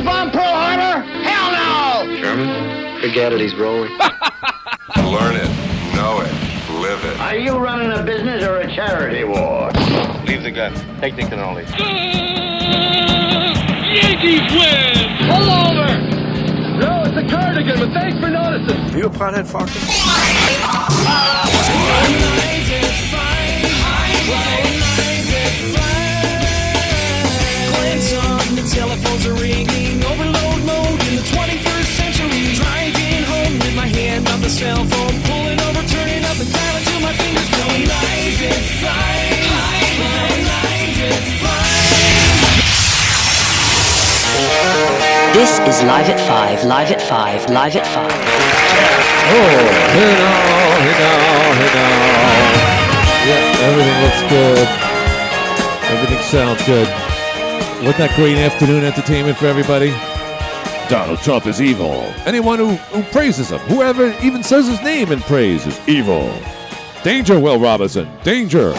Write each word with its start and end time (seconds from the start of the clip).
Germans 0.00 0.04
bomb 0.04 0.30
Pearl 0.30 0.54
Harbor? 0.54 1.02
Hell 1.22 2.06
no! 2.06 2.16
German? 2.16 3.00
Forget 3.00 3.32
it, 3.32 3.40
he's 3.40 3.54
rolling. 3.54 3.90
Learn 4.96 5.36
it, 5.36 5.48
know 5.94 6.20
it, 6.20 6.32
live 6.80 7.04
it. 7.04 7.20
Are 7.20 7.36
you 7.36 7.56
running 7.58 7.92
a 7.92 8.02
business 8.02 8.42
or 8.44 8.58
a 8.58 8.74
charity 8.74 9.24
war? 9.24 9.70
Leave 10.26 10.42
the 10.42 10.50
gun. 10.50 10.72
Take 11.00 11.16
the 11.16 11.22
cannoli. 11.22 11.68
Yankees 13.90 14.52
win! 14.52 15.18
Pull 15.28 15.50
over! 15.50 15.88
No, 16.78 17.02
it's 17.04 17.16
a 17.16 17.28
cardigan, 17.28 17.78
but 17.78 17.92
thanks 17.92 18.18
for 18.20 18.30
noticing. 18.30 18.94
Are 18.94 18.98
you 18.98 19.06
a 19.06 19.10
pothead, 19.10 19.46
Fox? 19.46 19.70
Telephones 28.70 29.26
are 29.26 29.34
ringing, 29.34 29.98
overload 30.04 30.62
mode 30.62 31.02
in 31.10 31.16
the 31.18 31.26
21st 31.26 31.90
century. 31.98 32.54
Driving 32.54 33.24
home 33.26 33.58
with 33.58 33.74
my 33.74 33.88
hand 33.90 34.28
on 34.28 34.40
the 34.40 34.48
cell 34.48 34.84
phone, 34.86 35.20
pulling 35.26 35.58
over, 35.58 35.82
turning 35.90 36.22
up 36.22 36.38
and 36.38 36.46
dialing 36.54 36.84
till 36.86 37.00
my 37.02 37.12
fingers 37.18 37.50
go 37.50 37.66
live 37.66 38.42
and 38.46 38.64
fine. 38.78 39.42
Live 40.46 41.02
and 41.02 41.26
fine. 41.42 41.90
This 45.34 45.58
is 45.66 45.82
Live 45.82 46.08
at 46.08 46.20
5, 46.20 46.64
Live 46.64 46.92
at 46.92 47.02
5, 47.02 47.50
Live 47.50 47.74
at 47.74 47.86
5. 47.86 48.06
Oh, 49.34 49.50
hey 49.98 50.14
now, 50.14 50.78
hey 50.78 50.94
now, 50.94 51.58
hey 51.58 51.74
now. 51.74 51.98
Yeah, 53.26 53.66
everything 53.66 53.98
looks 53.98 54.22
good. 54.30 54.68
Everything 55.90 56.22
sounds 56.22 56.62
good. 56.64 56.86
Wasn't 57.80 57.96
that 57.96 58.14
great 58.14 58.36
afternoon 58.36 58.84
entertainment 58.84 59.38
for 59.38 59.46
everybody? 59.46 59.88
Donald 60.90 61.18
Trump 61.20 61.46
is 61.46 61.62
evil. 61.62 61.92
Anyone 62.26 62.58
who, 62.58 62.72
who 62.92 63.02
praises 63.04 63.48
him, 63.48 63.58
whoever 63.60 64.14
even 64.22 64.42
says 64.42 64.68
his 64.68 64.82
name 64.82 65.10
in 65.10 65.20
praise 65.20 65.66
is 65.66 65.88
evil. 65.88 66.30
Danger, 67.02 67.40
Will 67.40 67.58
Robinson. 67.58 68.06
Danger. 68.22 68.74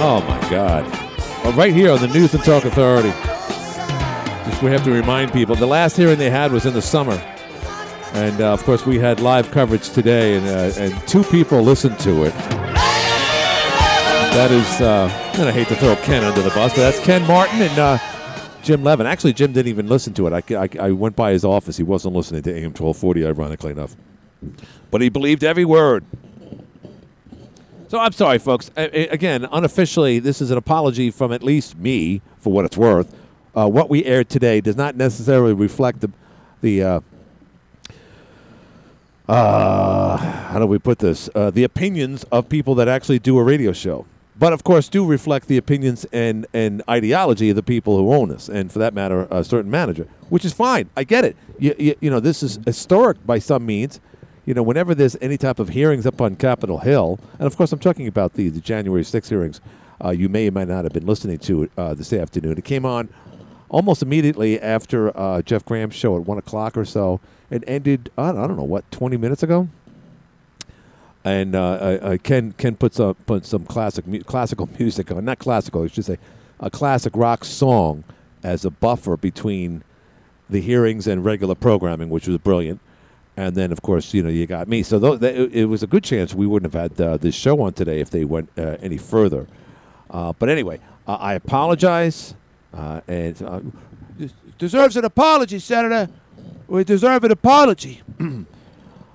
Oh 0.00 0.24
my 0.26 0.50
God. 0.50 0.90
Well, 1.44 1.52
right 1.52 1.74
here 1.74 1.92
on 1.92 2.00
the 2.00 2.08
News 2.08 2.32
and 2.32 2.42
Talk 2.42 2.64
Authority. 2.64 3.10
Just 4.48 4.62
we 4.62 4.70
have 4.70 4.82
to 4.84 4.90
remind 4.90 5.30
people 5.30 5.56
the 5.56 5.66
last 5.66 5.94
hearing 5.94 6.16
they 6.16 6.30
had 6.30 6.52
was 6.52 6.64
in 6.64 6.72
the 6.72 6.80
summer. 6.80 7.22
And 8.14 8.40
uh, 8.40 8.54
of 8.54 8.64
course, 8.64 8.86
we 8.86 8.98
had 8.98 9.20
live 9.20 9.50
coverage 9.50 9.90
today, 9.90 10.38
and, 10.38 10.46
uh, 10.46 10.80
and 10.80 11.06
two 11.06 11.22
people 11.24 11.60
listened 11.60 11.98
to 11.98 12.24
it. 12.24 12.57
That 14.38 14.52
is, 14.52 14.80
uh, 14.80 15.10
and 15.34 15.48
I 15.48 15.50
hate 15.50 15.66
to 15.66 15.74
throw 15.74 15.96
Ken 15.96 16.22
under 16.22 16.42
the 16.42 16.50
bus, 16.50 16.70
but 16.70 16.76
that's 16.76 17.00
Ken 17.00 17.26
Martin 17.26 17.60
and 17.60 17.76
uh, 17.76 17.98
Jim 18.62 18.84
Levin. 18.84 19.04
Actually, 19.04 19.32
Jim 19.32 19.52
didn't 19.52 19.68
even 19.68 19.88
listen 19.88 20.14
to 20.14 20.28
it. 20.28 20.32
I, 20.32 20.54
I, 20.54 20.68
I 20.86 20.90
went 20.92 21.16
by 21.16 21.32
his 21.32 21.44
office. 21.44 21.76
He 21.76 21.82
wasn't 21.82 22.14
listening 22.14 22.42
to 22.42 22.50
AM 22.50 22.70
1240, 22.70 23.26
ironically 23.26 23.72
enough. 23.72 23.96
But 24.92 25.00
he 25.00 25.08
believed 25.08 25.42
every 25.42 25.64
word. 25.64 26.04
So 27.88 27.98
I'm 27.98 28.12
sorry, 28.12 28.38
folks. 28.38 28.70
A- 28.76 29.08
again, 29.08 29.44
unofficially, 29.50 30.20
this 30.20 30.40
is 30.40 30.52
an 30.52 30.56
apology 30.56 31.10
from 31.10 31.32
at 31.32 31.42
least 31.42 31.76
me, 31.76 32.22
for 32.38 32.52
what 32.52 32.64
it's 32.64 32.76
worth. 32.76 33.12
Uh, 33.56 33.68
what 33.68 33.90
we 33.90 34.04
aired 34.04 34.28
today 34.28 34.60
does 34.60 34.76
not 34.76 34.94
necessarily 34.94 35.52
reflect 35.52 36.00
the, 36.00 36.12
the 36.60 36.84
uh, 36.84 37.00
uh, 39.28 40.16
how 40.16 40.60
do 40.60 40.66
we 40.66 40.78
put 40.78 41.00
this? 41.00 41.28
Uh, 41.34 41.50
the 41.50 41.64
opinions 41.64 42.22
of 42.30 42.48
people 42.48 42.76
that 42.76 42.86
actually 42.86 43.18
do 43.18 43.36
a 43.36 43.42
radio 43.42 43.72
show. 43.72 44.06
But 44.38 44.52
of 44.52 44.62
course, 44.62 44.88
do 44.88 45.04
reflect 45.04 45.48
the 45.48 45.56
opinions 45.56 46.06
and, 46.12 46.46
and 46.54 46.82
ideology 46.88 47.50
of 47.50 47.56
the 47.56 47.62
people 47.62 47.98
who 47.98 48.12
own 48.12 48.30
us, 48.30 48.48
and 48.48 48.70
for 48.70 48.78
that 48.78 48.94
matter, 48.94 49.26
a 49.30 49.42
certain 49.42 49.70
manager, 49.70 50.06
which 50.28 50.44
is 50.44 50.52
fine. 50.52 50.88
I 50.96 51.02
get 51.02 51.24
it. 51.24 51.36
You, 51.58 51.74
you, 51.76 51.96
you 52.00 52.10
know, 52.10 52.20
this 52.20 52.42
is 52.42 52.60
historic 52.64 53.24
by 53.26 53.40
some 53.40 53.66
means. 53.66 54.00
You 54.46 54.54
know, 54.54 54.62
whenever 54.62 54.94
there's 54.94 55.16
any 55.20 55.36
type 55.36 55.58
of 55.58 55.70
hearings 55.70 56.06
up 56.06 56.20
on 56.20 56.36
Capitol 56.36 56.78
Hill, 56.78 57.18
and 57.38 57.46
of 57.46 57.56
course, 57.56 57.72
I'm 57.72 57.80
talking 57.80 58.06
about 58.06 58.34
the, 58.34 58.48
the 58.48 58.60
January 58.60 59.04
6 59.04 59.28
hearings, 59.28 59.60
uh, 60.02 60.10
you 60.10 60.28
may 60.28 60.48
or 60.48 60.52
may 60.52 60.64
not 60.64 60.84
have 60.84 60.92
been 60.92 61.06
listening 61.06 61.38
to 61.40 61.64
it 61.64 61.72
uh, 61.76 61.94
this 61.94 62.12
afternoon. 62.12 62.56
It 62.56 62.64
came 62.64 62.86
on 62.86 63.08
almost 63.68 64.02
immediately 64.02 64.60
after 64.60 65.14
uh, 65.18 65.42
Jeff 65.42 65.64
Graham's 65.64 65.96
show 65.96 66.16
at 66.16 66.22
1 66.22 66.38
o'clock 66.38 66.76
or 66.76 66.84
so. 66.84 67.20
It 67.50 67.64
ended, 67.66 68.10
I 68.16 68.30
don't 68.30 68.56
know, 68.56 68.62
what, 68.62 68.88
20 68.92 69.16
minutes 69.16 69.42
ago? 69.42 69.68
And 71.28 71.54
uh, 71.54 71.58
uh, 71.60 72.16
Ken 72.22 72.52
Ken 72.52 72.74
puts 72.76 72.98
up 72.98 73.16
put 73.26 73.44
some 73.44 73.64
classic 73.64 74.06
mu- 74.06 74.22
classical 74.22 74.68
music 74.78 75.10
on, 75.10 75.24
not 75.24 75.38
classical, 75.38 75.82
I 75.82 75.88
should 75.88 76.04
say, 76.04 76.18
a 76.60 76.70
classic 76.70 77.14
rock 77.16 77.44
song 77.44 78.04
as 78.42 78.64
a 78.64 78.70
buffer 78.70 79.16
between 79.16 79.82
the 80.48 80.60
hearings 80.60 81.06
and 81.06 81.24
regular 81.24 81.54
programming, 81.54 82.08
which 82.08 82.26
was 82.26 82.38
brilliant. 82.38 82.80
And 83.36 83.54
then, 83.54 83.70
of 83.70 83.82
course, 83.82 84.14
you 84.14 84.22
know, 84.22 84.30
you 84.30 84.46
got 84.46 84.66
me. 84.66 84.82
So 84.82 84.98
th- 84.98 85.20
th- 85.20 85.52
it, 85.52 85.66
was 85.66 85.84
a 85.84 85.86
good 85.86 86.02
chance 86.02 86.34
we 86.34 86.46
wouldn't 86.46 86.72
have 86.72 86.90
had 86.90 87.00
uh, 87.00 87.16
this 87.18 87.36
show 87.36 87.60
on 87.60 87.72
today 87.72 88.00
if 88.00 88.10
they 88.10 88.24
went 88.24 88.48
uh, 88.58 88.76
any 88.80 88.98
further. 88.98 89.46
Uh, 90.10 90.32
but 90.32 90.48
anyway, 90.48 90.80
uh, 91.06 91.14
I 91.14 91.34
apologize, 91.34 92.34
uh, 92.74 93.00
and 93.06 93.40
uh, 93.42 93.60
deserves 94.56 94.96
an 94.96 95.04
apology, 95.04 95.60
Senator. 95.60 96.08
We 96.66 96.82
deserve 96.82 97.22
an 97.22 97.30
apology. 97.30 98.02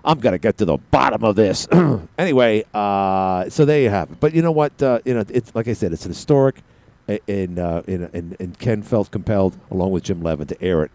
I'm 0.06 0.20
gonna 0.20 0.38
get 0.38 0.58
to 0.58 0.66
the 0.66 0.78
bottom 0.78 1.24
of 1.24 1.36
this. 1.36 1.68
anyway, 2.18 2.66
uh, 2.74 3.50
so 3.50 3.66
there 3.66 3.82
you 3.82 3.90
have 3.90 4.12
it. 4.12 4.20
But 4.20 4.34
you 4.34 4.42
know 4.42 4.52
what? 4.52 4.82
Uh, 4.82 5.00
you 5.06 5.14
know, 5.14 5.24
it's 5.30 5.54
like 5.56 5.68
I 5.68 5.74
said, 5.74 5.94
it's 5.94 6.06
an 6.06 6.12
historic, 6.12 6.62
and 7.08 7.60
uh, 7.60 7.84
and, 7.88 8.36
and 8.40 8.60
Ken 8.60 8.84
felt 8.84 9.12
compelled, 9.12 9.58
along 9.72 9.92
with 9.92 10.04
Jim 10.04 10.22
Levin, 10.22 10.48
to 10.48 10.62
air 10.62 10.84
it 10.84 10.92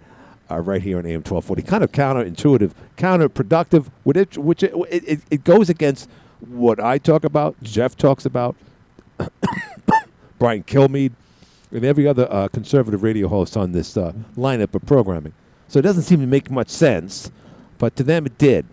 uh, 0.51 0.59
right 0.59 0.83
here 0.83 0.99
on 0.99 1.07
AM 1.07 1.23
1240. 1.23 1.63
Kind 1.63 1.85
of 1.85 1.93
counterintuitive, 1.93 2.73
counterproductive, 2.97 3.87
which 4.05 4.17
it, 4.17 4.39
which 4.39 4.63
it, 4.63 4.73
it, 4.91 5.21
it 5.31 5.45
goes 5.45 5.69
against 5.69 6.09
what 6.41 6.81
I 6.81 6.99
talk 6.99 7.25
about, 7.25 7.57
Jeff 7.63 7.97
talks 7.97 8.25
about, 8.25 8.57
Brian 10.39 10.63
Kilmeade, 10.63 11.13
and 11.73 11.85
every 11.85 12.07
other 12.07 12.29
uh, 12.31 12.49
conservative 12.49 13.03
radio 13.03 13.29
host 13.29 13.57
on 13.57 13.73
this 13.73 13.97
uh, 13.97 14.13
lineup 14.37 14.75
of 14.75 14.87
programming. 14.87 15.33
So 15.67 15.79
it 15.79 15.83
doesn't 15.83 16.05
seem 16.05 16.21
to 16.21 16.27
make 16.27 16.51
much 16.51 16.69
sense, 16.69 17.31
but 17.79 17.97
to 17.97 18.03
them 18.03 18.27
it 18.27 18.39
did. 18.39 18.67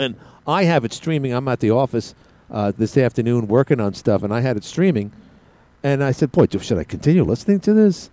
And 0.00 0.16
I 0.46 0.64
have 0.64 0.84
it 0.84 0.92
streaming. 0.94 1.32
I'm 1.32 1.46
at 1.48 1.60
the 1.60 1.70
office 1.70 2.14
uh, 2.50 2.72
this 2.76 2.96
afternoon 2.96 3.46
working 3.48 3.80
on 3.80 3.92
stuff, 3.92 4.22
and 4.22 4.32
I 4.32 4.40
had 4.40 4.56
it 4.56 4.64
streaming. 4.64 5.12
And 5.82 6.02
I 6.02 6.12
said, 6.12 6.32
"Boy, 6.32 6.46
should 6.46 6.78
I 6.78 6.84
continue 6.84 7.22
listening 7.22 7.60
to 7.60 7.74
this?" 7.74 8.10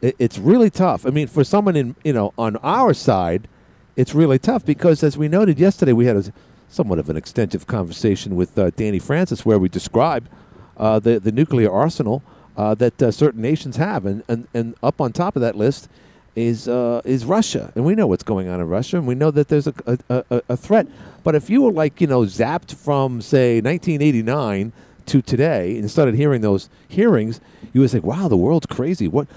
It, 0.00 0.16
it's 0.18 0.38
really 0.38 0.68
tough. 0.68 1.06
I 1.06 1.10
mean, 1.10 1.28
for 1.28 1.44
someone 1.44 1.76
in 1.76 1.94
you 2.04 2.12
know 2.12 2.34
on 2.36 2.56
our 2.56 2.92
side, 2.92 3.48
it's 3.96 4.14
really 4.14 4.38
tough 4.38 4.64
because, 4.64 5.02
as 5.02 5.16
we 5.16 5.28
noted 5.28 5.60
yesterday, 5.60 5.92
we 5.92 6.06
had 6.06 6.16
a 6.16 6.32
somewhat 6.68 6.98
of 6.98 7.08
an 7.08 7.16
extensive 7.16 7.66
conversation 7.66 8.34
with 8.34 8.58
uh, 8.58 8.70
Danny 8.70 8.98
Francis 8.98 9.44
where 9.44 9.58
we 9.58 9.68
describe 9.68 10.28
uh, 10.76 10.98
the 10.98 11.20
the 11.20 11.30
nuclear 11.30 11.70
arsenal 11.70 12.22
uh, 12.56 12.74
that 12.74 13.00
uh, 13.00 13.12
certain 13.12 13.40
nations 13.40 13.76
have, 13.76 14.04
and, 14.04 14.24
and 14.28 14.48
and 14.52 14.74
up 14.82 15.00
on 15.00 15.12
top 15.12 15.36
of 15.36 15.42
that 15.42 15.56
list 15.56 15.88
is 16.34 16.68
uh, 16.68 17.02
is 17.04 17.24
Russia, 17.24 17.72
and 17.74 17.84
we 17.84 17.94
know 17.94 18.06
what's 18.06 18.22
going 18.22 18.48
on 18.48 18.60
in 18.60 18.68
Russia, 18.68 18.96
and 18.96 19.06
we 19.06 19.14
know 19.14 19.30
that 19.30 19.48
there's 19.48 19.66
a 19.66 19.74
a, 19.86 20.24
a, 20.30 20.42
a 20.50 20.56
threat. 20.56 20.86
But 21.22 21.34
if 21.34 21.50
you 21.50 21.62
were 21.62 21.72
like 21.72 22.00
you 22.00 22.06
know 22.06 22.22
zapped 22.22 22.74
from 22.74 23.20
say 23.20 23.60
1989 23.60 24.72
to 25.06 25.22
today 25.22 25.76
and 25.78 25.90
started 25.90 26.14
hearing 26.14 26.40
those 26.40 26.68
hearings, 26.88 27.40
you 27.72 27.80
would 27.80 27.90
say, 27.90 27.98
"Wow, 27.98 28.28
the 28.28 28.36
world's 28.36 28.66
crazy." 28.66 29.08
What 29.08 29.28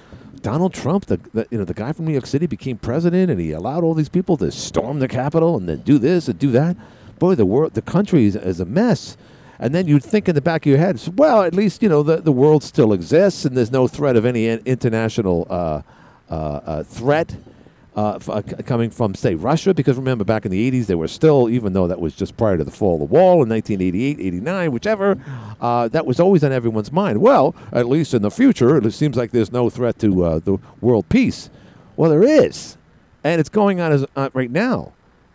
Donald 0.41 0.73
Trump, 0.73 1.07
the, 1.07 1.17
the 1.33 1.47
you 1.51 1.57
know 1.57 1.65
the 1.65 1.73
guy 1.73 1.91
from 1.91 2.05
New 2.05 2.13
York 2.13 2.27
City, 2.27 2.45
became 2.45 2.77
president, 2.77 3.29
and 3.29 3.39
he 3.39 3.51
allowed 3.51 3.83
all 3.83 3.93
these 3.93 4.09
people 4.09 4.37
to 4.37 4.51
storm 4.51 4.99
the 4.99 5.07
Capitol 5.07 5.57
and 5.57 5.67
then 5.67 5.79
do 5.79 5.97
this 5.97 6.27
and 6.27 6.39
do 6.39 6.51
that. 6.51 6.77
Boy, 7.19 7.35
the 7.35 7.45
world, 7.45 7.73
the 7.73 7.81
country 7.81 8.25
is, 8.25 8.35
is 8.35 8.59
a 8.59 8.65
mess. 8.65 9.17
And 9.57 9.73
then 9.73 9.87
you'd 9.87 10.03
think 10.03 10.27
in 10.27 10.35
the 10.35 10.41
back 10.41 10.65
of 10.65 10.69
your 10.69 10.77
head, 10.77 11.01
well, 11.15 11.41
at 11.41 11.55
least 11.55 11.81
you 11.81 11.89
know 11.89 12.03
the 12.03 12.17
the 12.17 12.31
world 12.31 12.63
still 12.63 12.93
exists, 12.93 13.43
and 13.43 13.57
there's 13.57 13.71
no 13.71 13.87
threat 13.87 14.15
of 14.15 14.25
any 14.25 14.47
international 14.47 15.47
uh, 15.49 15.81
threat 16.83 17.35
uh, 17.95 18.15
f- 18.15 18.29
uh, 18.29 18.41
c- 18.41 18.63
coming 18.63 18.89
from, 18.89 19.15
say, 19.15 19.35
Russia. 19.35 19.73
Because 19.73 19.97
remember, 19.97 20.23
back 20.23 20.45
in 20.45 20.51
the 20.51 20.71
80s, 20.71 20.87
there 20.87 20.97
were 20.97 21.07
still, 21.07 21.49
even 21.49 21.73
though 21.73 21.87
that 21.87 21.99
was 21.99 22.13
just 22.13 22.35
prior 22.37 22.57
to 22.57 22.63
the 22.63 22.71
fall 22.71 22.95
of 22.95 22.99
the 22.99 23.05
wall 23.05 23.41
in 23.43 23.49
1988, 23.49 24.19
89, 24.19 24.71
whichever, 24.71 25.17
uh, 25.61 25.87
that 25.89 26.05
was 26.05 26.19
always 26.19 26.43
on 26.43 26.51
everyone's 26.51 26.91
mind. 26.91 27.21
Well, 27.21 27.55
at 27.71 27.87
least 27.87 28.13
in 28.13 28.21
the 28.21 28.31
future, 28.31 28.77
it 28.77 28.91
seems 28.91 29.15
like 29.15 29.31
there's 29.31 29.51
no 29.51 29.69
threat 29.69 29.97
to 29.99 30.23
uh, 30.25 30.39
the 30.39 30.57
world 30.81 31.07
peace. 31.09 31.49
Well, 31.95 32.09
there 32.11 32.23
is, 32.23 32.77
and 33.23 33.39
it's 33.39 33.49
going 33.49 33.79
on 33.79 33.91
as, 33.93 34.05
uh, 34.15 34.29
right 34.33 34.51
now. 34.51 34.91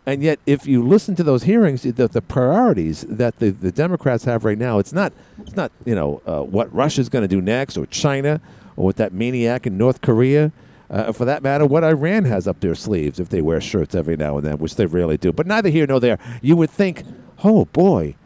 And 0.06 0.22
yet, 0.22 0.38
if 0.44 0.66
you 0.66 0.86
listen 0.86 1.14
to 1.16 1.22
those 1.22 1.44
hearings, 1.44 1.82
the, 1.82 2.08
the 2.08 2.22
priorities 2.22 3.02
that 3.08 3.38
the, 3.38 3.50
the 3.50 3.70
Democrats 3.70 4.24
have 4.24 4.44
right 4.44 4.58
now, 4.58 4.78
it's 4.78 4.92
not, 4.92 5.12
it's 5.40 5.54
not 5.54 5.70
you 5.84 5.94
know, 5.94 6.20
uh, 6.26 6.42
what 6.42 6.74
Russia's 6.74 7.08
going 7.08 7.22
to 7.22 7.28
do 7.28 7.40
next 7.40 7.76
or 7.76 7.86
China 7.86 8.40
or 8.76 8.86
what 8.86 8.96
that 8.96 9.12
maniac 9.12 9.66
in 9.66 9.78
North 9.78 10.00
Korea. 10.00 10.52
Uh, 10.90 11.12
for 11.12 11.24
that 11.24 11.42
matter, 11.42 11.64
what 11.64 11.84
Iran 11.84 12.24
has 12.24 12.48
up 12.48 12.60
their 12.60 12.74
sleeves 12.74 13.20
if 13.20 13.28
they 13.28 13.40
wear 13.40 13.60
shirts 13.60 13.94
every 13.94 14.16
now 14.16 14.36
and 14.36 14.46
then, 14.46 14.58
which 14.58 14.74
they 14.74 14.86
rarely 14.86 15.16
do. 15.16 15.32
But 15.32 15.46
neither 15.46 15.68
here 15.68 15.86
nor 15.86 16.00
there. 16.00 16.18
You 16.42 16.56
would 16.56 16.70
think, 16.70 17.04
oh 17.44 17.66
boy, 17.66 18.16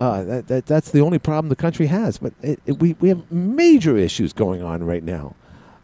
uh, 0.00 0.24
that, 0.24 0.48
that, 0.48 0.66
that's 0.66 0.90
the 0.90 1.00
only 1.00 1.18
problem 1.18 1.50
the 1.50 1.56
country 1.56 1.86
has. 1.86 2.18
But 2.18 2.32
it, 2.40 2.60
it, 2.64 2.78
we, 2.78 2.94
we 2.94 3.10
have 3.10 3.30
major 3.30 3.96
issues 3.98 4.32
going 4.32 4.62
on 4.62 4.82
right 4.84 5.02
now. 5.02 5.34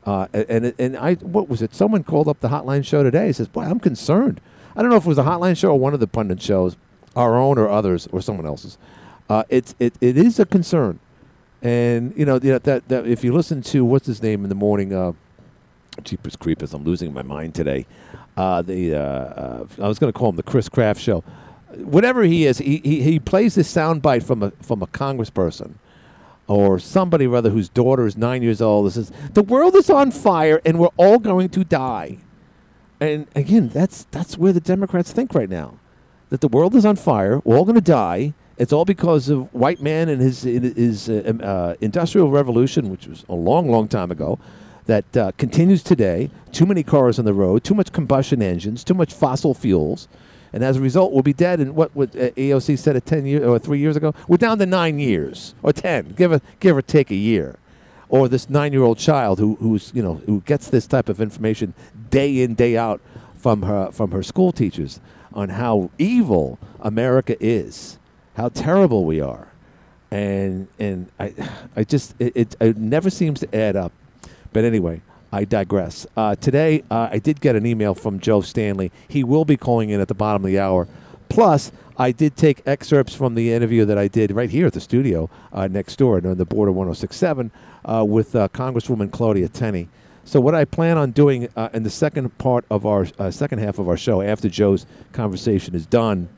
Uh, 0.07 0.29
and 0.33 0.73
and 0.79 0.97
I 0.97 1.15
what 1.17 1.51
was 1.51 1.61
it? 1.61 1.75
Someone 1.75 2.05
called 2.05 2.27
up 2.27 2.41
the 2.41 2.49
hotline 2.49 2.87
show 2.87 3.03
today. 3.03 3.27
He 3.27 3.33
says, 3.35 3.49
"Boy, 3.49 3.65
I'm 3.65 3.79
concerned." 3.79 4.41
I 4.75 4.81
don't 4.81 4.91
know 4.91 4.97
if 4.97 5.05
it 5.05 5.09
was 5.09 5.19
a 5.19 5.25
hotline 5.25 5.57
show 5.59 5.71
or 5.73 5.79
one 5.79 5.93
of 5.93 6.01
the 6.01 6.07
pundit 6.07 6.41
shows, 6.41 6.77
our 7.15 7.37
own 7.37 7.59
or 7.59 7.69
others 7.69 8.09
or 8.11 8.23
someone 8.23 8.47
else's. 8.47 8.79
Uh, 9.29 9.45
it's 9.51 9.75
it, 9.79 9.95
it 10.01 10.17
is 10.17 10.41
a 10.41 10.47
concern, 10.47 10.99
and 11.61 12.15
you 12.17 12.25
know 12.25 12.39
that 12.39 12.65
that 12.65 13.07
if 13.07 13.23
you 13.23 13.33
listen 13.35 13.61
to 13.63 13.85
what's 13.85 14.07
his 14.07 14.23
name 14.23 14.43
in 14.43 14.49
the 14.49 14.55
morning, 14.55 14.95
uh, 14.95 15.13
Jeepers 16.05 16.37
Creepers, 16.37 16.75
I'm 16.75 16.85
losing 16.85 17.13
my 17.13 17.23
mind 17.23 17.55
today. 17.55 17.87
Uh, 18.37 18.63
the 18.63 18.95
uh, 18.95 18.99
uh, 18.99 19.67
I 19.83 19.89
was 19.89 19.99
going 19.99 20.13
to 20.13 20.19
call 20.19 20.31
him 20.31 20.37
the 20.37 20.43
Chris 20.43 20.69
Kraft 20.69 21.01
show. 21.01 21.23
Whatever 21.77 22.23
he 22.25 22.47
is, 22.47 22.59
he, 22.59 22.79
he, 22.79 23.03
he 23.03 23.19
plays 23.21 23.55
this 23.55 23.73
soundbite 23.73 24.25
from 24.25 24.43
a 24.43 24.51
from 24.63 24.83
a 24.83 24.87
congressperson 24.87 25.75
or 26.51 26.81
somebody 26.81 27.29
rather 27.29 27.51
whose 27.51 27.69
daughter 27.69 28.07
is 28.07 28.17
nine 28.17 28.43
years 28.43 28.61
old. 28.61 28.87
This 28.87 28.95
says 28.95 29.13
the 29.35 29.43
world 29.43 29.77
is 29.77 29.89
on 29.89 30.11
fire 30.11 30.61
and 30.65 30.79
we're 30.79 30.89
all 30.97 31.19
going 31.19 31.49
to 31.51 31.65
die. 31.65 32.19
And 33.01 33.29
again, 33.37 33.69
that's 33.69 34.05
that's 34.11 34.37
where 34.37 34.53
the 34.53 34.61
Democrats 34.61 35.13
think 35.13 35.33
right 35.33 35.49
now, 35.49 35.79
that 36.29 36.41
the 36.41 36.49
world 36.49 36.75
is 36.75 36.85
on 36.85 36.97
fire. 36.97 37.41
We're 37.45 37.57
all 37.57 37.65
going 37.65 37.77
to 37.77 37.81
die. 37.81 38.35
It's 38.59 38.73
all 38.73 38.85
because 38.85 39.31
of 39.31 39.53
white 39.55 39.81
man 39.81 40.09
and 40.09 40.21
his 40.21 40.43
his 40.43 41.09
uh, 41.09 41.23
um, 41.25 41.41
uh, 41.43 41.75
industrial 41.81 42.31
revolution, 42.31 42.91
which 42.91 43.07
was 43.07 43.25
a 43.29 43.35
long, 43.35 43.71
long 43.71 43.89
time 43.89 44.11
ago, 44.11 44.39
that 44.91 45.17
uh, 45.17 45.33
continues 45.39 45.83
today. 45.83 46.31
Too 46.53 46.67
many 46.67 46.83
cars 46.83 47.19
on 47.19 47.25
the 47.25 47.33
road, 47.33 47.63
too 47.65 47.75
much 47.75 47.93
combustion 47.93 48.43
engines, 48.43 48.83
too 48.83 48.95
much 48.95 49.13
fossil 49.13 49.55
fuels, 49.55 50.09
and 50.53 50.65
as 50.65 50.77
a 50.77 50.81
result, 50.81 51.13
we'll 51.13 51.23
be 51.23 51.33
dead. 51.33 51.61
And 51.61 51.77
what 51.77 51.95
what 51.95 52.11
uh, 52.17 52.31
AOC 52.31 52.79
said 52.79 52.97
it 52.97 53.07
ten 53.07 53.25
years 53.25 53.45
or 53.45 53.59
three 53.59 53.79
years 53.79 53.97
ago, 53.97 54.15
we're 54.27 54.37
down 54.37 54.59
to 54.59 54.67
nine 54.67 54.99
years 54.99 55.55
or 55.63 55.73
ten, 55.73 56.11
give 56.17 56.33
a 56.33 56.41
give 56.59 56.77
or 56.77 56.83
take 56.83 57.11
a 57.11 57.17
year. 57.17 57.57
Or 58.09 58.27
this 58.27 58.51
nine-year-old 58.51 58.99
child 58.99 59.39
who 59.39 59.55
who's 59.61 59.93
you 59.95 60.03
know 60.03 60.15
who 60.27 60.41
gets 60.41 60.69
this 60.69 60.89
type 60.89 61.09
of 61.09 61.21
information 61.21 61.75
day 62.11 62.43
in 62.43 62.57
day 62.57 62.77
out 62.77 63.01
from 63.37 63.63
her 63.63 63.93
from 63.93 64.11
her 64.11 64.25
school 64.25 64.51
teachers 64.51 64.99
on 65.33 65.51
how 65.51 65.91
evil 65.97 66.59
America 66.81 67.37
is 67.39 68.01
how 68.35 68.49
terrible 68.49 69.05
we 69.05 69.21
are, 69.21 69.49
and 70.11 70.67
and 70.79 71.11
I, 71.21 71.35
I 71.77 71.85
just 71.85 72.15
it, 72.19 72.33
it, 72.35 72.57
it 72.61 72.77
never 72.77 73.11
seems 73.11 73.41
to 73.41 73.55
add 73.55 73.77
up. 73.77 73.93
But 74.53 74.65
anyway, 74.65 75.03
I 75.33 75.45
digress. 75.45 76.07
Uh, 76.17 76.35
today, 76.35 76.83
uh, 76.91 77.09
I 77.11 77.19
did 77.19 77.41
get 77.41 77.55
an 77.55 77.65
email 77.65 77.95
from 77.95 78.19
Joe 78.19 78.41
Stanley. 78.41 78.91
He 79.09 79.23
will 79.23 79.45
be 79.45 79.57
calling 79.57 79.91
in 79.91 80.01
at 80.01 80.09
the 80.09 80.15
bottom 80.15 80.45
of 80.45 80.51
the 80.51 80.59
hour. 80.59 80.89
Plus, 81.29 81.71
I 81.97 82.11
did 82.11 82.37
take 82.37 82.63
excerpts 82.67 83.15
from 83.15 83.35
the 83.35 83.53
interview 83.53 83.85
that 83.85 83.97
I 83.97 84.09
did 84.09 84.33
right 84.33 84.51
here 84.51 84.67
at 84.67 84.73
the 84.73 84.81
studio 84.81 85.31
uh, 85.53 85.69
next 85.69 85.97
door 85.97 86.17
on 86.17 86.37
the 86.37 86.45
border 86.45 86.73
1067 86.73 87.51
uh, 87.85 88.05
with 88.07 88.35
uh, 88.35 88.49
Congresswoman 88.49 89.13
Claudia 89.13 89.49
Tenney. 89.49 89.89
So, 90.25 90.41
what 90.41 90.55
I 90.55 90.65
plan 90.65 90.99
on 90.99 91.13
doing 91.13 91.49
uh, 91.57 91.69
in 91.73 91.85
the 91.85 91.91
second 91.91 92.37
part 92.39 92.65
of 92.71 92.85
our 92.85 93.07
second 93.31 93.59
half 93.59 93.79
of 93.79 93.89
our 93.89 93.97
show, 93.97 94.21
after 94.21 94.49
Joe's 94.49 94.87
conversation 95.13 95.75
is 95.75 95.87
done, 95.87 96.29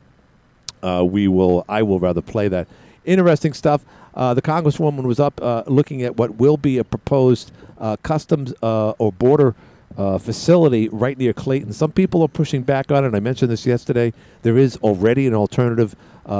we 0.83 1.27
will, 1.27 1.65
I 1.67 1.81
will 1.81 1.99
rather 1.99 2.21
play 2.21 2.47
that. 2.49 2.67
Interesting 3.05 3.53
stuff. 3.53 3.83
Uh, 4.15 4.33
the 4.33 4.41
Congresswoman 4.41 5.03
was 5.03 5.19
up 5.19 5.41
uh, 5.41 5.63
looking 5.67 6.03
at 6.03 6.17
what 6.17 6.35
will 6.35 6.57
be 6.57 6.77
a 6.77 6.83
proposed 6.83 7.51
uh, 7.79 7.97
customs 7.97 8.53
uh, 8.61 8.91
or 8.91 9.11
border 9.11 9.55
uh, 9.97 10.17
facility 10.17 10.89
right 10.89 11.17
near 11.17 11.33
Clayton. 11.33 11.73
Some 11.73 11.91
people 11.91 12.21
are 12.21 12.27
pushing 12.27 12.63
back 12.63 12.91
on 12.91 13.05
it. 13.05 13.15
I 13.15 13.19
mentioned 13.19 13.51
this 13.51 13.65
yesterday. 13.65 14.13
There 14.41 14.57
is 14.57 14.77
already 14.77 15.27
an 15.27 15.33
alternative 15.33 15.95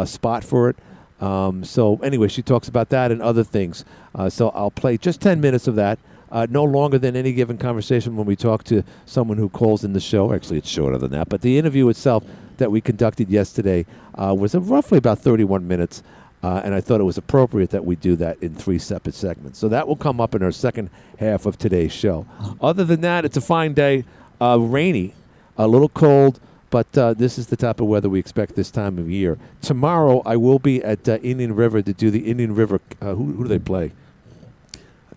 spot 0.06 0.44
for 0.44 0.70
it. 0.70 0.78
Um, 1.20 1.64
so 1.64 1.98
anyway, 1.98 2.28
she 2.28 2.42
talks 2.42 2.68
about 2.68 2.90
that 2.90 3.12
and 3.12 3.22
other 3.22 3.44
things. 3.44 3.86
so 4.30 4.50
I'll 4.50 4.72
play 4.72 4.98
just 4.98 5.22
10 5.22 5.42
minutes 5.42 5.68
of 5.68 5.75
that. 5.75 6.00
Uh, 6.34 6.48
no 6.50 6.64
longer 6.64 6.98
than 6.98 7.16
any 7.16 7.31
given 7.31 7.60
conversation 7.60 8.16
when 8.16 8.25
we 8.25 8.36
talk 8.36 8.64
to 8.64 8.84
someone 9.06 9.38
who 9.38 9.48
calls 9.48 9.84
in 9.84 9.94
the 9.94 10.00
show. 10.00 10.34
Actually, 10.34 10.58
it's 10.58 10.68
shorter 10.68 10.98
than 10.98 11.12
that. 11.12 11.30
But 11.30 11.42
the 11.42 11.60
interview 11.60 11.88
itself 11.90 12.24
that 12.58 12.72
we 12.72 12.81
conducted 12.81 13.30
yesterday 13.30 13.86
uh, 14.16 14.34
was 14.36 14.56
roughly 14.56 14.98
about 14.98 15.20
31 15.20 15.68
minutes. 15.68 16.02
Uh, 16.44 16.62
and 16.66 16.75
I 16.75 16.81
thought 16.81 17.00
it 17.00 17.06
was 17.06 17.18
appropriate 17.18 17.69
that 17.69 17.86
we 17.86 17.95
do 17.95 18.18
that 18.18 18.38
in 18.44 18.54
three 18.54 18.78
separate 18.78 19.16
segments. 19.16 19.57
So 19.57 19.69
that 19.69 19.88
will 19.88 19.95
come 19.95 20.19
up 20.19 20.36
in 20.36 20.44
our 20.44 20.51
second 20.51 20.90
half 21.18 21.45
of 21.45 21.57
today's 21.57 21.94
show. 21.94 22.25
Other 22.60 22.84
than 22.84 23.00
that, 23.01 23.24
it's 23.24 23.38
a 23.38 23.42
fine 23.42 23.74
day, 23.74 24.04
uh, 24.42 24.60
rainy, 24.60 25.13
a 25.57 25.68
little 25.68 25.88
cold, 25.88 26.42
but 26.69 26.98
uh, 26.98 27.13
this 27.13 27.38
is 27.38 27.48
the 27.48 27.56
type 27.56 27.80
of 27.80 27.88
weather 27.88 28.10
we 28.10 28.19
expect 28.19 28.56
this 28.56 28.72
time 28.72 28.98
of 29.00 29.10
year. 29.10 29.38
Tomorrow, 29.62 30.22
I 30.25 30.36
will 30.36 30.60
be 30.60 30.84
at 30.84 31.07
uh, 31.07 31.18
Indian 31.18 31.56
River 31.56 31.81
to 31.81 31.94
do 31.94 32.12
the 32.12 32.30
Indian 32.30 32.54
River. 32.54 32.81
Uh, 33.01 33.13
who, 33.13 33.31
who 33.31 33.44
do 33.44 33.48
they 33.48 33.60
play? 33.60 33.94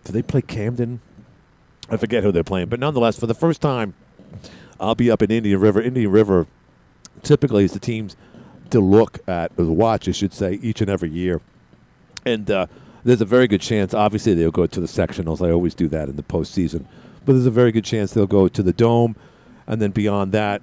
Do 0.05 0.13
they 0.13 0.23
play 0.23 0.43
Camden? 0.43 1.01
I 1.91 1.97
forget 1.97 2.23
who 2.23 2.31
they're 2.31 2.45
playing, 2.45 2.69
but 2.69 2.79
nonetheless, 2.79 3.19
for 3.19 3.27
the 3.27 3.35
first 3.35 3.61
time, 3.61 3.95
I'll 4.79 4.95
be 4.95 5.11
up 5.11 5.23
in 5.23 5.31
Indian 5.33 5.59
River. 5.59 5.81
Indian 5.81 6.11
River 6.13 6.47
typically 7.23 7.65
is 7.65 7.73
the 7.73 7.81
teams 7.81 8.15
to 8.71 8.81
look 8.81 9.19
at 9.29 9.53
or 9.57 9.65
watch, 9.65 10.09
I 10.09 10.13
should 10.13 10.33
say, 10.33 10.59
each 10.63 10.81
and 10.81 10.91
every 10.91 11.11
year. 11.11 11.41
And 12.25 12.51
uh, 12.51 12.67
there's 13.05 13.21
a 13.21 13.27
very 13.27 13.47
good 13.47 13.61
chance. 13.61 13.95
Obviously, 13.95 14.35
they'll 14.35 14.51
go 14.51 14.67
to 14.67 14.81
the 14.81 14.87
sectionals. 14.87 15.47
I 15.47 15.53
always 15.53 15.75
do 15.75 15.89
that 15.89 16.09
in 16.09 16.17
the 16.17 16.23
postseason, 16.23 16.85
but 17.25 17.33
there's 17.33 17.47
a 17.47 17.51
very 17.51 17.73
good 17.73 17.85
chance 17.85 18.13
they'll 18.13 18.27
go 18.27 18.49
to 18.49 18.63
the 18.63 18.73
dome, 18.73 19.17
and 19.67 19.81
then 19.81 19.91
beyond 19.91 20.33
that, 20.33 20.63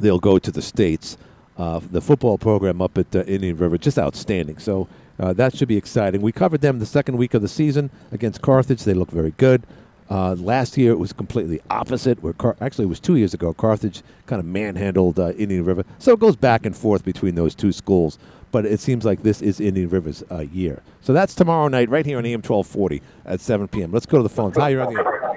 they'll 0.00 0.18
go 0.18 0.38
to 0.38 0.50
the 0.50 0.62
states. 0.62 1.18
Uh, 1.58 1.80
the 1.90 2.00
football 2.00 2.38
program 2.38 2.80
up 2.80 2.96
at 2.96 3.14
uh, 3.14 3.22
Indian 3.24 3.56
River 3.56 3.76
just 3.76 3.98
outstanding. 3.98 4.56
So 4.56 4.88
uh, 5.18 5.34
that 5.34 5.54
should 5.54 5.68
be 5.68 5.76
exciting. 5.76 6.22
We 6.22 6.32
covered 6.32 6.62
them 6.62 6.78
the 6.78 6.86
second 6.86 7.18
week 7.18 7.34
of 7.34 7.42
the 7.42 7.48
season 7.48 7.90
against 8.10 8.40
Carthage. 8.40 8.84
They 8.84 8.94
look 8.94 9.10
very 9.10 9.34
good. 9.36 9.62
Uh, 10.10 10.34
last 10.34 10.76
year 10.76 10.90
it 10.90 10.98
was 10.98 11.12
completely 11.12 11.60
opposite. 11.70 12.22
Where 12.22 12.32
Car- 12.32 12.56
actually 12.60 12.86
it 12.86 12.88
was 12.88 13.00
two 13.00 13.16
years 13.16 13.32
ago, 13.32 13.54
Carthage 13.54 14.02
kind 14.26 14.40
of 14.40 14.46
manhandled 14.46 15.18
uh, 15.18 15.30
Indian 15.32 15.64
River. 15.64 15.84
So 15.98 16.12
it 16.12 16.18
goes 16.20 16.34
back 16.36 16.66
and 16.66 16.76
forth 16.76 17.04
between 17.04 17.36
those 17.36 17.54
two 17.54 17.72
schools. 17.72 18.18
But 18.52 18.66
it 18.66 18.80
seems 18.80 19.04
like 19.04 19.22
this 19.22 19.40
is 19.40 19.60
Indian 19.60 19.88
River's 19.88 20.24
uh, 20.30 20.40
year. 20.40 20.82
So 21.02 21.12
that's 21.12 21.36
tomorrow 21.36 21.68
night, 21.68 21.88
right 21.88 22.04
here 22.04 22.18
on 22.18 22.26
AM 22.26 22.38
1240 22.42 23.00
at 23.24 23.40
7 23.40 23.68
p.m. 23.68 23.92
Let's 23.92 24.06
go 24.06 24.16
to 24.16 24.24
the 24.24 24.28
phones. 24.28 24.56
Hi, 24.56 24.70
you're 24.70 24.82
on 24.84 24.92
the 24.92 24.98
air. 25.00 25.36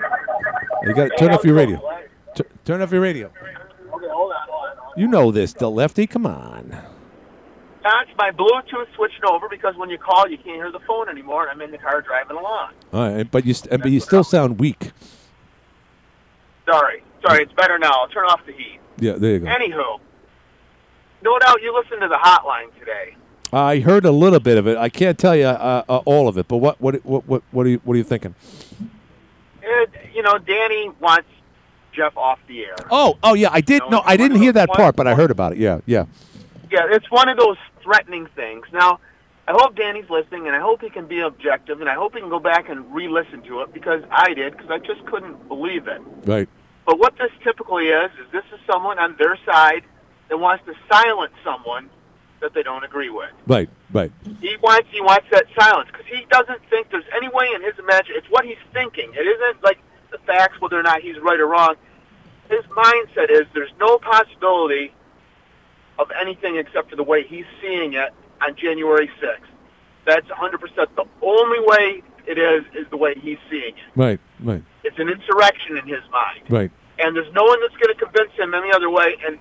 You 0.85 0.93
got 0.95 1.11
turn 1.19 1.31
off 1.31 1.43
your 1.45 1.53
radio. 1.55 1.79
T- 2.35 2.43
turn 2.65 2.81
off 2.81 2.91
your 2.91 3.01
radio. 3.01 3.31
You 4.97 5.07
know 5.07 5.31
this, 5.31 5.53
the 5.53 5.69
lefty. 5.69 6.07
Come 6.07 6.25
on. 6.25 6.75
That's 7.83 8.09
my 8.17 8.31
Bluetooth 8.31 8.87
switching 8.95 9.25
over 9.29 9.49
because 9.49 9.75
when 9.75 9.89
you 9.89 9.97
call, 9.97 10.27
you 10.29 10.37
can't 10.37 10.55
hear 10.55 10.71
the 10.71 10.79
phone 10.79 11.09
anymore, 11.09 11.43
and 11.43 11.51
I'm 11.51 11.61
in 11.61 11.71
the 11.71 11.77
car 11.77 12.01
driving 12.01 12.37
along. 12.37 12.71
All 12.93 13.11
right, 13.13 13.29
but 13.29 13.45
you 13.45 13.53
st- 13.53 13.81
but 13.81 13.91
you 13.91 13.99
still 13.99 14.23
sound 14.23 14.57
weak. 14.59 14.91
Sorry, 16.69 17.03
sorry, 17.25 17.43
it's 17.43 17.51
better 17.53 17.77
now. 17.77 17.91
I'll 17.91 18.07
turn 18.07 18.25
off 18.25 18.45
the 18.45 18.53
heat. 18.53 18.79
Yeah, 18.97 19.13
there 19.13 19.31
you 19.33 19.39
go. 19.39 19.47
Anywho, 19.47 19.99
no 21.23 21.39
doubt 21.39 21.61
you 21.61 21.75
listened 21.77 22.01
to 22.01 22.07
the 22.07 22.15
hotline 22.21 22.73
today. 22.79 23.15
I 23.51 23.79
heard 23.79 24.05
a 24.05 24.11
little 24.11 24.39
bit 24.39 24.57
of 24.57 24.65
it. 24.67 24.77
I 24.77 24.89
can't 24.89 25.17
tell 25.19 25.35
you 25.35 25.45
uh, 25.45 25.83
uh, 25.87 25.97
all 26.05 26.27
of 26.29 26.37
it, 26.37 26.47
but 26.47 26.57
what 26.57 26.79
what 26.79 27.05
what 27.05 27.27
what 27.27 27.43
what 27.51 27.65
are 27.65 27.69
you 27.69 27.81
what 27.83 27.95
are 27.95 27.97
you 27.97 28.03
thinking? 28.03 28.33
It, 29.61 29.89
you 30.13 30.21
know, 30.21 30.37
Danny 30.37 30.89
wants 31.01 31.27
Jeff 31.91 32.15
off 32.15 32.39
the 32.47 32.63
air. 32.63 32.75
Oh, 32.89 33.17
oh 33.23 33.33
yeah, 33.33 33.49
I 33.51 33.59
did. 33.61 33.81
No, 33.83 33.89
No, 33.89 34.01
I 34.05 34.15
didn't 34.15 34.37
hear 34.39 34.53
that 34.53 34.69
one- 34.69 34.77
part, 34.77 34.95
but 34.95 35.05
I 35.05 35.15
heard 35.15 35.31
about 35.31 35.51
it. 35.51 35.57
Yeah, 35.57 35.81
yeah. 35.85 36.05
Yeah, 36.71 36.87
it's 36.89 37.11
one 37.11 37.29
of 37.29 37.37
those 37.37 37.57
threatening 37.83 38.27
things. 38.35 38.65
Now, 38.71 38.99
I 39.47 39.51
hope 39.51 39.75
Danny's 39.75 40.09
listening, 40.09 40.47
and 40.47 40.55
I 40.55 40.59
hope 40.59 40.81
he 40.81 40.89
can 40.89 41.05
be 41.05 41.19
objective, 41.19 41.81
and 41.81 41.89
I 41.89 41.95
hope 41.95 42.13
he 42.13 42.21
can 42.21 42.29
go 42.29 42.39
back 42.39 42.69
and 42.69 42.93
re-listen 42.93 43.41
to 43.43 43.61
it 43.61 43.73
because 43.73 44.01
I 44.09 44.33
did, 44.33 44.55
because 44.55 44.71
I 44.71 44.79
just 44.79 45.05
couldn't 45.05 45.47
believe 45.47 45.87
it. 45.87 46.01
Right. 46.25 46.47
But 46.85 46.99
what 46.99 47.17
this 47.17 47.31
typically 47.43 47.87
is, 47.87 48.11
is 48.13 48.31
this 48.31 48.45
is 48.53 48.59
someone 48.65 48.99
on 48.99 49.15
their 49.17 49.37
side 49.45 49.83
that 50.29 50.37
wants 50.37 50.65
to 50.65 50.73
silence 50.89 51.33
someone 51.43 51.89
that 52.39 52.53
they 52.53 52.63
don't 52.63 52.83
agree 52.83 53.09
with. 53.09 53.31
Right. 53.47 53.69
Right. 53.91 54.11
He 54.41 54.57
wants 54.61 54.89
he 54.91 55.01
wants 55.01 55.27
that 55.31 55.45
silence 55.57 55.89
because 55.91 56.07
he 56.07 56.25
doesn't 56.29 56.61
think 56.69 56.89
there's 56.89 57.07
any 57.15 57.29
way 57.29 57.47
in 57.55 57.61
his 57.61 57.77
imagination. 57.79 58.15
It's 58.17 58.29
what 58.29 58.43
he's 58.45 58.61
thinking. 58.73 59.11
It 59.13 59.27
isn't 59.27 59.63
like 59.63 59.79
the 60.11 60.17
facts, 60.19 60.59
whether 60.59 60.79
or 60.79 60.83
not 60.83 61.01
he's 61.01 61.17
right 61.19 61.39
or 61.39 61.47
wrong. 61.47 61.75
His 62.49 62.65
mindset 62.65 63.29
is 63.29 63.43
there's 63.53 63.71
no 63.79 63.97
possibility 63.97 64.93
of 65.99 66.07
anything 66.19 66.57
except 66.57 66.89
for 66.89 66.95
the 66.95 67.03
way 67.03 67.23
he's 67.23 67.45
seeing 67.61 67.93
it 67.93 68.13
on 68.41 68.55
January 68.55 69.09
6th. 69.21 69.49
That's 70.05 70.27
100% 70.27 70.59
the 70.95 71.05
only 71.21 71.59
way 71.61 72.03
it 72.25 72.37
is 72.37 72.63
is 72.75 72.87
the 72.89 72.97
way 72.97 73.15
he's 73.15 73.37
seeing 73.49 73.75
it. 73.75 73.91
Right. 73.95 74.19
Right. 74.41 74.63
It's 74.83 74.97
an 74.99 75.09
insurrection 75.09 75.77
in 75.77 75.85
his 75.87 76.01
mind 76.11 76.43
Right. 76.49 76.71
and 76.99 77.15
there's 77.15 77.31
no 77.33 77.43
one 77.43 77.59
that's 77.61 77.75
going 77.77 77.93
to 77.95 77.99
convince 78.05 78.31
him 78.33 78.53
any 78.53 78.71
other 78.73 78.89
way. 78.89 79.15
And 79.25 79.37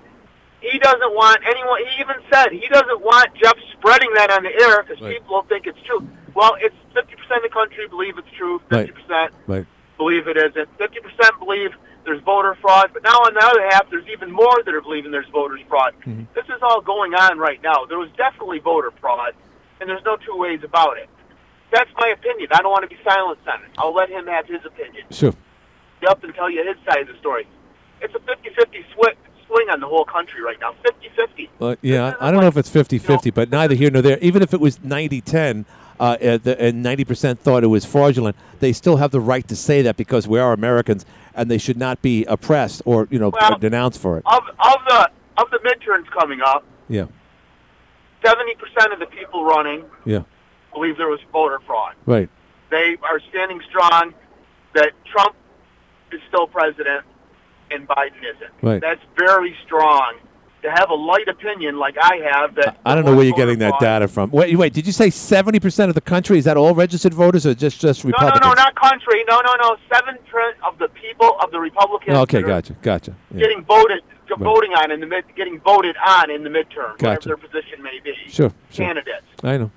he 0.60 0.78
doesn't 0.78 1.14
want 1.14 1.38
anyone. 1.44 1.80
He 1.86 2.00
even 2.00 2.16
said 2.32 2.52
he 2.52 2.68
doesn't 2.68 3.00
want 3.00 3.34
Jeff 3.34 3.56
spreading 3.72 4.10
that 4.14 4.30
on 4.30 4.44
the 4.44 4.50
air 4.62 4.82
because 4.84 5.00
Right. 5.02 5.14
people 5.18 5.34
will 5.36 5.42
think 5.44 5.66
it's 5.66 5.80
true. 5.82 6.06
Well, 6.34 6.56
it's 6.60 6.74
50% 6.94 7.36
of 7.38 7.42
the 7.42 7.48
country 7.48 7.88
believe 7.88 8.16
it's 8.18 8.30
true. 8.36 8.60
50% 8.70 9.32
Right. 9.48 9.66
believe 9.96 10.28
it 10.28 10.36
isn't. 10.36 10.68
50% 10.78 11.38
believe 11.40 11.74
there's 12.04 12.22
voter 12.22 12.56
fraud. 12.60 12.90
But 12.92 13.02
now 13.02 13.16
on 13.16 13.34
the 13.34 13.44
other 13.44 13.62
half, 13.70 13.88
there's 13.90 14.06
even 14.12 14.30
more 14.30 14.62
that 14.64 14.74
are 14.74 14.80
believing 14.80 15.10
there's 15.10 15.28
voter 15.28 15.58
fraud. 15.68 15.94
Mm-hmm. 16.00 16.24
This 16.34 16.44
is 16.46 16.62
all 16.62 16.80
going 16.80 17.14
on 17.14 17.38
right 17.38 17.62
now. 17.62 17.84
There 17.86 17.98
was 17.98 18.10
definitely 18.16 18.58
voter 18.58 18.90
fraud, 19.00 19.34
and 19.80 19.88
there's 19.88 20.04
no 20.04 20.16
two 20.16 20.36
ways 20.36 20.60
about 20.64 20.96
it. 20.98 21.08
That's 21.72 21.90
my 21.96 22.08
opinion. 22.08 22.48
I 22.52 22.60
don't 22.60 22.70
want 22.70 22.82
to 22.88 22.94
be 22.94 23.00
silenced 23.02 23.46
on 23.48 23.62
it. 23.62 23.70
I'll 23.78 23.94
let 23.94 24.10
him 24.10 24.26
have 24.26 24.46
his 24.46 24.60
opinion. 24.64 25.04
Sure. 25.10 25.32
up 26.08 26.22
and 26.24 26.34
tell 26.34 26.50
you 26.50 26.66
his 26.66 26.76
side 26.84 27.00
of 27.02 27.06
the 27.08 27.16
story. 27.18 27.46
It's 28.00 28.14
a 28.14 28.18
50-50 28.18 28.84
swi- 28.94 29.14
swing 29.46 29.68
on 29.70 29.80
the 29.80 29.86
whole 29.86 30.04
country 30.04 30.42
right 30.42 30.58
now. 30.60 30.74
50-50. 30.84 31.48
Uh, 31.60 31.76
yeah, 31.80 32.14
I 32.20 32.30
don't 32.30 32.40
know 32.40 32.48
if 32.48 32.56
it's 32.56 32.68
50 32.68 32.98
50, 32.98 33.12
you 33.28 33.30
know- 33.30 33.34
but 33.34 33.50
neither 33.50 33.74
here 33.74 33.90
nor 33.90 34.02
there. 34.02 34.18
Even 34.20 34.42
if 34.42 34.52
it 34.52 34.60
was 34.60 34.82
90 34.82 35.20
10, 35.20 35.64
uh, 36.00 36.16
uh, 36.20 36.38
and 36.58 36.84
90% 36.84 37.38
thought 37.38 37.62
it 37.62 37.68
was 37.68 37.84
fraudulent, 37.84 38.34
they 38.58 38.72
still 38.72 38.96
have 38.96 39.12
the 39.12 39.20
right 39.20 39.46
to 39.46 39.54
say 39.54 39.80
that 39.82 39.96
because 39.96 40.26
we 40.26 40.38
are 40.40 40.52
Americans 40.52 41.06
and 41.34 41.50
they 41.50 41.58
should 41.58 41.76
not 41.76 42.02
be 42.02 42.24
oppressed 42.26 42.82
or, 42.84 43.08
you 43.10 43.18
know, 43.18 43.30
Well- 43.30 43.58
denounced 43.58 44.00
for 44.00 44.18
it. 44.18 44.22
Of 44.26 44.42
of 44.58 44.76
the 44.88 45.10
of 45.38 45.50
the 45.50 45.58
midterms 45.58 46.10
coming 46.10 46.40
up, 46.42 46.64
Yeah, 46.88 47.06
70% 48.24 48.92
of 48.92 48.98
the 48.98 49.06
people 49.06 49.44
running 49.44 49.84
yeah, 50.04 50.20
believe 50.74 50.96
there 50.96 51.08
was 51.08 51.20
voter 51.32 51.58
fraud. 51.66 51.94
right. 52.06 52.28
They 52.70 52.96
are 53.02 53.20
standing 53.30 53.60
strong 53.68 54.14
that 54.74 54.92
Trump 55.04 55.34
is 56.10 56.20
still 56.28 56.46
president 56.46 57.04
and 57.70 57.86
Biden 57.88 58.18
isn't. 58.34 58.52
Right. 58.62 58.80
That's 58.80 59.00
very 59.16 59.54
strong 59.64 60.14
to 60.62 60.70
have 60.70 60.90
a 60.90 60.94
light 60.94 61.26
opinion 61.28 61.78
like 61.78 61.96
I 62.00 62.16
have. 62.32 62.54
That 62.54 62.78
I 62.86 62.94
don't 62.94 63.04
know 63.04 63.14
where 63.16 63.24
you're 63.24 63.36
getting 63.36 63.58
that 63.58 63.78
data 63.80 64.06
from. 64.08 64.30
Wait, 64.30 64.56
wait, 64.56 64.72
did 64.72 64.86
you 64.86 64.92
say 64.92 65.08
70% 65.08 65.88
of 65.88 65.94
the 65.94 66.00
country? 66.00 66.38
Is 66.38 66.44
that 66.44 66.56
all 66.56 66.74
registered 66.74 67.12
voters 67.14 67.46
or 67.46 67.54
just, 67.54 67.80
just 67.80 68.04
Republicans? 68.04 68.40
No, 68.40 68.48
no, 68.48 68.54
no, 68.54 68.62
not 68.62 68.74
country. 68.76 69.24
No, 69.28 69.40
no, 69.44 69.54
no. 69.60 69.76
Seven 69.92 70.16
percent 70.30 70.56
of 70.66 70.78
the 70.78 70.88
people 70.88 71.36
of 71.42 71.50
the 71.50 71.58
Republicans. 71.60 72.16
Okay, 72.18 72.42
gotcha, 72.42 72.74
gotcha. 72.82 73.14
Yeah. 73.32 73.40
Getting 73.40 73.64
voted, 73.64 74.02
voting 74.38 74.72
on 74.74 74.90
in 74.90 75.00
the 75.00 75.06
mid, 75.06 75.24
getting 75.36 75.58
voted 75.60 75.96
on 76.06 76.30
in 76.30 76.44
the 76.44 76.50
midterm, 76.50 76.96
Gotcha. 76.98 77.02
whatever 77.02 77.26
their 77.28 77.36
position 77.36 77.82
may 77.82 77.98
be. 78.02 78.14
Sure, 78.28 78.50
sure. 78.70 78.86
Candidates, 78.86 79.26
I 79.42 79.56
know. 79.58 79.70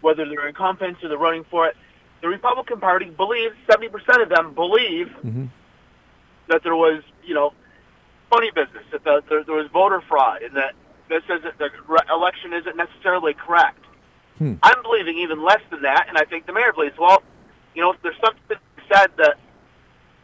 whether 0.00 0.24
they're 0.28 0.48
incumbents 0.48 1.02
or 1.04 1.08
they're 1.08 1.18
running 1.18 1.44
for 1.50 1.66
it, 1.68 1.76
the 2.20 2.28
Republican 2.28 2.80
Party 2.80 3.10
believes 3.10 3.54
seventy 3.70 3.88
percent 3.88 4.22
of 4.22 4.28
them 4.28 4.54
believe 4.54 5.08
Mhm. 5.24 5.48
that 6.48 6.62
there 6.64 6.74
was, 6.76 7.02
you 7.24 7.34
know, 7.34 7.52
funny 8.32 8.50
business, 8.50 8.82
that 8.92 9.04
the, 9.04 9.22
there, 9.28 9.44
there 9.44 9.54
was 9.54 9.66
voter 9.72 10.00
fraud, 10.08 10.42
and 10.42 10.56
that 10.56 10.72
this 11.08 11.22
isn't 11.28 11.58
the 11.58 11.68
re- 11.86 11.98
election 12.10 12.52
isn't 12.54 12.76
necessarily 12.76 13.34
correct. 13.34 13.84
Hmm. 14.38 14.54
I'm 14.62 14.82
believing 14.82 15.18
even 15.18 15.44
less 15.44 15.60
than 15.70 15.82
that, 15.82 16.06
and 16.08 16.16
I 16.16 16.24
think 16.24 16.46
the 16.46 16.52
mayor 16.52 16.72
believes. 16.72 16.96
Well, 16.98 17.22
you 17.74 17.82
know, 17.82 17.94
there's 18.02 18.16
something 18.24 18.56
said 18.90 19.08
that 19.18 19.36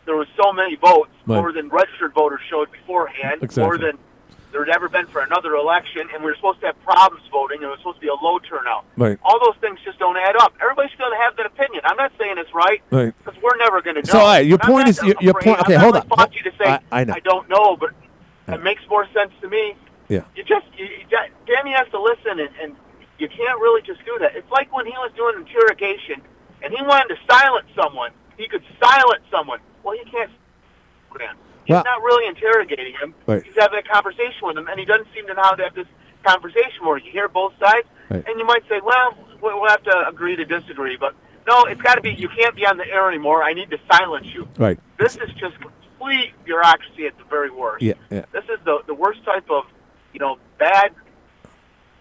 there 0.07 0.17
was 0.17 0.27
so 0.43 0.53
many 0.53 0.77
votes, 0.77 1.11
Right. 1.27 1.37
more 1.37 1.53
than 1.53 1.69
registered 1.69 2.15
voters 2.15 2.41
showed 2.49 2.73
beforehand, 2.73 3.43
more 3.59 3.77
than 3.77 3.99
there 4.52 4.64
had 4.64 4.75
ever 4.75 4.88
been 4.88 5.07
for 5.07 5.21
another 5.21 5.55
election, 5.55 6.09
and 6.14 6.23
we 6.25 6.31
were 6.31 6.37
supposed 6.37 6.61
to 6.61 6.67
have 6.67 6.83
problems 6.83 7.23
voting, 7.31 7.59
and 7.59 7.64
it 7.64 7.69
was 7.71 7.78
supposed 7.81 7.97
to 7.97 8.00
be 8.00 8.09
a 8.09 8.14
low 8.14 8.38
turnout. 8.38 8.85
Right. 8.97 9.19
All 9.23 9.38
those 9.45 9.57
things 9.61 9.78
just 9.85 9.99
don't 9.99 10.17
add 10.17 10.37
up. 10.37 10.55
Everybody's 10.62 10.95
going 10.97 11.12
to 11.12 11.19
have 11.23 11.37
that 11.37 11.47
opinion. 11.47 11.83
I'm 11.85 11.97
not 11.97 12.12
saying 12.19 12.35
it's 12.38 12.52
right, 12.55 12.81
Right. 12.90 13.12
because 13.25 13.40
we're 13.43 13.57
never 13.59 13.83
going 13.83 13.97
to 13.97 14.02
know. 14.02 14.12
So, 14.12 14.19
all 14.21 14.26
right, 14.26 14.47
your 14.47 14.59
point 14.59 14.87
not 14.87 14.88
is- 14.88 15.02
your- 15.02 15.17
your 15.21 15.35
point- 15.35 15.61
okay, 15.61 15.75
hold 15.75 15.97
on. 15.97 16.07
fault 16.09 16.35
you 16.35 16.43
to 16.50 16.57
say 16.57 16.64
I- 16.67 16.81
I 16.93 17.05
know. 17.05 17.14
don't 17.25 17.49
know, 17.49 17.76
but 17.76 17.90
it 18.49 18.62
makes 18.62 18.81
more 18.88 19.07
sense 19.12 19.33
to 19.43 19.49
me. 19.49 19.75
Yeah. 20.09 20.23
You 20.35 20.43
just, 20.45 20.67
you, 20.76 20.87
you, 20.87 21.05
Danny 21.47 21.73
has 21.73 21.87
to 21.90 22.00
listen, 22.00 22.40
and, 22.40 22.49
and 22.62 22.76
you 23.19 23.28
can't 23.28 23.61
really 23.61 23.83
just 23.83 24.02
do 24.07 24.17
that. 24.21 24.35
It's 24.35 24.50
like 24.50 24.75
when 24.75 24.87
he 24.87 24.93
was 24.93 25.12
doing 25.17 25.37
interrogation, 25.37 26.23
and 26.62 26.73
he 26.73 26.83
wanted 26.83 27.14
to 27.14 27.21
silence 27.31 27.67
someone. 27.76 28.12
He 28.38 28.49
could 28.49 28.62
silence 28.83 29.23
someone. 29.31 29.59
Well, 29.83 29.95
he 30.02 30.11
can't. 30.11 30.31
He's 31.68 31.75
Well- 31.75 31.84
not 31.84 32.02
really 32.02 32.26
interrogating 32.26 32.94
him. 32.94 33.14
Right. 33.26 33.42
He's 33.42 33.54
having 33.58 33.78
a 33.78 33.82
conversation 33.82 34.40
with 34.42 34.56
him, 34.56 34.68
and 34.68 34.80
he 34.80 34.87
doesn't 34.87 35.06
seem 35.14 35.26
to 35.26 35.34
know 35.34 35.42
how 35.42 35.52
to 35.52 35.64
have 35.64 35.75
this 35.75 35.87
conversation 36.25 36.87
where 36.87 36.96
you 36.96 37.10
hear 37.12 37.28
both 37.28 37.52
sides, 37.60 37.87
Right. 38.08 38.25
and 38.26 38.40
you 38.40 38.46
might 38.46 38.66
say, 38.70 38.80
well, 38.80 39.14
we'll 39.42 39.68
have 39.68 39.82
to 39.82 40.08
agree 40.08 40.34
to 40.34 40.46
disagree, 40.46 40.96
but 40.96 41.14
no, 41.46 41.64
it's 41.64 41.82
got 41.82 41.96
to 41.96 42.00
be, 42.00 42.12
you 42.14 42.30
can't 42.30 42.56
be 42.56 42.66
on 42.66 42.78
the 42.78 42.88
air 42.90 43.06
anymore. 43.10 43.42
I 43.42 43.52
need 43.52 43.68
to 43.70 43.78
silence 43.92 44.26
you. 44.32 44.48
Right. 44.56 44.78
This 44.98 45.16
is 45.16 45.30
just 45.34 45.56
complete 45.60 46.32
bureaucracy 46.46 47.06
at 47.06 47.18
the 47.18 47.25
very 47.25 47.50
worst. 47.50 47.82
Yeah, 47.82 47.92
yeah. 48.10 48.25
This 48.32 48.44
is 48.44 48.58
the 48.64 48.78
the 48.87 48.94
worst 48.94 49.22
type 49.26 49.50
of, 49.50 49.64
you 50.14 50.20
know, 50.20 50.38
bad 50.58 50.92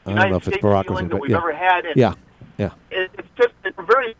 I 0.06 0.12
United 0.12 0.30
know 0.30 0.36
if 0.38 0.44
it's 0.44 0.48
States 0.48 0.62
bureaucracy, 0.62 0.88
feeling 0.96 1.10
that 1.10 1.18
we've 1.18 1.32
yeah. 1.32 1.38
ever 1.38 1.52
had. 1.54 1.86
And 1.86 1.96
Yeah, 1.98 2.14
yeah. 2.58 2.70
it, 2.90 3.12
it's 3.18 3.28
just 3.38 3.54
it's 3.66 3.78
very. 3.86 4.16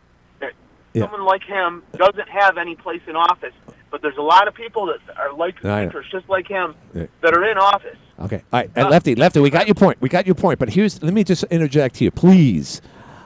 Yeah. 0.94 1.02
Someone 1.02 1.24
like 1.24 1.44
him 1.44 1.82
doesn't 1.96 2.28
have 2.28 2.56
any 2.58 2.74
place 2.74 3.02
in 3.06 3.14
office, 3.14 3.52
but 3.90 4.02
there's 4.02 4.16
a 4.16 4.22
lot 4.22 4.48
of 4.48 4.54
people 4.54 4.86
that 4.86 5.16
are 5.16 5.32
like 5.32 5.60
thinkers 5.60 6.06
just 6.10 6.28
like 6.28 6.48
him 6.48 6.74
that 6.94 7.34
are 7.34 7.44
in 7.44 7.58
office. 7.58 7.96
Okay. 8.20 8.42
All 8.52 8.60
right. 8.60 8.70
Uh, 8.76 8.88
lefty, 8.88 9.14
lefty, 9.14 9.40
we 9.40 9.50
got 9.50 9.66
your 9.66 9.74
point. 9.74 10.00
We 10.00 10.08
got 10.08 10.26
your 10.26 10.34
point. 10.34 10.58
But 10.58 10.70
here's, 10.70 11.02
let 11.02 11.14
me 11.14 11.24
just 11.24 11.44
interject 11.44 11.98
here, 11.98 12.10
please, 12.10 12.82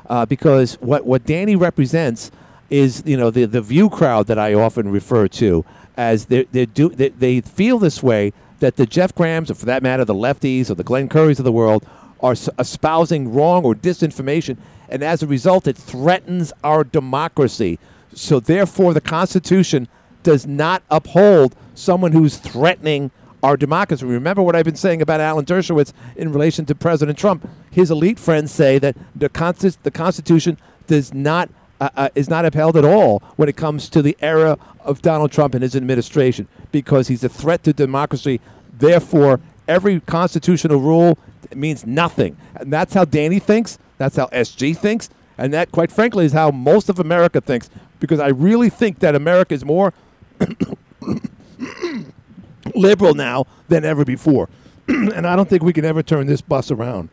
uh, 0.09 0.27
because 0.27 0.75
what 0.75 1.07
what 1.07 1.25
Danny 1.25 1.57
represents 1.57 2.31
is, 2.71 3.03
you 3.07 3.17
know, 3.17 3.31
the 3.31 3.45
the 3.47 3.63
view 3.63 3.89
crowd 3.89 4.27
that 4.27 4.39
I 4.39 4.55
often 4.55 4.91
refer 4.91 5.29
to 5.29 5.65
as 5.97 6.27
they 6.27 6.45
they 6.45 6.67
do 6.67 6.89
they, 6.91 7.09
they 7.11 7.41
feel 7.41 7.79
this 7.79 8.03
way 8.03 8.33
that 8.61 8.77
the 8.77 8.87
Jeff 8.87 9.15
Grahams, 9.15 9.51
or 9.51 9.55
for 9.55 9.67
that 9.67 9.83
matter, 9.83 10.05
the 10.05 10.15
lefties 10.15 10.71
or 10.71 10.75
the 10.75 10.85
Glenn 10.85 11.09
Currys 11.09 11.39
of 11.39 11.45
the 11.45 11.53
world, 11.53 11.87
are 12.21 12.35
espousing 12.59 13.33
wrong 13.33 13.65
or 13.65 13.75
disinformation, 13.75 14.57
and 14.89 15.03
as 15.03 15.23
a 15.23 15.27
result, 15.27 15.67
it 15.67 15.77
threatens 15.77 16.53
our 16.63 16.85
democracy. 16.85 17.79
So 18.15 18.41
therefore, 18.41 18.93
the 18.95 19.01
Constitution 19.01 19.89
does 20.23 20.47
not 20.47 20.83
uphold 20.91 21.55
someone 21.75 22.13
who's 22.13 22.37
threatening 22.37 23.11
our 23.43 23.57
democracy. 23.57 24.05
Remember 24.07 24.43
what 24.43 24.55
I've 24.55 24.65
been 24.65 24.77
saying 24.77 25.03
about 25.03 25.21
Alan 25.21 25.45
Dershowitz 25.45 25.93
in 26.17 26.33
relation 26.33 26.65
to 26.67 26.75
President 26.75 27.19
Trump. 27.19 27.49
His 27.71 27.91
elite 27.91 28.19
friends 28.19 28.53
say 28.53 28.79
that 28.79 28.97
the, 29.17 29.29
Consti- 29.29 29.79
the 29.83 29.91
Constitution 29.91 30.59
does 30.87 31.13
not 31.13 31.51
uh, 31.81 31.89
uh, 31.97 32.09
is 32.15 32.31
not 32.31 32.45
upheld 32.45 32.77
at 32.77 32.85
all 32.85 33.19
when 33.35 33.49
it 33.49 33.57
comes 33.57 33.89
to 33.89 34.03
the 34.03 34.17
era 34.21 34.57
of 34.85 35.03
Donald 35.03 35.33
Trump 35.33 35.53
and 35.53 35.65
his 35.65 35.75
administration 35.75 36.47
because 36.71 37.09
he's 37.09 37.25
a 37.25 37.29
threat 37.29 37.65
to 37.65 37.73
democracy. 37.73 38.41
Therefore, 38.79 39.41
every 39.67 39.99
constitutional 39.99 40.79
rule 40.79 41.19
means 41.57 41.85
nothing, 41.85 42.37
and 42.55 42.73
that's 42.73 42.95
how 42.95 43.05
Danny 43.05 43.41
thinks. 43.41 43.79
That's 43.99 44.15
how 44.15 44.27
SG 44.27 44.77
thinks, 44.77 45.11
and 45.37 45.53
that, 45.55 45.73
quite 45.73 45.91
frankly, 45.91 46.25
is 46.25 46.33
how 46.33 46.53
most 46.53 46.89
of 46.89 47.01
America 47.01 47.41
thinks. 47.41 47.69
Because 47.99 48.21
I 48.21 48.29
really 48.29 48.71
think 48.71 49.01
that 49.01 49.17
America 49.17 49.53
is 49.53 49.65
more 49.65 49.93
liberal 52.75 53.15
now 53.15 53.47
than 53.69 53.85
ever 53.85 54.05
before. 54.05 54.49
and 54.89 55.27
I 55.27 55.37
don't 55.37 55.49
think 55.49 55.63
we 55.63 55.73
can 55.73 55.85
ever 55.85 56.03
turn 56.03 56.27
this 56.27 56.41
bus 56.41 56.71
around. 56.71 57.09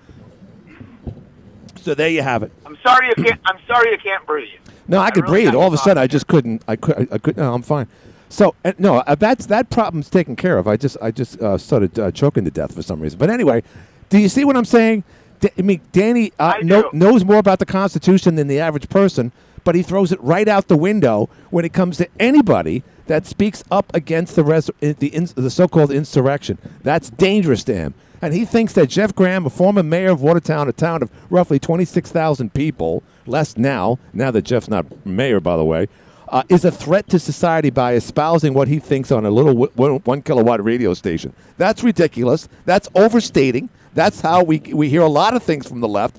So 1.81 1.95
there 1.95 2.09
you 2.09 2.21
have 2.21 2.43
it. 2.43 2.51
I'm 2.65 2.77
sorry 2.83 3.07
you 3.07 3.23
can't. 3.23 3.39
I'm 3.45 3.59
sorry 3.67 3.91
you 3.91 3.97
can't 3.97 4.25
breathe. 4.25 4.59
No, 4.87 4.99
I 4.99 5.11
could 5.11 5.29
really 5.29 5.43
breathe. 5.43 5.55
All 5.55 5.67
of 5.67 5.73
a 5.73 5.77
sudden, 5.77 6.01
I 6.01 6.07
just 6.07 6.27
couldn't. 6.27 6.63
I 6.67 6.75
could. 6.75 6.97
I, 6.97 7.15
I 7.15 7.17
could. 7.19 7.37
No, 7.37 7.53
I'm 7.53 7.61
fine. 7.61 7.87
So 8.29 8.53
uh, 8.63 8.73
no, 8.77 8.97
uh, 8.97 9.15
that's 9.15 9.47
that 9.47 9.69
problem's 9.69 10.09
taken 10.09 10.35
care 10.35 10.57
of. 10.57 10.67
I 10.67 10.77
just 10.77 10.97
I 11.01 11.11
just 11.11 11.41
uh, 11.41 11.57
started 11.57 11.97
uh, 11.97 12.11
choking 12.11 12.45
to 12.45 12.51
death 12.51 12.75
for 12.75 12.81
some 12.81 12.99
reason. 12.99 13.17
But 13.17 13.29
anyway, 13.29 13.63
do 14.09 14.19
you 14.19 14.29
see 14.29 14.43
what 14.43 14.55
I'm 14.55 14.65
saying? 14.65 15.03
Da- 15.39 15.53
I 15.57 15.61
mean, 15.61 15.81
Danny 15.91 16.31
uh, 16.39 16.55
I 16.57 16.61
know, 16.61 16.89
knows 16.93 17.23
more 17.23 17.37
about 17.37 17.59
the 17.59 17.65
Constitution 17.65 18.35
than 18.35 18.47
the 18.47 18.59
average 18.59 18.89
person, 18.89 19.31
but 19.63 19.73
he 19.73 19.81
throws 19.81 20.11
it 20.11 20.21
right 20.21 20.47
out 20.47 20.67
the 20.67 20.77
window 20.77 21.29
when 21.49 21.65
it 21.65 21.73
comes 21.73 21.97
to 21.97 22.07
anybody 22.19 22.83
that 23.09 23.25
speaks 23.25 23.63
up 23.71 23.91
against 23.95 24.35
the 24.35 24.43
res- 24.43 24.69
the 24.79 24.95
the 25.35 25.49
so-called 25.49 25.91
insurrection. 25.91 26.59
That's 26.83 27.09
dangerous 27.09 27.63
to 27.65 27.75
him. 27.75 27.95
And 28.21 28.35
he 28.35 28.45
thinks 28.45 28.73
that 28.73 28.87
Jeff 28.87 29.15
Graham, 29.15 29.47
a 29.47 29.49
former 29.49 29.81
mayor 29.81 30.11
of 30.11 30.21
Watertown, 30.21 30.69
a 30.69 30.73
town 30.73 31.01
of 31.01 31.09
roughly 31.29 31.57
26,000 31.57 32.53
people, 32.53 33.01
less 33.25 33.57
now, 33.57 33.97
now 34.13 34.29
that 34.29 34.43
Jeff's 34.43 34.67
not 34.67 34.85
mayor, 35.05 35.39
by 35.39 35.57
the 35.57 35.63
way, 35.63 35.87
uh, 36.27 36.43
is 36.49 36.65
a 36.65 36.71
threat 36.71 37.07
to 37.09 37.17
society 37.17 37.71
by 37.71 37.93
espousing 37.93 38.53
what 38.53 38.67
he 38.67 38.77
thinks 38.77 39.11
on 39.11 39.25
a 39.25 39.31
little 39.31 39.65
w- 39.65 39.99
one 40.03 40.21
kilowatt 40.21 40.63
radio 40.63 40.93
station. 40.93 41.33
That's 41.57 41.83
ridiculous. 41.83 42.47
That's 42.65 42.89
overstating. 42.93 43.69
That's 43.95 44.21
how 44.21 44.43
we, 44.43 44.59
we 44.59 44.89
hear 44.89 45.01
a 45.01 45.07
lot 45.07 45.33
of 45.33 45.41
things 45.41 45.67
from 45.67 45.79
the 45.79 45.87
left. 45.87 46.17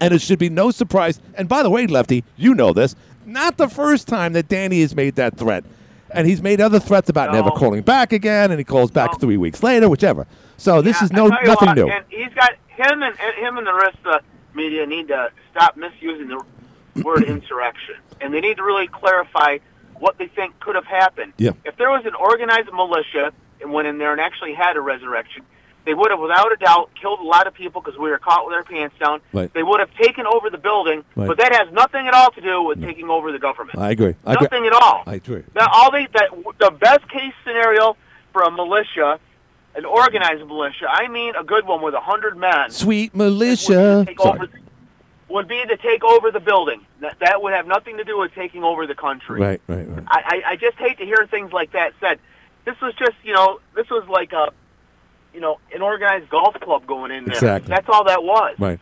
And 0.00 0.12
it 0.12 0.20
should 0.20 0.38
be 0.38 0.50
no 0.50 0.72
surprise. 0.72 1.20
And 1.36 1.48
by 1.48 1.62
the 1.62 1.70
way, 1.70 1.86
Lefty, 1.86 2.24
you 2.36 2.54
know 2.54 2.72
this. 2.74 2.94
Not 3.24 3.56
the 3.56 3.68
first 3.68 4.08
time 4.08 4.34
that 4.34 4.48
Danny 4.48 4.82
has 4.82 4.94
made 4.94 5.14
that 5.14 5.36
threat. 5.38 5.64
And 6.10 6.26
he's 6.26 6.42
made 6.42 6.60
other 6.60 6.80
threats 6.80 7.08
about 7.10 7.32
never 7.32 7.50
calling 7.50 7.82
back 7.82 8.12
again, 8.12 8.50
and 8.50 8.58
he 8.58 8.64
calls 8.64 8.90
back 8.90 9.12
No. 9.12 9.18
three 9.18 9.36
weeks 9.36 9.62
later, 9.62 9.88
whichever. 9.88 10.26
So 10.56 10.80
this 10.82 10.98
Yeah, 11.00 11.04
is 11.04 11.12
no 11.12 11.26
nothing 11.28 11.68
what, 11.68 11.76
new. 11.76 11.88
And 11.88 12.04
he's 12.08 12.32
got 12.34 12.52
him 12.68 13.02
and, 13.02 13.14
and 13.20 13.34
him 13.36 13.58
and 13.58 13.66
the 13.66 13.74
rest 13.74 13.98
of 14.04 14.04
the 14.04 14.20
media 14.54 14.86
need 14.86 15.08
to 15.08 15.30
stop 15.50 15.76
misusing 15.76 16.28
the 16.28 16.42
word 17.04 17.24
insurrection, 17.28 17.96
and 18.20 18.32
they 18.32 18.40
need 18.40 18.56
to 18.56 18.62
really 18.64 18.88
clarify 18.88 19.58
what 19.98 20.16
they 20.18 20.28
think 20.28 20.58
could 20.60 20.76
have 20.76 20.86
happened. 20.86 21.32
Yeah. 21.38 21.50
If 21.64 21.76
there 21.76 21.90
was 21.90 22.06
an 22.06 22.14
organized 22.14 22.72
militia 22.72 23.32
and 23.60 23.72
went 23.72 23.88
in 23.88 23.98
there 23.98 24.12
and 24.12 24.20
actually 24.20 24.54
had 24.54 24.76
a 24.76 24.80
resurrection, 24.80 25.42
they 25.88 25.94
would 25.94 26.10
have, 26.10 26.20
without 26.20 26.52
a 26.52 26.56
doubt, 26.56 26.90
killed 27.00 27.18
a 27.18 27.22
lot 27.22 27.46
of 27.46 27.54
people 27.54 27.80
because 27.80 27.98
we 27.98 28.10
were 28.10 28.18
caught 28.18 28.44
with 28.44 28.54
our 28.54 28.62
pants 28.62 28.94
down. 29.00 29.22
Right. 29.32 29.50
They 29.54 29.62
would 29.62 29.80
have 29.80 29.90
taken 29.94 30.26
over 30.26 30.50
the 30.50 30.58
building, 30.58 31.02
Right. 31.16 31.26
but 31.28 31.38
that 31.38 31.54
has 31.54 31.72
nothing 31.72 32.06
at 32.06 32.12
all 32.12 32.30
to 32.32 32.40
do 32.42 32.62
with 32.62 32.82
taking 32.82 33.08
over 33.08 33.32
the 33.32 33.38
government. 33.38 33.78
I 33.78 33.90
agree. 33.92 34.14
I 34.26 34.34
agree. 34.34 34.48
Nothing 34.52 34.66
at 34.66 34.74
all. 34.74 35.02
I 35.06 35.14
agree. 35.14 35.44
Now, 35.54 35.68
all 35.72 35.90
they, 35.90 36.06
that, 36.12 36.28
the 36.60 36.72
best 36.72 37.08
case 37.08 37.32
scenario 37.42 37.96
for 38.34 38.42
a 38.42 38.50
militia, 38.50 39.18
an 39.76 39.86
organized 39.86 40.46
militia, 40.46 40.88
I 40.90 41.08
mean 41.08 41.34
a 41.36 41.42
good 41.42 41.66
one 41.66 41.80
with 41.80 41.94
a 41.94 42.00
hundred 42.00 42.36
men, 42.36 42.68
Sweet 42.70 43.14
militia. 43.14 44.04
Sorry. 44.04 44.16
over, 44.18 44.48
would 45.30 45.48
be 45.48 45.62
to 45.68 45.76
take 45.78 46.04
over 46.04 46.30
the 46.30 46.40
building. 46.40 46.84
That, 47.00 47.16
that 47.20 47.40
would 47.42 47.54
have 47.54 47.66
nothing 47.66 47.96
to 47.96 48.04
do 48.04 48.18
with 48.18 48.34
taking 48.34 48.62
over 48.62 48.86
the 48.86 48.94
country. 48.94 49.40
Right, 49.40 49.62
right, 49.68 49.88
right. 49.88 50.04
I, 50.06 50.42
I 50.48 50.56
just 50.56 50.76
hate 50.76 50.98
to 50.98 51.04
hear 51.06 51.26
things 51.30 51.50
like 51.50 51.72
that 51.72 51.94
said. 51.98 52.18
This 52.66 52.78
was 52.82 52.92
just, 52.96 53.16
you 53.24 53.32
know, 53.32 53.60
this 53.74 53.88
was 53.88 54.06
like 54.08 54.32
a, 54.34 54.52
you 55.38 55.42
know, 55.42 55.60
an 55.72 55.82
organized 55.82 56.28
golf 56.30 56.58
club 56.58 56.84
going 56.84 57.12
in 57.12 57.24
there. 57.24 57.34
Exactly. 57.34 57.68
That's 57.68 57.88
all 57.88 58.02
that 58.06 58.24
was. 58.24 58.56
Right. 58.58 58.80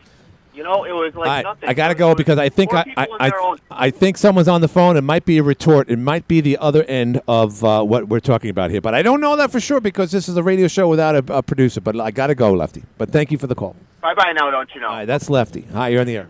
You 0.55 0.63
know, 0.63 0.85
it 0.85 0.93
was 0.93 1.15
like 1.15 1.29
I, 1.29 1.43
nothing. 1.43 1.69
I 1.69 1.75
gotta 1.75 1.95
go 1.95 2.15
because 2.15 2.39
I 2.39 2.49
think 2.49 2.73
I 2.73 2.83
I, 2.97 3.07
I, 3.21 3.57
I 3.71 3.91
think 3.91 4.17
someone's 4.17 4.49
on 4.49 4.63
the 4.63 4.69
phone. 4.69 4.97
It 4.97 5.03
might 5.03 5.27
be 5.27 5.37
a 5.37 5.43
retort. 5.43 5.91
It 5.91 5.99
might 5.99 6.27
be 6.27 6.41
the 6.41 6.57
other 6.57 6.83
end 6.85 7.21
of 7.29 7.63
uh, 7.63 7.83
what 7.83 8.09
we're 8.09 8.21
talking 8.21 8.49
about 8.49 8.71
here. 8.71 8.81
But 8.81 8.95
I 8.95 9.03
don't 9.03 9.21
know 9.21 9.37
that 9.37 9.53
for 9.53 9.61
sure 9.61 9.83
because 9.83 10.13
this 10.13 10.31
is 10.31 10.39
a 10.39 10.43
radio 10.43 10.67
show 10.67 10.89
without 10.89 11.15
a, 11.15 11.35
a 11.35 11.43
producer. 11.43 11.83
But 11.83 12.01
I 12.01 12.11
gotta 12.11 12.35
go, 12.35 12.55
Lefty. 12.55 12.85
But 12.97 13.11
thank 13.11 13.31
you 13.31 13.37
for 13.37 13.49
the 13.49 13.55
call. 13.55 13.77
Bye 14.01 14.15
bye 14.15 14.33
now, 14.33 14.51
don't 14.51 14.75
you 14.75 14.81
know? 14.81 14.89
All 14.89 14.95
right, 14.95 15.05
that's 15.05 15.29
Lefty. 15.29 15.67
Hi, 15.75 15.89
you're 15.89 16.01
on 16.01 16.07
the 16.07 16.17
air. 16.17 16.29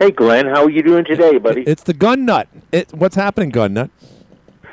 Hey, 0.00 0.10
Glenn, 0.10 0.46
how 0.46 0.64
are 0.64 0.70
you 0.70 0.82
doing 0.82 1.04
today, 1.04 1.38
buddy? 1.38 1.62
It's 1.62 1.84
the 1.84 1.94
gun 1.94 2.24
nut. 2.24 2.48
It, 2.72 2.92
what's 2.92 3.14
happening, 3.14 3.50
gun 3.50 3.74
nut? 3.74 3.90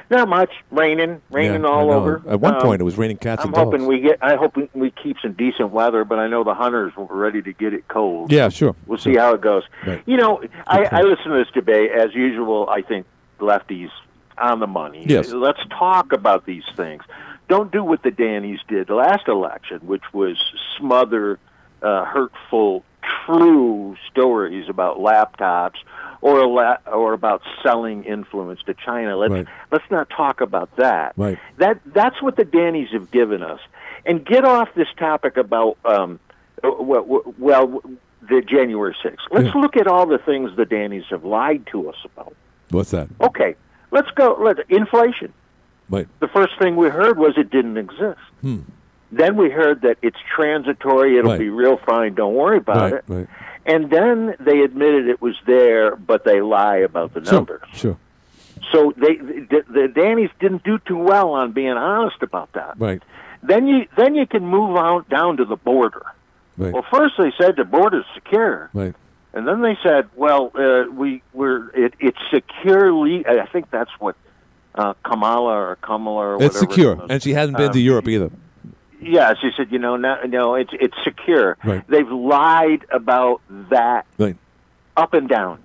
Not 0.10 0.28
much. 0.28 0.50
Raining, 0.72 1.22
raining 1.30 1.62
Yeah, 1.62 1.68
all 1.70 1.92
over. 1.92 2.22
At 2.28 2.40
one 2.40 2.56
Um, 2.56 2.62
point, 2.62 2.82
it 2.82 2.84
was 2.84 2.98
raining 2.98 3.18
cats 3.18 3.42
I'm 3.44 3.50
and 3.50 3.56
dogs. 3.56 3.66
hoping 3.66 3.86
we 3.86 4.00
get. 4.00 4.18
I 4.22 4.36
hope 4.36 4.58
we, 4.58 4.68
we 4.74 4.92
keep 4.92 5.18
some 5.22 5.34
decent 5.34 5.70
weather, 5.72 6.04
but 6.04 6.18
I 6.18 6.28
know 6.28 6.44
the 6.44 6.56
hunters 6.56 6.96
were 6.96 7.06
ready 7.06 7.42
to 7.44 7.54
get 7.54 7.74
it 7.74 7.88
cold. 7.88 8.32
Yeah, 8.32 8.50
sure. 8.50 8.76
We'll 8.88 8.98
see 8.98 9.16
how 9.16 9.34
it 9.36 9.42
goes. 9.42 9.64
Right. 9.86 10.02
You 10.08 10.18
know, 10.18 10.42
I, 10.66 10.78
point. 10.80 10.94
I 10.94 11.02
listen 11.04 11.32
to 11.32 11.38
this 11.38 11.52
debate 11.54 11.92
as 11.92 12.14
usual. 12.16 12.68
I 12.70 12.82
think 12.82 13.06
lefties 13.40 13.90
on 14.38 14.60
the 14.60 14.68
money. 14.68 15.04
Yes. 15.08 15.32
Let's 15.32 15.60
talk 15.70 16.12
about 16.12 16.46
these 16.46 16.64
things. 16.76 17.04
Don't 17.48 17.72
do 17.72 17.84
what 17.84 18.04
the 18.04 18.12
Dannies 18.12 18.60
did 18.68 18.90
last 18.90 19.28
election, 19.28 19.80
which 19.82 20.04
was 20.14 20.38
smother 20.78 21.40
uh, 21.82 22.06
hurtful, 22.06 22.84
true 23.26 23.96
stories 24.12 24.70
about 24.70 24.98
laptops 24.98 25.76
or 26.22 26.40
a 26.40 26.48
la- 26.48 26.78
or 26.92 27.14
about 27.14 27.42
selling 27.64 28.04
influence 28.04 28.62
to 28.64 28.74
China. 28.74 29.16
Let's 29.18 29.32
Right. 29.32 29.48
let's 29.72 29.90
not 29.90 30.10
talk 30.10 30.42
about 30.42 30.76
that. 30.78 31.14
Right. 31.18 31.38
That 31.58 31.80
that's 31.86 32.22
what 32.22 32.36
the 32.36 32.46
Dannies 32.46 32.90
have 32.90 33.12
given 33.12 33.42
us. 33.42 33.60
And 34.06 34.26
get 34.26 34.46
off 34.46 34.70
this 34.76 34.88
topic 34.98 35.38
about 35.38 35.78
um, 35.86 36.20
uh, 36.64 36.72
well, 36.80 37.22
well 37.38 37.82
the 38.28 38.42
January 38.42 38.96
6th. 39.04 39.18
Let's 39.32 39.54
Yeah. 39.56 39.62
look 39.62 39.78
at 39.78 39.88
all 39.88 40.06
the 40.06 40.18
things 40.18 40.56
the 40.56 40.66
Dannies 40.66 41.06
have 41.10 41.24
lied 41.24 41.66
to 41.72 41.90
us 41.90 41.96
about. 42.06 42.34
What's 42.70 42.92
that? 42.92 43.08
Okay, 43.22 43.56
let's 43.92 44.12
go. 44.12 44.38
Let 44.40 44.60
inflation. 44.70 45.34
Wait. 45.90 46.08
The 46.20 46.28
first 46.28 46.52
thing 46.60 46.76
we 46.76 46.90
heard 46.90 47.18
was 47.18 47.38
it 47.38 47.50
didn't 47.50 47.78
exist. 47.78 48.20
Hmm. 48.42 48.60
Then 49.12 49.38
we 49.38 49.50
heard 49.50 49.82
that 49.82 49.98
it's 50.02 50.18
transitory. 50.36 51.18
It'll 51.18 51.32
Right. 51.32 51.40
be 51.40 51.50
real 51.50 51.78
fine. 51.78 52.14
Don't 52.14 52.36
worry 52.36 52.58
about 52.58 52.78
Right, 52.78 52.94
it. 52.94 53.04
right. 53.08 53.28
And 53.66 53.90
then 53.90 54.36
they 54.40 54.62
admitted 54.62 55.08
it 55.08 55.22
was 55.22 55.36
there, 55.46 55.96
but 55.96 56.24
they 56.26 56.42
lie 56.42 56.78
about 56.78 57.14
the 57.14 57.24
Sure, 57.26 57.34
numbers. 57.34 57.62
sure. 57.74 57.98
So 58.72 58.94
they 58.98 59.16
the, 59.16 59.64
the 59.70 59.88
Dannies 59.88 60.30
didn't 60.40 60.64
do 60.64 60.78
too 60.80 60.98
well 60.98 61.32
on 61.32 61.52
being 61.54 61.72
honest 61.72 62.22
about 62.22 62.52
that. 62.54 62.76
Right, 62.78 63.02
Then 63.42 63.68
you 63.68 63.88
then 63.96 64.16
you 64.16 64.26
can 64.28 64.46
move 64.46 64.76
out 64.78 65.10
down 65.10 65.38
to 65.38 65.46
the 65.46 65.56
border. 65.56 66.04
right, 66.58 66.74
Well, 66.74 66.86
first 66.92 67.16
they 67.18 67.32
said 67.40 67.56
the 67.56 67.64
border's 67.64 68.06
secure, 68.14 68.70
right. 68.74 68.94
and 69.34 69.48
then 69.48 69.62
they 69.62 69.78
said, 69.82 70.10
well, 70.16 70.52
uh, 70.56 70.84
we 70.92 71.22
we're 71.34 71.70
it, 71.74 71.94
it's 72.00 72.20
securely. 72.32 73.26
I 73.26 73.46
think 73.48 73.72
that's 73.72 73.92
what 74.00 74.16
uh, 74.76 74.94
Kamala 75.06 75.54
or 75.54 75.76
Kamala 75.82 76.36
or 76.38 76.44
It's 76.44 76.60
secure, 76.60 76.94
it 76.94 77.00
and 77.10 77.24
she 77.24 77.34
hasn't 77.34 77.58
been 77.58 77.68
Um, 77.68 77.74
to 77.74 77.80
Europe 77.80 78.08
either. 78.08 78.30
Yeah, 79.02 79.34
she 79.42 79.52
said, 79.56 79.72
you 79.72 79.80
know, 79.80 79.96
no, 79.96 80.22
no, 80.24 80.56
it's 80.56 80.72
it's 80.74 80.96
secure. 81.04 81.58
Right. 81.64 81.88
They've 81.88 82.10
lied 82.12 82.86
about 82.92 83.42
that 83.70 84.06
Right. 84.18 84.36
up 84.98 85.14
and 85.14 85.30
down. 85.30 85.60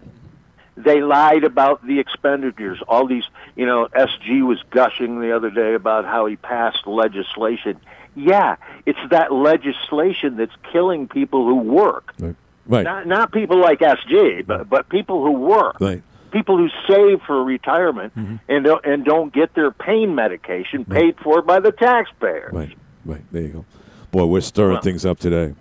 They 0.76 1.02
lied 1.02 1.44
about 1.44 1.86
the 1.86 2.00
expenditures. 2.00 2.82
All 2.88 3.06
these, 3.06 3.24
you 3.54 3.64
know, 3.66 3.86
SG 3.94 4.42
was 4.44 4.60
gushing 4.70 5.20
the 5.20 5.30
other 5.34 5.50
day 5.50 5.74
about 5.74 6.04
how 6.04 6.26
he 6.26 6.34
passed 6.36 6.86
legislation. 6.86 7.78
Yeah, 8.16 8.56
it's 8.86 8.98
that 9.10 9.32
legislation 9.32 10.36
that's 10.36 10.54
killing 10.72 11.08
people 11.08 11.46
who 11.46 11.56
work. 11.56 12.12
Right. 12.18 12.34
Right. 12.66 12.82
Not 12.84 13.06
not 13.06 13.32
people 13.32 13.58
like 13.60 13.80
SG, 13.80 14.46
but 14.46 14.68
but 14.70 14.88
people 14.88 15.24
who 15.24 15.32
work. 15.32 15.80
Right. 15.80 16.02
People 16.30 16.56
who 16.58 16.68
save 16.88 17.20
for 17.22 17.44
retirement 17.44 18.12
Mm-hmm. 18.16 18.36
and 18.48 18.64
don't, 18.64 18.84
and 18.84 19.04
don't 19.04 19.32
get 19.32 19.54
their 19.54 19.70
pain 19.70 20.14
medication 20.16 20.84
paid 20.84 21.16
for 21.22 21.42
by 21.42 21.60
the 21.60 21.70
taxpayer. 21.70 22.50
Right, 22.52 22.76
right. 23.04 23.22
There 23.32 23.42
you 23.42 23.48
go. 23.48 23.64
Boy, 24.10 24.26
we're 24.26 24.40
stirring 24.40 24.74
Well- 24.74 24.82
things 24.82 25.04
up 25.04 25.18
today. 25.18 25.54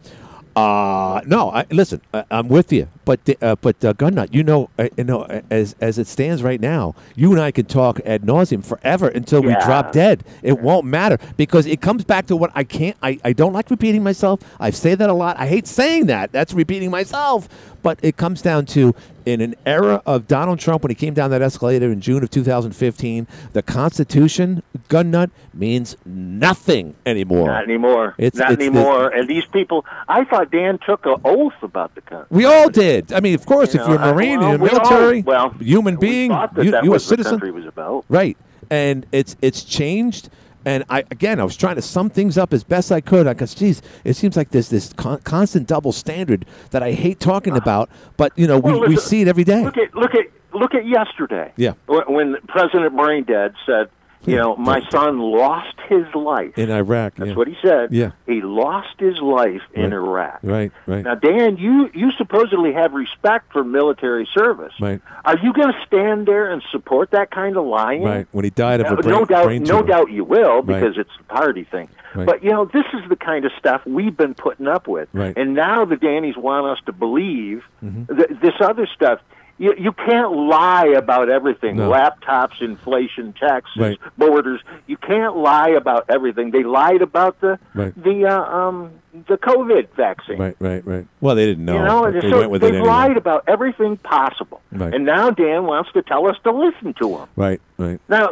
Uh 0.55 1.19
no. 1.25 1.49
I, 1.49 1.65
listen, 1.71 1.99
I, 2.13 2.25
I'm 2.29 2.47
with 2.47 2.71
you, 2.71 2.87
but 3.05 3.25
the- 3.25 3.39
uh, 3.41 3.55
but 3.55 3.83
uh, 3.83 3.91
Gunnut, 3.95 4.31
you 4.35 4.43
know, 4.43 4.69
uh, 4.77 4.87
you 4.95 5.03
know, 5.03 5.23
as 5.49 5.75
as 5.81 5.97
it 5.97 6.05
stands 6.05 6.43
right 6.43 6.61
now, 6.61 6.93
you 7.15 7.31
and 7.31 7.41
I 7.41 7.49
can 7.49 7.65
talk 7.65 7.99
ad 8.05 8.21
nauseum 8.21 8.63
forever 8.63 9.07
until 9.07 9.41
we 9.41 9.55
drop 9.65 9.91
dead. 9.93 10.23
It 10.43 10.59
won't 10.59 10.85
matter 10.85 11.17
because 11.37 11.65
it 11.65 11.81
comes 11.81 12.03
back 12.03 12.27
to 12.27 12.35
what 12.35 12.51
I 12.53 12.63
can't. 12.65 12.95
I, 13.01 13.19
I 13.23 13.33
don't 13.33 13.51
like 13.53 13.71
repeating 13.71 14.03
myself. 14.03 14.41
I 14.59 14.69
say 14.69 14.93
that 14.93 15.09
a 15.09 15.13
lot. 15.13 15.37
I 15.39 15.47
hate 15.47 15.65
saying 15.65 16.05
that. 16.05 16.31
That's 16.31 16.53
repeating 16.53 16.91
myself. 16.91 17.49
But 17.81 17.97
it 18.03 18.15
comes 18.17 18.43
down 18.43 18.67
to 18.67 18.93
in 19.25 19.41
an 19.41 19.55
era 19.65 20.01
of 20.05 20.27
Donald 20.27 20.59
Trump 20.59 20.83
when 20.83 20.89
he 20.91 20.95
came 20.95 21.13
down 21.13 21.29
that 21.31 21.41
escalator 21.41 21.91
in 21.91 22.01
June 22.01 22.23
of 22.23 22.29
2015, 22.29 23.27
the 23.53 23.61
Constitution, 23.61 24.63
gun 24.89 25.11
nut, 25.11 25.29
means 25.53 25.95
nothing 26.05 26.95
anymore. 27.05 27.47
Not 27.47 27.63
anymore. 27.63 28.15
It's- 28.17 28.39
Not 28.39 28.51
it's 28.53 28.59
the- 28.59 28.65
anymore. 28.65 29.09
and 29.09 29.27
these 29.27 29.45
people, 29.45 29.85
I 30.09 30.23
thought 30.25 30.51
Dan 30.51 30.79
took 30.85 31.05
an 31.05 31.15
oath 31.23 31.53
about 31.61 31.93
the 31.95 32.01
country. 32.01 32.27
We 32.29 32.45
all 32.45 32.69
did. 32.69 33.13
I 33.13 33.19
mean, 33.19 33.35
of 33.35 33.45
course, 33.45 33.73
You 33.73 33.81
if 33.81 33.87
know, 33.87 33.93
you're 33.93 34.01
a 34.01 34.13
Marine, 34.13 34.39
well, 34.39 34.49
you're 34.49 34.57
we 34.59 34.69
all- 34.69 34.75
military, 34.89 35.21
well, 35.21 35.49
human 35.59 35.95
being, 35.97 36.31
you, 36.57 36.63
you 36.83 36.91
a 36.91 36.93
the 36.95 36.99
citizen. 36.99 37.31
country 37.33 37.51
was 37.51 37.65
about. 37.65 38.05
Right. 38.09 38.37
And 38.69 39.05
it's 39.11 39.35
it's 39.41 39.63
changed. 39.63 40.29
And 40.65 40.83
I 40.89 40.99
again, 41.11 41.39
I 41.39 41.43
was 41.43 41.55
trying 41.55 41.75
to 41.75 41.81
sum 41.81 42.09
things 42.09 42.37
up 42.37 42.53
as 42.53 42.63
best 42.63 42.91
I 42.91 43.01
could 43.01 43.25
because, 43.25 43.53
geez, 43.53 43.81
it 44.03 44.15
seems 44.15 44.37
like 44.37 44.51
there's 44.51 44.69
this 44.69 44.93
con- 44.93 45.21
constant 45.21 45.67
double 45.67 45.91
standard 45.91 46.45
that 46.71 46.83
I 46.83 46.93
hate 46.93 47.19
talking 47.19 47.53
uh-huh. 47.53 47.61
about. 47.61 47.89
But 48.17 48.31
you 48.37 48.47
know, 48.47 48.59
Well, 48.59 48.81
we, 48.81 48.89
we 48.89 48.95
see 48.97 49.21
it 49.21 49.27
every 49.27 49.43
day. 49.43 49.63
Look 49.63 49.77
at 49.77 49.93
look 49.93 50.15
at 50.15 50.25
look 50.53 50.73
at 50.73 50.85
yesterday. 50.85 51.51
Yeah. 51.55 51.73
When 51.87 52.03
when 52.13 52.37
President 52.47 52.95
Braindead 52.95 53.53
said, 53.65 53.89
you 54.25 54.35
know, 54.37 54.55
my 54.55 54.81
son 54.89 55.19
lost 55.19 55.75
his 55.89 56.05
life. 56.15 56.57
In 56.57 56.69
Iraq, 56.71 57.15
That's 57.15 57.29
yeah. 57.29 57.35
what 57.35 57.47
he 57.47 57.55
said. 57.61 57.91
Yeah. 57.91 58.11
He 58.25 58.41
lost 58.41 58.99
his 58.99 59.19
life 59.19 59.61
in 59.73 59.91
Iraq. 59.93 60.39
Right, 60.43 60.71
right. 60.87 61.03
Now, 61.03 61.15
Dan, 61.15 61.57
you 61.57 61.89
you 61.93 62.11
supposedly 62.13 62.73
have 62.73 62.93
respect 62.93 63.51
for 63.51 63.63
military 63.63 64.27
service. 64.33 64.73
Right. 64.79 65.01
Are 65.25 65.37
you 65.37 65.53
going 65.53 65.73
to 65.73 65.79
stand 65.85 66.27
there 66.27 66.49
and 66.51 66.61
support 66.71 67.11
that 67.11 67.31
kind 67.31 67.57
of 67.57 67.65
lying? 67.65 68.03
Right. 68.03 68.27
When 68.31 68.43
he 68.45 68.49
died 68.49 68.81
of 68.81 68.87
a 68.97 69.01
brain, 69.01 69.09
no 69.19 69.25
doubt, 69.25 69.45
brain 69.45 69.63
no 69.63 69.79
tumor. 69.81 69.87
doubt 69.87 70.11
you 70.11 70.23
will 70.23 70.61
Right. 70.61 70.65
because 70.79 70.97
it's 70.97 71.15
the 71.17 71.23
party 71.25 71.63
thing. 71.65 71.89
Right. 72.15 72.25
But 72.25 72.43
you 72.43 72.51
know, 72.51 72.65
this 72.65 72.85
is 72.93 73.07
the 73.09 73.15
kind 73.15 73.43
of 73.45 73.51
stuff 73.57 73.85
we've 73.85 74.15
been 74.15 74.35
putting 74.35 74.67
up 74.67 74.87
with, 74.87 75.09
Right. 75.13 75.35
and 75.35 75.53
now 75.55 75.83
the 75.85 75.95
Dannies 75.95 76.37
want 76.37 76.67
us 76.67 76.83
to 76.85 76.91
believe 76.93 77.63
Mm-hmm. 77.83 78.15
th- 78.15 78.39
this 78.41 78.53
other 78.61 78.87
stuff. 78.87 79.19
You, 79.59 79.75
you 79.77 79.91
can't 79.91 80.31
lie 80.35 80.87
about 80.97 81.29
everything: 81.29 81.77
No. 81.77 81.89
laptops, 81.91 82.59
inflation, 82.61 83.33
taxes, 83.33 83.77
Right. 83.77 83.99
borders. 84.17 84.61
You 84.87 84.97
can't 84.97 85.37
lie 85.37 85.69
about 85.69 86.05
everything. 86.09 86.51
They 86.51 86.63
lied 86.63 87.01
about 87.01 87.39
the 87.39 87.59
Right. 87.75 87.93
the 88.01 88.25
uh, 88.25 88.41
um, 88.43 88.91
the 89.27 89.37
COVID 89.37 89.89
vaccine. 89.95 90.39
Right, 90.39 90.55
right, 90.59 90.85
right. 90.85 91.05
Well, 91.21 91.35
they 91.35 91.45
didn't 91.45 91.65
know. 91.65 91.75
You 91.77 91.83
know, 91.83 92.11
they 92.11 92.29
so 92.29 92.39
went 92.39 92.51
with 92.51 92.61
they've 92.61 92.73
it 92.73 92.77
anyway. 92.77 92.89
lied 92.89 93.17
about 93.17 93.43
everything 93.47 93.97
possible, 93.97 94.59
Right. 94.71 94.93
and 94.93 95.05
now 95.05 95.29
Dan 95.29 95.65
wants 95.65 95.91
to 95.93 96.01
tell 96.01 96.27
us 96.27 96.35
to 96.45 96.51
listen 96.51 96.93
to 96.95 97.17
him. 97.17 97.27
Right, 97.35 97.61
right. 97.77 98.01
Now, 98.09 98.31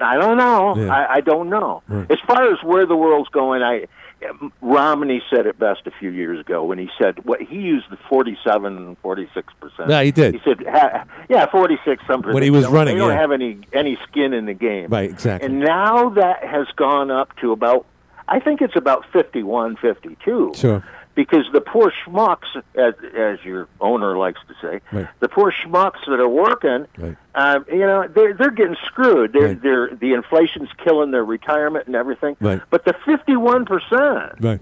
I 0.00 0.16
don't 0.16 0.36
know. 0.36 0.76
Yeah. 0.76 0.92
I, 0.92 1.14
I 1.14 1.20
don't 1.20 1.48
know. 1.48 1.82
Right. 1.88 2.10
As 2.10 2.18
far 2.26 2.52
as 2.52 2.62
where 2.64 2.86
the 2.86 2.96
world's 2.96 3.28
going, 3.30 3.62
I 3.62 3.86
Romney 4.62 5.22
said 5.30 5.46
it 5.46 5.58
best 5.58 5.86
a 5.86 5.90
few 5.90 6.10
years 6.10 6.40
ago 6.40 6.64
when 6.64 6.78
he 6.78 6.88
said 7.00 7.24
what 7.24 7.40
he 7.42 7.56
used 7.56 7.90
the 7.90 7.98
47, 8.08 8.96
46 9.02 9.54
percent. 9.60 9.90
Yeah, 9.90 10.02
he 10.02 10.10
did. 10.10 10.34
He 10.34 10.40
said, 10.42 10.64
ha, 10.66 11.04
"Yeah, 11.28 11.46
forty 11.50 11.78
six 11.84 12.02
something." 12.06 12.32
When 12.32 12.42
he 12.42 12.50
was 12.50 12.64
don't- 12.64 12.72
running, 12.74 12.94
they 12.94 13.00
don't 13.00 13.10
yeah. 13.10 13.20
have 13.20 13.32
any 13.32 13.58
any 13.72 13.98
skin 14.08 14.32
in 14.32 14.46
the 14.46 14.54
game. 14.54 14.88
Right, 14.88 15.10
exactly. 15.10 15.46
And 15.46 15.60
now 15.60 16.08
that 16.10 16.44
has 16.44 16.66
gone 16.76 17.10
up 17.10 17.36
to 17.40 17.52
about, 17.52 17.86
I 18.28 18.40
think 18.40 18.62
it's 18.62 18.74
about 18.76 19.04
51, 19.12 19.76
52 19.76 20.52
Sure. 20.56 20.82
Because 21.16 21.46
the 21.52 21.60
poor 21.60 21.92
schmucks, 22.04 22.44
as, 22.76 22.94
as 23.16 23.44
your 23.44 23.66
owner 23.80 24.16
likes 24.16 24.38
to 24.46 24.54
say, 24.62 24.80
Right. 24.92 25.08
the 25.18 25.28
poor 25.28 25.50
schmucks 25.50 26.04
that 26.06 26.20
are 26.20 26.28
working, 26.28 26.86
Right. 26.96 27.16
um, 27.34 27.64
you 27.68 27.78
know, 27.80 28.06
they're 28.06 28.34
they're 28.34 28.50
getting 28.52 28.76
screwed. 28.84 29.32
They're 29.32 29.48
Right. 29.48 29.62
they're 29.62 29.88
the 29.96 30.12
inflation's 30.12 30.68
killing 30.84 31.10
their 31.10 31.24
retirement 31.24 31.86
and 31.88 31.96
everything. 31.96 32.36
Right. 32.40 32.60
But 32.70 32.84
the 32.84 32.94
fifty 33.04 33.34
one 33.34 33.64
percent 33.64 34.34
Right. 34.40 34.60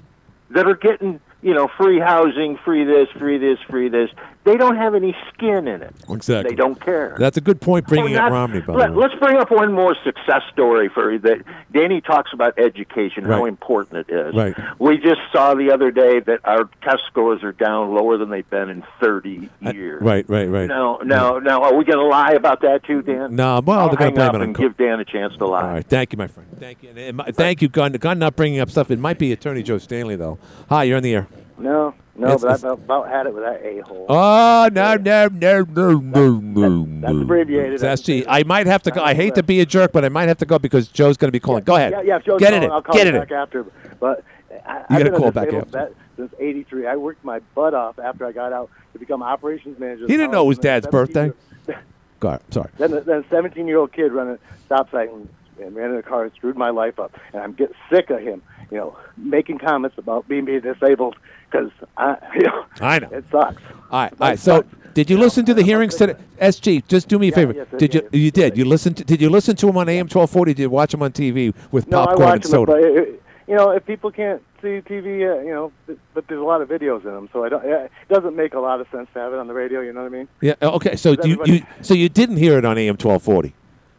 that 0.50 0.66
are 0.66 0.76
getting 0.76 1.20
you 1.44 1.54
know 1.54 1.68
free 1.76 2.00
housing, 2.00 2.56
free 2.64 2.84
this, 2.84 3.08
free 3.10 3.38
this, 3.38 3.58
free 3.68 3.88
this, 3.88 4.10
they 4.44 4.56
don't 4.56 4.76
have 4.76 4.94
any 4.94 5.14
skin 5.32 5.68
in 5.68 5.82
it. 5.82 5.94
Exactly. 6.08 6.50
They 6.50 6.56
don't 6.56 6.80
care. 6.80 7.14
That's 7.18 7.36
a 7.36 7.40
good 7.40 7.60
point 7.60 7.86
bringing 7.86 8.16
Oh, 8.16 8.24
up 8.26 8.32
Romney, 8.32 8.60
by 8.60 8.72
let, 8.74 8.92
the 8.92 8.98
way. 8.98 9.06
us 9.06 9.12
bring 9.20 9.36
up 9.36 9.50
one 9.50 9.72
more 9.72 9.94
success 10.02 10.42
story 10.52 10.88
for 10.88 11.12
you. 11.12 11.18
That 11.18 11.42
Danny 11.72 12.00
talks 12.00 12.32
about 12.32 12.58
education, 12.58 13.24
how 13.24 13.44
important 13.44 14.08
it 14.08 14.12
is. 14.12 14.34
Right. 14.34 14.54
We 14.78 14.96
just 14.98 15.20
saw 15.32 15.54
the 15.54 15.70
other 15.70 15.90
day 15.90 16.20
that 16.20 16.40
our 16.44 16.68
test 16.82 17.02
scores 17.06 17.42
are 17.42 17.52
down 17.52 17.94
lower 17.94 18.16
than 18.16 18.30
they've 18.30 18.48
been 18.48 18.70
in 18.70 18.82
30 19.00 19.48
uh, 19.66 19.70
years. 19.72 20.02
Right, 20.02 20.28
right, 20.28 20.48
right. 20.48 20.66
Now, 20.68 20.98
now, 21.04 21.38
now, 21.38 21.62
are 21.62 21.74
we 21.74 21.84
going 21.84 21.98
to 21.98 22.04
lie 22.06 22.32
about 22.32 22.62
that 22.62 22.84
too, 22.84 23.02
Dan? 23.02 23.36
No, 23.36 23.60
well, 23.64 23.80
I'll 23.80 23.88
they're 23.88 23.96
going 23.96 24.10
to 24.12 24.16
blame 24.16 24.28
it 24.30 24.34
on 24.36 24.42
and 24.42 24.56
give 24.56 24.76
Dan 24.76 25.00
a 25.00 25.04
chance 25.04 25.36
to 25.38 25.46
lie. 25.46 25.62
All 25.62 25.68
right, 25.68 25.86
thank 25.86 26.12
you, 26.12 26.16
my 26.18 26.26
friend. 26.26 26.48
Thank 26.58 26.82
you. 26.82 26.90
And 26.90 26.98
it 26.98 27.14
might- 27.14 27.34
thank 27.36 27.60
you, 27.62 27.68
Gunn. 27.68 27.92
Gunn 27.92 28.18
not 28.18 28.36
bringing 28.36 28.60
up 28.60 28.70
stuff. 28.70 28.90
It 28.90 28.98
might 28.98 29.18
be 29.18 29.32
Attorney 29.32 29.62
Joe 29.62 29.78
Stanley, 29.78 30.16
though. 30.16 30.38
Hi, 30.68 30.84
you're 30.84 30.96
on 30.96 31.02
the 31.02 31.14
air. 31.14 31.26
No, 31.56 31.94
no, 32.16 32.26
It's- 32.34 32.42
but 32.42 32.50
I 32.50 32.54
about, 32.56 32.78
about 32.84 33.08
had 33.08 33.26
it 33.26 33.34
with 33.34 33.44
that 33.44 33.64
a 33.64 33.80
hole. 33.80 34.06
Oh 34.08 34.68
no 34.72 34.96
no 34.96 35.28
no 35.28 35.62
no 35.62 35.92
no 36.00 36.30
no! 36.30 36.86
that's 37.00 37.12
abbreviated. 37.14 37.80
That's 37.80 38.02
G. 38.02 38.24
I 38.26 38.42
might 38.42 38.66
have 38.66 38.82
to 38.82 38.90
go. 38.90 39.02
I 39.02 39.14
hate 39.14 39.34
to 39.36 39.42
be 39.42 39.60
a 39.60 39.66
jerk, 39.66 39.92
but 39.92 40.04
I 40.04 40.08
might 40.08 40.28
have 40.28 40.38
to 40.38 40.46
go 40.46 40.58
because 40.58 40.88
Joe's 40.88 41.16
going 41.16 41.28
to 41.28 41.32
be 41.32 41.40
calling. 41.40 41.62
Go 41.64 41.76
ahead. 41.76 41.92
Yeah, 41.92 42.02
yeah. 42.02 42.16
If 42.16 42.24
Joe's 42.24 42.40
Get 42.40 42.48
it 42.52 42.56
calling, 42.56 42.64
in. 42.64 42.70
I'll 42.72 42.82
call 42.82 42.94
Get 42.96 43.06
it 43.06 43.14
back 43.14 43.30
in. 43.30 43.36
after. 43.36 43.64
But 44.00 44.24
I, 44.66 44.84
You 44.90 45.04
been 45.04 45.14
a 45.14 45.16
call 45.16 45.30
back 45.30 45.52
after. 45.52 45.92
since 46.16 46.32
'83. 46.38 46.86
I 46.88 46.96
worked 46.96 47.24
my 47.24 47.38
butt 47.54 47.72
off 47.74 47.98
after 47.98 48.26
I 48.26 48.32
got 48.32 48.52
out 48.52 48.70
to 48.92 48.98
become 48.98 49.22
operations 49.22 49.78
manager. 49.78 50.06
He 50.06 50.16
didn't 50.16 50.32
know 50.32 50.44
it 50.44 50.48
was 50.48 50.58
Dad's 50.58 50.86
birthday. 50.88 51.32
17 51.66 51.84
Go 52.20 52.28
ahead. 52.28 52.40
Sorry. 52.50 52.70
Then, 52.78 52.90
then 53.04 53.24
a 53.24 53.28
17 53.28 53.66
year 53.68 53.78
old 53.78 53.92
kid 53.92 54.12
running 54.12 54.34
a 54.34 54.38
stop 54.64 54.90
sign 54.90 55.08
and, 55.08 55.28
and 55.60 55.76
ran 55.76 55.90
in 55.90 55.96
a 55.96 56.02
car 56.02 56.24
and 56.24 56.32
screwed 56.34 56.56
my 56.56 56.70
life 56.70 56.98
up. 56.98 57.18
And 57.32 57.42
I'm 57.42 57.52
getting 57.52 57.74
sick 57.90 58.08
of 58.10 58.20
him, 58.20 58.40
you 58.74 58.80
know, 58.80 58.98
making 59.16 59.58
comments 59.58 59.96
about 59.98 60.26
being, 60.28 60.44
being 60.44 60.60
disabled 60.60 61.14
because 61.48 61.70
I, 61.96 62.16
you 62.34 62.42
know, 62.42 62.66
I 62.80 62.98
know. 62.98 63.08
it 63.12 63.24
sucks. 63.30 63.62
All 63.90 64.00
right. 64.02 64.12
All 64.20 64.28
right. 64.28 64.38
So, 64.38 64.64
did 64.94 65.08
you 65.08 65.16
listen 65.16 65.44
to 65.46 65.54
the 65.54 65.62
hearings 65.62 65.94
today? 65.94 66.14
SG, 66.40 66.86
just 66.88 67.08
do 67.08 67.18
me 67.18 67.28
a 67.28 67.30
Yeah, 67.30 67.34
favor. 67.36 67.52
yes, 67.54 67.66
I 67.72 67.76
did 67.76 67.94
you? 67.94 68.00
did. 68.02 68.14
You 68.20 68.30
did. 68.32 68.58
You 68.58 68.64
listened. 68.64 68.96
To, 68.98 69.04
did 69.04 69.20
you 69.20 69.30
listen 69.30 69.54
to 69.56 69.68
him 69.68 69.76
on 69.76 69.88
AM 69.88 70.06
1240? 70.06 70.54
Did 70.54 70.62
you 70.62 70.70
watch 70.70 70.92
him 70.92 71.02
on 71.02 71.12
TV 71.12 71.54
with 71.70 71.86
No, 71.88 72.02
I 72.02 72.06
popcorn 72.06 72.28
watch 72.28 72.34
and 72.34 72.44
soda? 72.46 72.72
but 72.72 72.84
it, 72.84 73.22
you 73.46 73.54
know, 73.54 73.70
if 73.70 73.86
people 73.86 74.10
can't 74.10 74.42
see 74.60 74.80
TV, 74.80 75.06
uh, 75.22 75.40
you 75.42 75.50
know, 75.54 75.72
but 76.14 76.26
there's 76.26 76.40
a 76.40 76.44
lot 76.44 76.60
of 76.62 76.68
videos 76.68 77.04
in 77.04 77.12
them, 77.12 77.28
so 77.32 77.44
I 77.44 77.48
don't. 77.50 77.64
It 77.64 77.90
doesn't 78.08 78.34
make 78.34 78.54
a 78.54 78.60
lot 78.60 78.80
of 78.80 78.88
sense 78.90 79.08
to 79.14 79.20
have 79.20 79.32
it 79.32 79.38
on 79.38 79.46
the 79.46 79.54
radio. 79.54 79.80
You 79.82 79.92
know 79.92 80.02
what 80.02 80.12
I 80.12 80.16
mean? 80.16 80.28
yeah. 80.40 80.54
Okay. 80.62 80.96
So 80.96 81.14
you, 81.22 81.40
you 81.44 81.62
so 81.82 81.94
you 81.94 82.08
didn't 82.08 82.38
hear 82.38 82.58
it 82.58 82.64
on 82.64 82.76
AM 82.78 82.94
1240? 82.96 83.54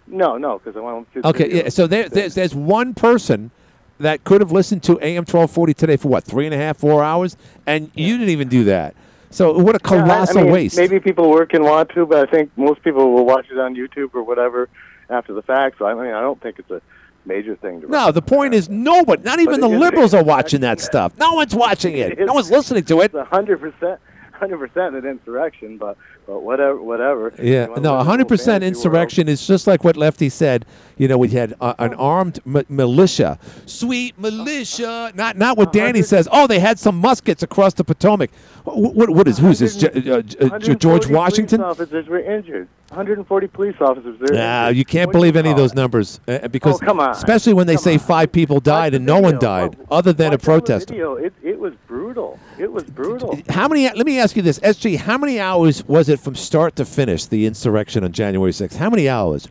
No, 0.07 0.37
no, 0.37 0.59
because 0.59 0.75
I 0.77 0.81
want 0.81 1.11
to. 1.13 1.27
Okay, 1.29 1.51
yeah. 1.63 1.69
So 1.69 1.87
there, 1.87 2.07
there's 2.09 2.35
there's 2.35 2.53
one 2.53 2.93
person 2.93 3.49
that 3.99 4.23
could 4.23 4.41
have 4.41 4.51
listened 4.51 4.83
to 4.83 4.93
AM 5.01 5.21
1240 5.21 5.73
today 5.73 5.97
for 5.97 6.07
what 6.09 6.23
three 6.23 6.45
and 6.45 6.53
a 6.53 6.57
half, 6.57 6.77
four 6.77 7.03
hours, 7.03 7.37
and 7.65 7.89
you 7.95 8.17
didn't 8.17 8.29
even 8.31 8.47
do 8.49 8.65
that. 8.65 8.95
So 9.29 9.57
what 9.57 9.75
a 9.75 9.79
Yeah, 9.83 9.97
I- 10.01 10.01
colossal 10.03 10.43
mean, 10.43 10.51
waste. 10.51 10.77
Maybe 10.77 10.99
people 10.99 11.29
work 11.29 11.53
and 11.53 11.63
want 11.63 11.89
to, 11.89 12.05
but 12.05 12.27
I 12.27 12.31
think 12.31 12.51
most 12.57 12.81
people 12.83 13.11
will 13.11 13.25
watch 13.25 13.47
it 13.51 13.57
on 13.59 13.75
YouTube 13.75 14.09
or 14.13 14.23
whatever 14.23 14.69
after 15.09 15.33
the 15.33 15.41
fact. 15.41 15.77
So 15.79 15.85
I 15.85 15.93
mean, 15.93 16.13
I 16.13 16.21
don't 16.21 16.41
think 16.41 16.59
it's 16.59 16.71
a 16.71 16.81
major 17.25 17.55
thing 17.55 17.81
to. 17.81 17.89
No, 17.89 18.11
the 18.11 18.21
point 18.21 18.53
is 18.53 18.69
nobody, 18.69 19.23
not 19.23 19.39
even 19.39 19.59
the 19.59 19.69
is- 19.69 19.79
liberals 19.79 20.13
are 20.13 20.23
watching 20.23 20.61
that 20.61 20.79
stuff. 20.79 21.17
No 21.17 21.33
one's 21.33 21.55
watching 21.55 21.97
it. 21.97 22.17
No 22.25 22.33
one's 22.33 22.51
listening 22.51 22.83
to 22.85 23.01
it. 23.01 23.11
Hundred 23.13 23.59
percent, 23.59 23.99
hundred 24.35 24.57
percent 24.57 24.95
an 24.95 25.05
insurrection, 25.05 25.77
but 25.77 25.97
but 26.27 26.41
whatever, 26.41 26.81
whatever. 26.81 27.33
Yeah, 27.41 27.65
no, 27.65 27.71
live 27.71 27.77
in 27.77 27.85
a 27.85 28.03
hundred 28.03 28.23
little 28.23 28.25
percent 28.29 28.63
fantasy 28.63 28.67
insurrection 28.79 29.27
is 29.27 29.45
just 29.45 29.67
like 29.67 29.83
what 29.83 29.97
Lefty 29.97 30.29
said. 30.29 30.65
You 30.97 31.07
know, 31.07 31.17
we 31.17 31.29
had 31.29 31.53
uh, 31.59 31.73
an 31.79 31.93
armed 31.95 32.39
mi- 32.45 32.65
militia, 32.69 33.37
sweet 33.65 34.17
militia. 34.19 35.11
Not 35.15 35.37
not 35.37 35.57
what 35.57 35.73
Danny 35.73 36.01
says. 36.01 36.27
Oh, 36.31 36.47
they 36.47 36.59
had 36.59 36.79
some 36.79 36.97
muskets 36.99 37.43
across 37.43 37.73
the 37.73 37.83
Potomac. 37.83 38.31
What 38.63 38.95
what, 38.95 39.09
what 39.09 39.27
is 39.27 39.37
who's 39.37 39.59
this? 39.59 39.83
Uh, 39.83 40.21
uh, 40.41 40.59
George 40.59 41.07
Washington? 41.07 41.61
Officers 41.61 42.07
were 42.07 42.19
injured. 42.19 42.67
140 42.89 43.47
police 43.47 43.75
officers. 43.81 44.17
There. 44.19 44.37
Nah, 44.37 44.67
you 44.69 44.85
can't 44.85 45.11
believe 45.11 45.35
any 45.35 45.49
of 45.49 45.57
those 45.57 45.73
numbers 45.73 46.19
uh, 46.27 46.47
because, 46.49 46.75
Oh, 46.75 46.85
come 46.85 46.99
on. 46.99 47.09
especially 47.11 47.53
when 47.53 47.65
they 47.67 47.77
say 47.77 47.97
five 47.97 48.31
people 48.31 48.59
died 48.59 48.93
and 48.93 49.05
no 49.05 49.19
one 49.19 49.39
died, 49.39 49.75
other 49.89 50.13
than 50.13 50.33
a 50.33 50.37
protester. 50.37 50.93
Video, 50.93 51.15
it, 51.15 51.33
it 51.41 51.59
was 51.59 51.73
brutal. 51.87 52.39
It 52.59 52.71
was 52.71 52.83
brutal. 52.83 53.37
How 53.49 53.67
many? 53.67 53.83
Let 53.89 54.05
me 54.05 54.19
ask 54.19 54.35
you 54.35 54.43
this, 54.43 54.59
SG. 54.59 54.97
How 54.97 55.17
many 55.17 55.39
hours 55.39 55.83
was 55.87 56.09
it 56.09 56.19
from 56.19 56.35
start 56.35 56.75
to 56.75 56.85
finish 56.85 57.25
the 57.25 57.45
insurrection 57.47 58.03
on 58.03 58.11
January 58.11 58.51
6th? 58.51 58.75
How 58.75 58.89
many 58.89 59.09
hours? 59.09 59.47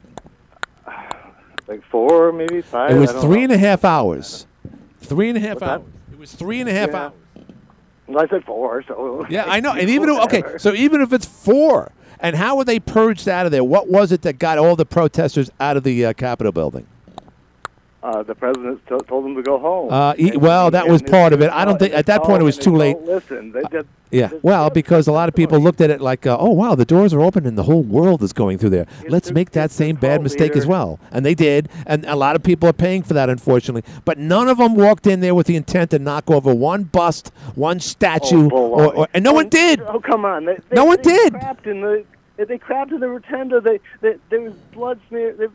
Like 1.67 1.83
four, 1.87 2.31
maybe 2.31 2.61
five. 2.61 2.91
It 2.91 2.99
was 2.99 3.11
three 3.11 3.39
know. 3.39 3.45
and 3.45 3.53
a 3.53 3.59
half 3.59 3.87
hours. 3.87 4.47
Three 5.01 5.31
and 5.31 5.39
a 5.39 5.41
half 5.41 5.55
What's 5.55 5.61
that? 5.61 5.71
hours. 5.81 5.83
It 6.13 6.19
was 6.19 6.33
three 6.35 6.61
and 6.61 6.69
a 6.69 6.73
half 6.75 6.91
Yeah. 6.91 7.05
hours. 7.05 7.13
Well, 8.07 8.23
I 8.23 8.29
said 8.29 8.45
four, 8.45 8.85
so. 8.87 9.27
Yeah, 9.31 9.45
I 9.47 9.61
know. 9.61 9.73
And 9.79 9.89
even 9.89 10.11
if- 10.11 10.19
okay, 10.25 10.43
so 10.59 10.75
even 10.75 11.01
if 11.01 11.15
it's 11.15 11.25
four, 11.25 11.91
and 12.21 12.37
how 12.37 12.57
were 12.57 12.65
they 12.65 12.81
purged 12.81 13.29
out 13.29 13.47
of 13.47 13.53
there? 13.53 13.65
What 13.65 13.89
was 13.89 14.13
it 14.13 14.23
that 14.23 14.39
got 14.39 14.59
all 14.59 14.77
the 14.77 14.87
protesters 14.87 15.51
out 15.61 15.77
of 15.77 15.85
the 15.85 16.07
uh, 16.07 16.13
Capitol 16.13 16.53
building? 16.53 16.87
Uh, 18.05 18.23
the 18.23 18.35
president 18.35 18.79
t- 18.87 18.95
told 19.09 19.25
them 19.25 19.35
to 19.35 19.41
go 19.43 19.59
home. 19.59 19.91
Uh, 19.91 20.13
he- 20.15 20.37
well, 20.37 20.71
that 20.71 20.87
was 20.87 21.01
part 21.01 21.33
of 21.33 21.41
it. 21.41 21.51
I 21.51 21.65
don't 21.65 21.79
think 21.79 21.95
at 21.95 22.05
that 22.05 22.23
point 22.23 22.43
it 22.43 22.45
was 22.45 22.59
too 22.59 22.77
late. 22.77 22.99
Listen, 23.01 23.51
they 23.51 23.63
just. 23.73 23.87
Yeah, 24.11 24.29
well, 24.43 24.69
because 24.69 25.09
a 25.09 25.13
lot 25.13 25.31
of 25.31 25.35
people 25.35 25.59
looked 25.59 25.81
at 25.81 25.89
it 25.91 26.03
like, 26.03 26.27
uh, 26.27 26.37
oh 26.39 26.51
wow, 26.51 26.75
the 26.75 26.85
doors 26.85 27.15
are 27.15 27.21
open 27.23 27.47
and 27.47 27.57
the 27.57 27.63
whole 27.63 27.83
world 27.83 28.23
is 28.23 28.35
going 28.35 28.59
through 28.59 28.71
there. 28.71 28.87
Let's 29.09 29.33
make 29.33 29.53
that 29.53 29.71
same 29.71 29.97
bad 29.97 30.23
mistake 30.23 30.55
as 30.55 30.67
well, 30.67 31.01
and 31.13 31.25
they 31.25 31.35
did. 31.35 31.71
And 31.87 32.05
a 32.05 32.15
lot 32.15 32.37
of 32.37 32.43
people 32.43 32.69
are 32.69 32.75
paying 32.75 33.03
for 33.03 33.15
that, 33.15 33.31
unfortunately. 33.31 33.85
But 34.05 34.19
none 34.19 34.49
of 34.49 34.59
them 34.59 34.75
walked 34.77 35.07
in 35.07 35.21
there 35.21 35.35
with 35.35 35.47
the 35.47 35.57
intent 35.57 35.91
to 35.93 35.99
knock 35.99 36.31
over 36.31 36.55
one 36.55 36.83
bust, 36.85 37.33
one 37.55 37.81
statue, 37.81 38.51
Oh, 38.53 38.57
or, 38.69 38.95
or, 38.95 39.09
and 39.15 39.25
no 39.25 39.33
one 39.33 39.49
did. 39.49 39.81
Oh 39.81 39.99
come 39.99 40.27
on! 40.27 40.45
They, 40.45 40.57
they, 40.57 40.75
No 40.77 40.85
one 40.85 40.99
they 40.99 41.11
did. 41.11 41.33
Crapped 41.33 41.67
in 41.67 41.81
the, 41.81 42.05
they, 42.37 42.45
they 42.45 42.59
crapped 42.59 42.93
in 42.93 43.01
the 43.01 43.09
rotunda. 43.09 43.63
They, 43.63 43.81
they 44.03 44.17
there 44.29 44.43
was 44.43 44.53
blood 44.73 45.01
smear. 45.09 45.33
They, 45.33 45.47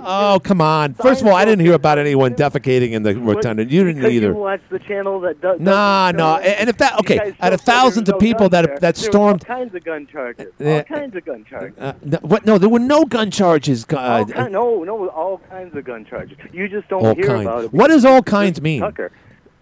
Oh 0.00 0.40
come 0.42 0.60
on! 0.60 0.94
First 0.94 1.20
of 1.22 1.26
all, 1.26 1.34
I 1.34 1.44
didn't 1.44 1.64
hear 1.64 1.74
about 1.74 1.98
anyone 1.98 2.34
defecating 2.34 2.92
in 2.92 3.02
the 3.02 3.14
rotunda. 3.16 3.64
You 3.64 3.84
didn't 3.84 3.96
because 3.96 4.12
either. 4.12 4.26
You 4.28 4.34
watch 4.34 4.60
the 4.70 4.78
channel 4.78 5.20
that 5.20 5.40
does. 5.40 5.60
Nah, 5.60 6.12
no. 6.14 6.36
it. 6.36 6.56
And 6.58 6.68
if 6.68 6.76
that 6.78 6.98
okay, 7.00 7.34
out 7.40 7.52
of 7.52 7.60
thousands 7.60 8.08
of 8.08 8.14
no 8.16 8.18
people 8.18 8.48
guns 8.48 8.66
that 8.68 8.80
that 8.80 8.94
There 8.96 9.08
were 9.08 9.12
stormed. 9.12 9.44
all 9.48 9.56
kinds 9.56 9.74
of 9.74 9.84
gun 9.84 10.06
charges. 10.06 10.52
All 10.60 10.82
kinds 10.84 11.16
of 11.16 11.24
gun 11.24 11.44
charges. 11.44 11.78
Uh, 11.78 11.92
no, 12.02 12.18
what? 12.22 12.44
No, 12.46 12.58
there 12.58 12.68
were 12.68 12.78
no 12.78 13.04
gun 13.04 13.30
charges. 13.30 13.86
Uh, 13.92 13.96
all 13.96 14.24
kind, 14.26 14.52
no, 14.52 14.84
no, 14.84 15.08
all 15.08 15.38
kinds 15.50 15.76
of 15.76 15.84
gun 15.84 16.04
charges. 16.04 16.36
You 16.52 16.68
just 16.68 16.88
don't 16.88 17.04
all 17.04 17.14
hear 17.14 17.26
kind. 17.26 17.42
about 17.42 17.64
it. 17.64 17.72
What 17.72 17.88
does 17.88 18.04
all 18.04 18.22
kinds 18.22 18.60
mean? 18.60 18.80
Tucker. 18.80 19.12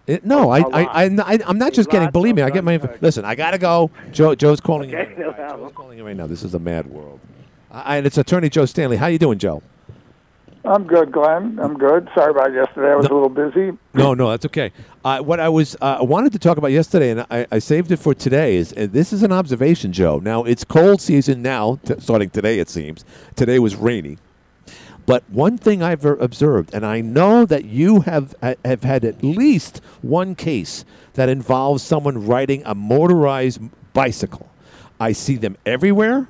It, 0.07 0.25
no, 0.25 0.51
I'm 0.53 1.57
not 1.57 1.73
just 1.73 1.89
kidding. 1.89 2.09
Believe 2.11 2.35
me, 2.35 2.41
I 2.41 2.49
get 2.49 2.63
my. 2.63 2.75
Info. 2.75 2.95
Listen, 3.01 3.25
I 3.25 3.35
gotta 3.35 3.57
go. 3.57 3.91
Joe, 4.11 4.35
Joe's 4.35 4.61
calling 4.61 4.93
Okay, 4.95 5.11
you. 5.11 5.19
no 5.19 5.27
Right, 5.27 5.35
problem. 5.35 5.67
Joe's 5.67 5.75
calling 5.75 5.97
you 5.97 6.05
right 6.05 6.15
now. 6.15 6.27
This 6.27 6.43
is 6.43 6.53
a 6.53 6.59
mad 6.59 6.87
world. 6.87 7.19
I, 7.69 7.97
and 7.97 8.05
it's 8.07 8.17
Attorney 8.17 8.49
Joe 8.49 8.65
Stanley. 8.65 8.95
How 8.95 9.07
you 9.07 9.19
doing, 9.19 9.37
Joe? 9.37 9.61
I'm 10.67 10.85
good, 10.85 11.13
Glenn. 11.13 11.59
I'm 11.61 11.77
good. 11.77 12.09
Sorry 12.13 12.31
about 12.31 12.51
yesterday. 12.53 12.91
I 12.91 12.95
was 12.95 13.05
a 13.05 13.13
little 13.13 13.29
busy. 13.29 13.71
No, 13.93 14.13
no, 14.13 14.29
that's 14.29 14.45
okay. 14.47 14.73
Uh, 15.05 15.19
what 15.19 15.39
I 15.39 15.47
was 15.47 15.77
uh, 15.81 15.97
I 15.99 16.03
wanted 16.03 16.33
to 16.33 16.39
talk 16.39 16.57
about 16.57 16.71
yesterday, 16.71 17.11
and 17.11 17.25
I, 17.31 17.47
I 17.51 17.59
saved 17.59 17.89
it 17.91 17.97
for 17.97 18.13
today, 18.13 18.57
is 18.57 18.73
and 18.73 18.91
this 18.91 19.13
is 19.13 19.23
an 19.23 19.31
observation, 19.31 19.93
Joe. 19.93 20.19
Now 20.19 20.43
it's 20.43 20.65
cold 20.65 20.99
season 21.01 21.41
now, 21.41 21.79
t- 21.85 21.95
starting 21.99 22.29
today. 22.29 22.59
It 22.59 22.69
seems 22.69 23.05
today 23.35 23.59
was 23.59 23.77
rainy, 23.77 24.17
but 25.05 25.23
one 25.29 25.57
thing 25.57 25.81
I've 25.81 26.05
uh, 26.05 26.17
observed, 26.17 26.73
and 26.73 26.85
I 26.85 26.99
know 26.99 27.45
that 27.45 27.63
you 27.63 28.01
have 28.01 28.35
have 28.41 28.83
had 28.83 29.05
at 29.05 29.23
least 29.23 29.81
one 30.01 30.35
case 30.35 30.83
that 31.13 31.29
involves 31.29 31.81
someone 31.81 32.27
riding 32.27 32.61
a 32.65 32.75
motorized 32.75 33.61
bicycle. 33.93 34.49
I 34.99 35.13
see 35.13 35.37
them 35.37 35.55
everywhere. 35.65 36.27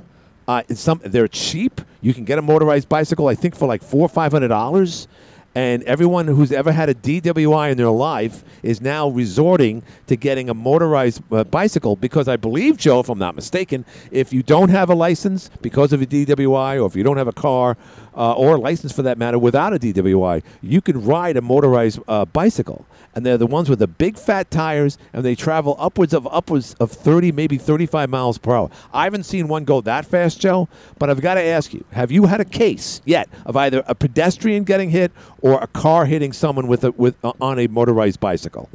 Uh, 0.48 0.64
some 0.70 1.02
they're 1.04 1.28
cheap. 1.28 1.82
You 2.02 2.14
can 2.14 2.24
get 2.24 2.40
a 2.40 2.42
motorized 2.42 2.88
bicycle, 2.88 3.28
I 3.28 3.36
think, 3.36 3.56
for 3.56 3.68
like 3.68 3.84
four 3.84 4.02
or 4.02 4.10
five 4.10 4.32
hundred 4.32 4.50
dollars. 4.50 5.08
And 5.56 5.82
everyone 5.86 6.28
who's 6.28 6.52
ever 6.52 6.72
had 6.72 6.88
a 6.88 6.94
DWI 6.94 7.72
in 7.72 7.78
their 7.78 7.90
life 7.90 8.44
is 8.62 8.80
now 8.80 9.10
resorting 9.10 9.82
to 10.06 10.16
getting 10.16 10.52
a 10.52 10.54
motorized 10.54 11.24
uh, 11.32 11.46
bicycle 11.46 11.96
because 11.96 12.28
I 12.28 12.36
believe, 12.36 12.78
Joe, 12.78 13.00
if 13.00 13.10
I'm 13.10 13.18
not 13.18 13.36
mistaken, 13.36 13.84
if 14.12 14.32
you 14.32 14.44
don't 14.44 14.70
have 14.70 14.92
a 14.92 14.94
license 14.94 15.50
because 15.64 15.94
of 15.94 16.02
a 16.04 16.06
DWI, 16.06 16.80
or 16.80 16.86
if 16.86 16.96
you 16.96 17.02
don't 17.02 17.18
have 17.18 17.28
a 17.28 17.34
car 17.34 17.76
uh, 18.16 18.34
or 18.34 18.58
a 18.58 18.60
license 18.60 18.94
for 18.94 19.02
that 19.02 19.18
matter 19.18 19.40
without 19.40 19.74
a 19.74 19.80
DWI, 19.80 20.44
you 20.62 20.80
can 20.80 21.04
ride 21.04 21.38
a 21.38 21.42
motorized 21.42 22.00
uh, 22.08 22.26
bicycle. 22.26 22.86
And 23.18 23.26
they're 23.26 23.40
the 23.40 23.48
ones 23.48 23.68
with 23.68 23.80
the 23.80 23.88
big 23.88 24.16
fat 24.16 24.52
tires, 24.52 25.00
and 25.12 25.26
they 25.26 25.34
travel 25.34 25.76
upwards 25.80 26.14
of 26.14 26.28
upwards 26.28 26.76
of 26.76 26.92
30, 26.92 27.32
maybe 27.32 27.58
35 27.58 28.12
miles 28.12 28.38
per 28.38 28.56
hour. 28.56 28.70
I 28.94 29.06
haven't 29.06 29.24
seen 29.24 29.48
one 29.48 29.66
go 29.66 29.82
that 29.82 30.06
fast, 30.06 30.40
Joe, 30.40 30.70
but 31.00 31.10
I've 31.10 31.20
got 31.20 31.34
to 31.34 31.42
ask 31.42 31.74
you: 31.74 31.84
Have 31.94 32.12
you 32.12 32.28
had 32.28 32.42
a 32.42 32.46
case 32.46 33.02
yet 33.06 33.28
of 33.44 33.58
either 33.58 33.82
a 33.88 33.96
pedestrian 33.96 34.66
getting 34.66 34.92
hit 34.92 35.12
or 35.42 35.60
a 35.60 35.66
car 35.66 36.06
hitting 36.06 36.32
someone 36.32 36.68
with 36.68 36.84
a 36.84 36.92
with 36.92 37.16
uh, 37.26 37.34
on 37.42 37.58
a 37.58 37.66
motorized 37.66 38.20
bicycle? 38.20 38.70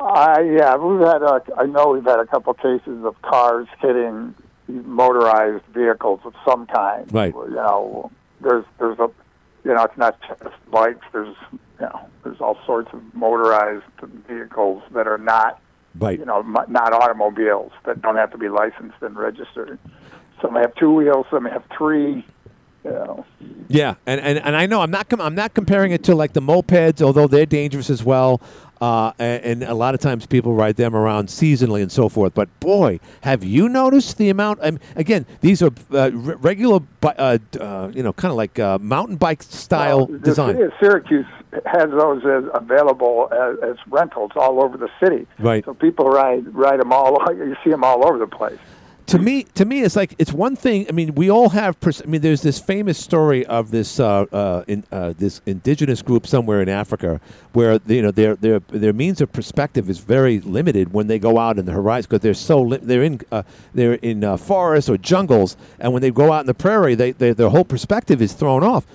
Uh, 0.00 0.40
yeah, 0.44 0.76
we've 0.76 1.06
had. 1.06 1.22
A, 1.22 1.40
I 1.56 1.66
know 1.66 1.90
we've 1.90 2.02
had 2.02 2.18
a 2.18 2.26
couple 2.26 2.52
cases 2.54 3.04
of 3.04 3.22
cars 3.22 3.68
hitting 3.80 4.34
motorized 4.66 5.62
vehicles 5.72 6.18
of 6.24 6.34
some 6.44 6.66
kind. 6.66 7.06
Right. 7.12 7.32
You 7.32 7.54
know, 7.54 8.10
there's 8.40 8.64
there's 8.80 8.98
a, 8.98 9.08
you 9.64 9.74
know, 9.74 9.84
it's 9.84 9.96
not 9.96 10.18
just 10.20 10.70
bikes. 10.70 11.06
There's 11.12 11.36
you 11.52 11.58
know, 11.80 12.08
there's 12.24 12.40
all 12.40 12.58
sorts 12.66 12.90
of 12.92 13.02
motorized 13.14 13.84
vehicles 14.28 14.82
that 14.92 15.06
are 15.06 15.18
not 15.18 15.60
Right. 15.94 16.18
You 16.18 16.24
know, 16.24 16.40
not 16.40 16.92
automobiles 16.94 17.72
that 17.84 18.00
don't 18.00 18.16
have 18.16 18.30
to 18.32 18.38
be 18.38 18.48
licensed 18.48 18.96
and 19.02 19.16
registered. 19.16 19.78
Some 20.40 20.54
have 20.54 20.74
two 20.74 20.92
wheels, 20.92 21.26
some 21.30 21.44
have 21.44 21.64
three. 21.76 22.24
You 22.84 22.90
know. 22.90 23.26
Yeah, 23.68 23.94
and, 24.06 24.20
and, 24.20 24.38
and 24.38 24.56
I 24.56 24.66
know 24.66 24.80
I'm 24.80 24.90
not 24.90 25.08
com- 25.08 25.20
I'm 25.20 25.34
not 25.34 25.54
comparing 25.54 25.92
it 25.92 26.02
to 26.04 26.14
like 26.14 26.32
the 26.32 26.40
mopeds, 26.40 27.00
although 27.00 27.28
they're 27.28 27.46
dangerous 27.46 27.90
as 27.90 28.02
well. 28.02 28.40
Uh, 28.82 29.12
and, 29.20 29.44
and 29.44 29.62
a 29.62 29.74
lot 29.74 29.94
of 29.94 30.00
times 30.00 30.26
people 30.26 30.54
ride 30.54 30.74
them 30.74 30.92
around 30.92 31.28
seasonally 31.28 31.82
and 31.82 31.92
so 31.92 32.08
forth. 32.08 32.34
But 32.34 32.48
boy, 32.58 32.98
have 33.20 33.44
you 33.44 33.68
noticed 33.68 34.18
the 34.18 34.28
amount? 34.28 34.58
I 34.60 34.72
mean, 34.72 34.80
again, 34.96 35.24
these 35.40 35.62
are 35.62 35.70
uh, 35.92 36.10
re- 36.12 36.34
regular, 36.40 36.80
uh, 37.04 37.38
uh, 37.60 37.92
you 37.94 38.02
know, 38.02 38.12
kind 38.12 38.32
of 38.32 38.36
like 38.36 38.58
uh, 38.58 38.78
mountain 38.80 39.14
bike 39.14 39.44
style 39.44 40.06
The 40.06 40.18
design. 40.18 40.54
city 40.56 40.64
of 40.64 40.72
Syracuse 40.80 41.26
has 41.64 41.90
those 41.90 42.24
as 42.24 42.42
available 42.54 43.28
as, 43.30 43.70
as 43.70 43.76
rentals 43.86 44.32
all 44.34 44.60
over 44.60 44.76
the 44.76 44.88
city. 45.00 45.28
Right. 45.38 45.64
So 45.64 45.74
people 45.74 46.08
ride 46.08 46.52
ride 46.52 46.80
them 46.80 46.92
all. 46.92 47.18
You 47.32 47.56
see 47.62 47.70
them 47.70 47.84
all 47.84 48.04
over 48.06 48.18
the 48.18 48.26
place. 48.26 48.58
To 49.12 49.18
me, 49.18 49.42
to 49.42 49.66
me, 49.66 49.82
it's 49.82 49.94
like 49.94 50.14
it's 50.18 50.32
one 50.32 50.56
thing. 50.56 50.86
I 50.88 50.92
mean, 50.92 51.14
we 51.14 51.30
all 51.30 51.50
have. 51.50 51.78
Pers- 51.80 52.00
I 52.00 52.06
mean, 52.06 52.22
there's 52.22 52.40
this 52.40 52.58
famous 52.58 52.98
story 52.98 53.44
of 53.44 53.70
this 53.70 54.00
uh, 54.00 54.22
uh, 54.32 54.64
in 54.66 54.84
uh, 54.90 55.12
this 55.18 55.42
indigenous 55.44 56.00
group 56.00 56.26
somewhere 56.26 56.62
in 56.62 56.70
Africa, 56.70 57.20
where 57.52 57.78
you 57.86 58.00
know 58.00 58.10
their 58.10 58.36
their 58.36 58.60
their 58.60 58.94
means 58.94 59.20
of 59.20 59.30
perspective 59.30 59.90
is 59.90 59.98
very 59.98 60.40
limited 60.40 60.94
when 60.94 61.08
they 61.08 61.18
go 61.18 61.36
out 61.36 61.58
in 61.58 61.66
the 61.66 61.72
horizon 61.72 62.08
because 62.08 62.22
they're 62.22 62.32
so 62.32 62.62
li- 62.62 62.78
they're 62.80 63.02
in 63.02 63.20
uh, 63.30 63.42
they're 63.74 63.94
in 64.00 64.24
uh, 64.24 64.38
forests 64.38 64.88
or 64.88 64.96
jungles, 64.96 65.58
and 65.78 65.92
when 65.92 66.00
they 66.00 66.10
go 66.10 66.32
out 66.32 66.40
in 66.40 66.46
the 66.46 66.54
prairie, 66.54 66.94
they, 66.94 67.10
they 67.10 67.34
their 67.34 67.50
whole 67.50 67.66
perspective 67.66 68.22
is 68.22 68.32
thrown 68.32 68.64
off 68.64 68.86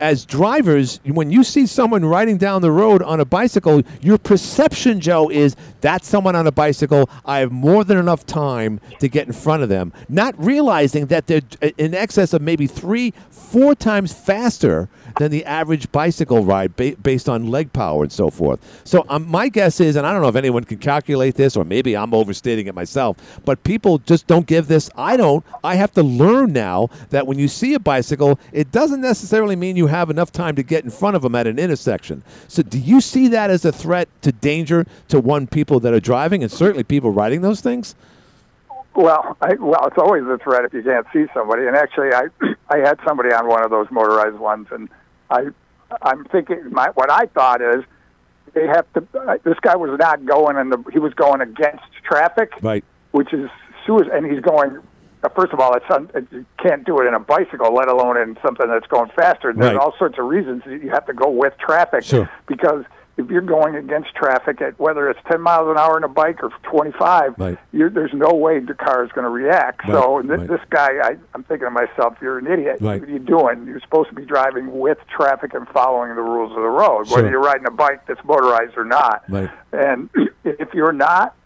as 0.00 0.24
drivers, 0.24 1.00
when 1.04 1.30
you 1.30 1.44
see 1.44 1.66
someone 1.66 2.04
riding 2.04 2.36
down 2.36 2.62
the 2.62 2.70
road 2.70 3.02
on 3.02 3.20
a 3.20 3.24
bicycle, 3.24 3.82
your 4.00 4.18
perception, 4.18 5.00
Joe, 5.00 5.30
is 5.30 5.56
that's 5.80 6.08
someone 6.08 6.34
on 6.34 6.46
a 6.46 6.52
bicycle. 6.52 7.08
I 7.24 7.38
have 7.38 7.52
more 7.52 7.84
than 7.84 7.98
enough 7.98 8.26
time 8.26 8.80
to 9.00 9.08
get 9.08 9.26
in 9.26 9.32
front 9.32 9.62
of 9.62 9.68
them, 9.68 9.92
not 10.08 10.34
realizing 10.42 11.06
that 11.06 11.26
they're 11.26 11.42
in 11.78 11.94
excess 11.94 12.32
of 12.32 12.42
maybe 12.42 12.66
three, 12.66 13.12
four 13.30 13.74
times 13.74 14.12
faster 14.12 14.88
than 15.18 15.30
the 15.30 15.44
average 15.44 15.90
bicycle 15.92 16.44
ride 16.44 16.74
ba- 16.76 16.96
based 17.02 17.28
on 17.28 17.46
leg 17.46 17.72
power 17.72 18.02
and 18.02 18.12
so 18.12 18.30
forth. 18.30 18.82
So 18.84 19.04
um, 19.08 19.26
my 19.28 19.48
guess 19.48 19.80
is, 19.80 19.96
and 19.96 20.06
I 20.06 20.12
don't 20.12 20.22
know 20.22 20.28
if 20.28 20.36
anyone 20.36 20.64
can 20.64 20.78
calculate 20.78 21.36
this, 21.36 21.56
or 21.56 21.64
maybe 21.64 21.96
I'm 21.96 22.12
overstating 22.14 22.66
it 22.66 22.74
myself, 22.74 23.16
but 23.44 23.62
people 23.62 23.98
just 23.98 24.26
don't 24.26 24.46
give 24.46 24.66
this. 24.66 24.90
I 24.96 25.16
don't. 25.16 25.44
I 25.62 25.76
have 25.76 25.92
to 25.92 26.02
learn 26.02 26.52
now 26.52 26.88
that 27.10 27.26
when 27.26 27.38
you 27.38 27.48
see 27.48 27.74
a 27.74 27.80
bicycle, 27.80 28.38
it 28.52 28.72
doesn't 28.72 29.00
necessarily 29.00 29.56
mean 29.56 29.76
you 29.76 29.83
have 29.86 30.10
enough 30.10 30.30
time 30.32 30.54
to 30.56 30.62
get 30.62 30.84
in 30.84 30.90
front 30.90 31.16
of 31.16 31.22
them 31.22 31.34
at 31.34 31.46
an 31.46 31.58
intersection. 31.58 32.22
So 32.48 32.62
do 32.62 32.78
you 32.78 33.00
see 33.00 33.28
that 33.28 33.50
as 33.50 33.64
a 33.64 33.72
threat 33.72 34.08
to 34.22 34.32
danger 34.32 34.86
to 35.08 35.20
one 35.20 35.46
people 35.46 35.80
that 35.80 35.92
are 35.92 36.00
driving 36.00 36.42
and 36.42 36.50
certainly 36.50 36.84
people 36.84 37.10
riding 37.10 37.40
those 37.42 37.60
things? 37.60 37.94
Well, 38.94 39.36
I, 39.40 39.54
well, 39.54 39.86
it's 39.86 39.98
always 39.98 40.22
a 40.24 40.38
threat 40.38 40.64
if 40.64 40.72
you 40.72 40.82
can't 40.82 41.06
see 41.12 41.26
somebody. 41.34 41.66
And 41.66 41.76
actually, 41.76 42.12
I 42.12 42.28
I 42.70 42.78
had 42.78 42.98
somebody 43.06 43.32
on 43.32 43.48
one 43.48 43.64
of 43.64 43.70
those 43.70 43.86
motorized 43.90 44.38
ones, 44.38 44.68
and 44.70 44.88
I 45.30 45.46
I'm 46.02 46.24
thinking 46.26 46.70
my 46.70 46.88
what 46.94 47.10
I 47.10 47.26
thought 47.26 47.60
is 47.60 47.84
they 48.52 48.66
have 48.68 48.86
to. 48.92 49.04
Uh, 49.18 49.36
this 49.42 49.58
guy 49.60 49.74
was 49.74 49.98
not 49.98 50.24
going 50.24 50.56
in 50.56 50.70
the. 50.70 50.82
He 50.92 51.00
was 51.00 51.12
going 51.14 51.40
against 51.40 51.82
traffic, 52.04 52.52
Right. 52.62 52.84
which 53.10 53.32
is 53.32 53.50
suicide. 53.84 54.12
And 54.12 54.30
he's 54.30 54.40
going. 54.40 54.78
First 55.34 55.52
of 55.52 55.60
all, 55.60 55.74
it's 55.74 55.84
un, 55.90 56.10
it, 56.14 56.26
you 56.30 56.44
can't 56.62 56.84
do 56.84 56.98
it 57.00 57.06
in 57.06 57.14
a 57.14 57.20
bicycle, 57.20 57.72
let 57.74 57.88
alone 57.88 58.16
in 58.16 58.36
something 58.44 58.68
that's 58.68 58.86
going 58.86 59.10
faster. 59.16 59.52
There's 59.52 59.72
Right. 59.74 59.76
all 59.76 59.94
sorts 59.98 60.18
of 60.18 60.26
reasons 60.26 60.62
that 60.66 60.82
you 60.82 60.90
have 60.90 61.06
to 61.06 61.12
go 61.14 61.28
with 61.30 61.54
traffic 61.58 62.04
Sure. 62.04 62.28
because 62.46 62.84
if 63.16 63.30
you're 63.30 63.40
going 63.42 63.76
against 63.76 64.12
traffic 64.16 64.60
at 64.60 64.78
whether 64.80 65.08
it's 65.08 65.20
10 65.30 65.40
miles 65.40 65.70
an 65.70 65.78
hour 65.78 65.96
in 65.96 66.02
a 66.02 66.08
bike 66.08 66.42
or 66.42 66.50
25, 66.64 67.34
Right. 67.38 67.56
you're, 67.72 67.88
there's 67.88 68.12
no 68.12 68.34
way 68.34 68.58
the 68.58 68.74
car 68.74 69.04
is 69.04 69.12
going 69.12 69.22
to 69.24 69.30
react. 69.30 69.86
Right, 69.86 69.92
So 70.02 70.20
th- 70.20 70.30
right. 70.40 70.48
this 70.48 70.60
guy, 70.68 70.88
I, 71.00 71.16
I'm 71.32 71.44
thinking 71.44 71.66
to 71.66 71.70
myself, 71.70 72.16
you're 72.20 72.38
an 72.38 72.48
idiot. 72.48 72.80
What 72.82 73.02
are 73.02 73.06
you 73.06 73.20
doing? 73.20 73.66
You're 73.66 73.78
supposed 73.80 74.08
to 74.08 74.16
be 74.16 74.24
driving 74.24 74.80
with 74.80 74.98
traffic 75.16 75.54
and 75.54 75.68
following 75.68 76.14
the 76.16 76.22
rules 76.22 76.50
of 76.50 76.62
the 76.62 76.68
road, 76.68 77.06
Sure. 77.06 77.18
whether 77.18 77.30
you're 77.30 77.40
riding 77.40 77.66
a 77.68 77.70
bike 77.70 78.04
that's 78.08 78.22
motorized 78.24 78.76
or 78.76 78.84
not. 78.84 79.22
And 79.72 80.10
if 80.44 80.74
you're 80.74 80.92
not, 80.92 81.36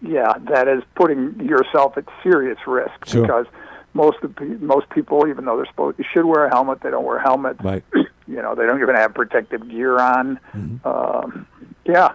yeah, 0.00 0.34
that 0.50 0.68
is 0.68 0.82
putting 0.94 1.38
yourself 1.40 1.96
at 1.96 2.04
serious 2.22 2.58
risk 2.66 3.06
Sure. 3.06 3.22
because 3.22 3.46
most 3.94 4.18
of 4.22 4.38
most 4.60 4.88
people, 4.90 5.26
even 5.28 5.44
though 5.44 5.56
they're 5.56 5.66
supposed, 5.66 5.98
you 5.98 6.04
should 6.12 6.24
wear 6.24 6.46
a 6.46 6.50
helmet, 6.50 6.80
they 6.82 6.90
don't 6.90 7.04
wear 7.04 7.16
a 7.18 7.22
helmet. 7.22 7.56
Right. 7.62 7.84
You 8.26 8.36
know, 8.40 8.54
they 8.54 8.64
don't 8.64 8.80
even 8.80 8.94
have 8.94 9.12
protective 9.12 9.68
gear 9.68 9.98
on. 9.98 10.40
Mm-hmm. 10.54 10.88
Um, 10.88 11.46
yeah, 11.84 12.12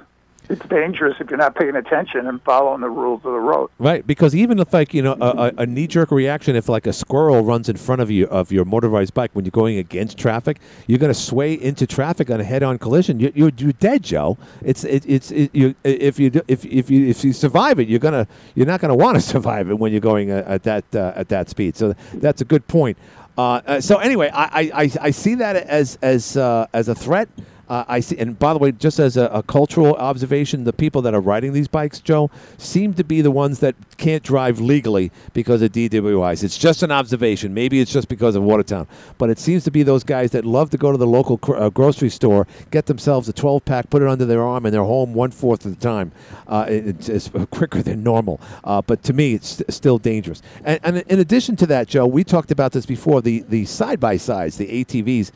it's 0.49 0.65
dangerous 0.67 1.15
if 1.19 1.29
you're 1.29 1.37
not 1.37 1.55
paying 1.55 1.75
attention 1.75 2.25
and 2.25 2.41
following 2.41 2.81
the 2.81 2.89
rules 2.89 3.23
of 3.23 3.31
the 3.31 3.39
road. 3.39 3.69
Right, 3.77 4.05
because 4.05 4.35
even 4.35 4.57
if 4.57 4.73
like 4.73 4.93
you 4.95 5.03
know 5.03 5.15
a, 5.21 5.53
a, 5.59 5.65
knee 5.65 5.85
jerk 5.85 6.09
reaction, 6.09 6.55
if 6.55 6.67
like 6.67 6.87
a 6.87 6.93
squirrel 6.93 7.43
runs 7.43 7.69
in 7.69 7.77
front 7.77 8.01
of 8.01 8.09
you 8.09 8.25
of 8.27 8.51
your 8.51 8.65
motorized 8.65 9.13
bike 9.13 9.29
when 9.33 9.45
you're 9.45 9.51
going 9.51 9.77
against 9.77 10.17
traffic, 10.17 10.59
you're 10.87 10.97
going 10.97 11.13
to 11.13 11.19
sway 11.19 11.53
into 11.53 11.85
traffic 11.85 12.31
on 12.31 12.41
a 12.41 12.43
head-on 12.43 12.79
collision. 12.79 13.19
You, 13.19 13.31
you're 13.35 13.51
you're 13.57 13.73
dead, 13.73 14.03
Joe. 14.03 14.37
It's 14.63 14.83
it, 14.83 15.03
it's 15.07 15.31
it, 15.31 15.53
you 15.53 15.75
if 15.83 16.19
you 16.19 16.31
if 16.47 16.65
if 16.65 16.89
you 16.89 17.07
if 17.07 17.23
you 17.23 17.31
survive 17.31 17.79
it, 17.79 17.87
you're 17.87 17.99
gonna 17.99 18.27
you're 18.55 18.67
not 18.67 18.81
gonna 18.81 18.95
want 18.95 19.15
to 19.15 19.21
survive 19.35 19.69
it 19.69 19.77
when 19.77 19.91
you're 19.91 20.01
going 20.01 20.31
uh, 20.31 20.43
at 20.47 20.63
that 20.63 20.83
uh, 20.95 21.13
at 21.15 21.29
that 21.29 21.49
speed. 21.49 21.75
So 21.75 21.93
that's 22.15 22.41
a 22.41 22.45
good 22.45 22.67
point. 22.67 22.97
Uh, 23.37 23.61
uh, 23.67 23.79
so 23.81 23.99
anyway, 23.99 24.29
I, 24.33 24.43
I, 24.43 24.71
I, 24.73 24.91
I 25.01 25.11
see 25.11 25.35
that 25.35 25.55
as 25.55 25.97
as 26.01 26.35
uh, 26.35 26.67
as 26.73 26.89
a 26.89 26.95
threat. 26.95 27.29
Uh, 27.69 27.85
I 27.87 27.99
see, 27.99 28.17
and 28.17 28.37
by 28.39 28.53
the 28.53 28.59
way, 28.59 28.71
just 28.71 28.97
as 28.99 29.15
a, 29.15 29.25
a 29.27 29.43
cultural 29.43 29.93
observation, 29.95 30.63
the 30.63 30.73
people 30.73 31.01
that 31.03 31.13
are 31.13 31.21
riding 31.21 31.53
these 31.53 31.67
bikes, 31.67 31.99
Joe, 31.99 32.31
seem 32.57 32.95
to 32.95 33.03
be 33.03 33.21
the 33.21 33.29
ones 33.31 33.59
that 33.59 33.75
can't 33.97 34.23
drive 34.23 34.59
legally 34.59 35.11
because 35.33 35.61
of 35.61 35.71
DWIs. 35.71 36.43
It's 36.43 36.57
just 36.57 36.81
an 36.81 36.91
observation. 36.91 37.53
Maybe 37.53 37.79
it's 37.79 37.91
just 37.93 38.07
because 38.09 38.35
of 38.35 38.41
Watertown, 38.43 38.87
but 39.19 39.29
it 39.29 39.37
seems 39.37 39.63
to 39.65 39.71
be 39.71 39.83
those 39.83 40.03
guys 40.03 40.31
that 40.31 40.45
love 40.45 40.71
to 40.71 40.77
go 40.77 40.91
to 40.91 40.97
the 40.97 41.05
local 41.07 41.37
cr- 41.37 41.55
uh, 41.57 41.69
grocery 41.69 42.09
store, 42.09 42.47
get 42.71 42.87
themselves 42.87 43.29
a 43.29 43.33
12 43.33 43.63
pack, 43.65 43.89
put 43.91 44.01
it 44.01 44.07
under 44.07 44.25
their 44.25 44.41
arm, 44.41 44.65
and 44.65 44.73
they're 44.73 44.83
home 44.83 45.13
one 45.13 45.29
fourth 45.31 45.63
of 45.65 45.71
the 45.77 45.79
time. 45.81 46.11
Uh, 46.47 46.65
it- 46.67 46.87
it's, 46.87 47.07
it's 47.09 47.29
quicker 47.51 47.83
than 47.83 48.01
normal, 48.03 48.41
uh, 48.63 48.81
but 48.81 49.03
to 49.03 49.13
me, 49.13 49.35
it's 49.35 49.47
st- 49.49 49.71
still 49.71 49.99
dangerous. 49.99 50.41
And, 50.63 50.79
and 50.83 50.97
in 51.07 51.19
addition 51.19 51.55
to 51.57 51.67
that, 51.67 51.87
Joe, 51.87 52.07
we 52.07 52.23
talked 52.23 52.49
about 52.51 52.71
this 52.71 52.85
before. 52.87 53.21
The 53.21 53.41
the 53.47 53.65
side 53.65 53.99
by 53.99 54.17
sides, 54.17 54.57
the 54.57 54.83
ATVs, 54.83 55.31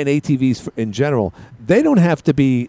and 0.00 0.08
ATVs 0.08 0.68
in 0.76 0.92
general, 0.92 1.32
they 1.66 1.82
don't 1.82 1.98
have 1.98 2.22
to 2.24 2.34
be, 2.34 2.68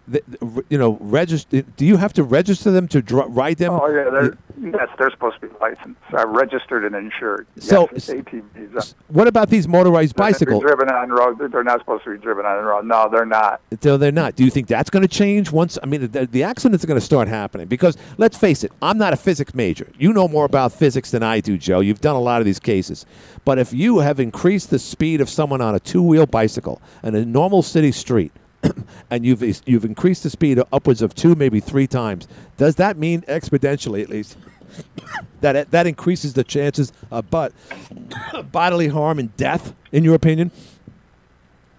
you 0.70 0.78
know, 0.78 0.96
registered. 1.00 1.76
Do 1.76 1.84
you 1.84 1.96
have 1.98 2.12
to 2.14 2.22
register 2.24 2.70
them 2.70 2.88
to 2.88 3.02
dr- 3.02 3.28
ride 3.28 3.58
them? 3.58 3.72
Oh 3.72 3.86
yeah, 3.88 4.08
they're, 4.10 4.38
yes, 4.72 4.88
they're 4.98 5.10
supposed 5.10 5.38
to 5.40 5.48
be 5.48 5.54
licensed, 5.60 6.00
uh, 6.14 6.26
registered 6.26 6.84
and 6.86 6.94
insured. 6.96 7.46
So- 7.58 7.88
yes, 7.92 8.08
ATVs. 8.08 8.76
Uh, 8.76 8.82
What 9.08 9.26
about 9.28 9.50
these 9.50 9.68
motorized 9.68 10.16
they're 10.16 10.24
meant 10.24 10.38
to 10.38 10.46
be 10.46 10.52
bicycles? 10.52 10.62
driven 10.62 10.88
on 10.88 11.10
road. 11.10 11.52
They're 11.52 11.62
not 11.62 11.80
supposed 11.80 12.04
to 12.04 12.12
be 12.12 12.18
driven 12.18 12.46
on 12.46 12.56
the 12.56 12.62
road. 12.68 12.86
No, 12.86 13.08
they're 13.10 13.26
not. 13.26 13.60
So 13.82 13.96
they're 13.98 14.12
not. 14.12 14.34
Do 14.36 14.44
you 14.44 14.50
think 14.50 14.66
that's 14.66 14.88
going 14.88 15.02
to 15.02 15.08
change 15.08 15.52
once? 15.52 15.78
I 15.82 15.86
mean, 15.86 16.10
the, 16.10 16.26
the 16.26 16.42
accidents 16.42 16.82
are 16.82 16.86
going 16.86 16.98
to 17.00 17.04
start 17.04 17.28
happening 17.28 17.66
because 17.66 17.96
let's 18.16 18.36
face 18.38 18.64
it, 18.64 18.72
I'm 18.80 18.96
not 18.96 19.12
a 19.12 19.16
physics 19.16 19.54
major. 19.54 19.88
You 19.98 20.12
know 20.14 20.26
more 20.28 20.44
about 20.46 20.72
physics 20.72 21.10
than 21.10 21.22
I 21.22 21.40
do, 21.40 21.58
Joe. 21.58 21.80
You've 21.80 22.00
done 22.00 22.16
a 22.16 22.20
lot 22.20 22.40
of 22.40 22.46
these 22.46 22.58
cases. 22.60 23.04
But 23.44 23.58
if 23.58 23.72
you 23.72 23.98
have 23.98 24.18
increased 24.20 24.70
the 24.70 24.78
speed 24.78 25.20
of 25.20 25.28
someone 25.28 25.60
on 25.60 25.74
a 25.74 25.80
two 25.80 26.02
wheel 26.02 26.26
bicycle 26.26 26.80
in 27.02 27.14
a 27.16 27.24
normal 27.24 27.62
city 27.62 27.92
street, 27.92 28.32
and 29.10 29.24
you've 29.24 29.42
you've 29.66 29.84
increased 29.84 30.22
the 30.22 30.30
speed 30.30 30.60
upwards 30.72 31.02
of 31.02 31.14
two, 31.14 31.34
maybe 31.34 31.60
three 31.60 31.86
times, 31.86 32.28
does 32.56 32.76
that 32.76 32.96
mean 32.96 33.22
exponentially 33.22 34.02
at 34.02 34.08
least? 34.08 34.36
that 35.40 35.70
that 35.70 35.86
increases 35.86 36.34
the 36.34 36.44
chances 36.44 36.92
of 37.10 37.30
but 37.30 37.52
bodily 38.52 38.88
harm 38.88 39.18
and 39.18 39.36
death, 39.36 39.74
in 39.92 40.04
your 40.04 40.14
opinion? 40.14 40.50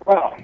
Well, 0.05 0.37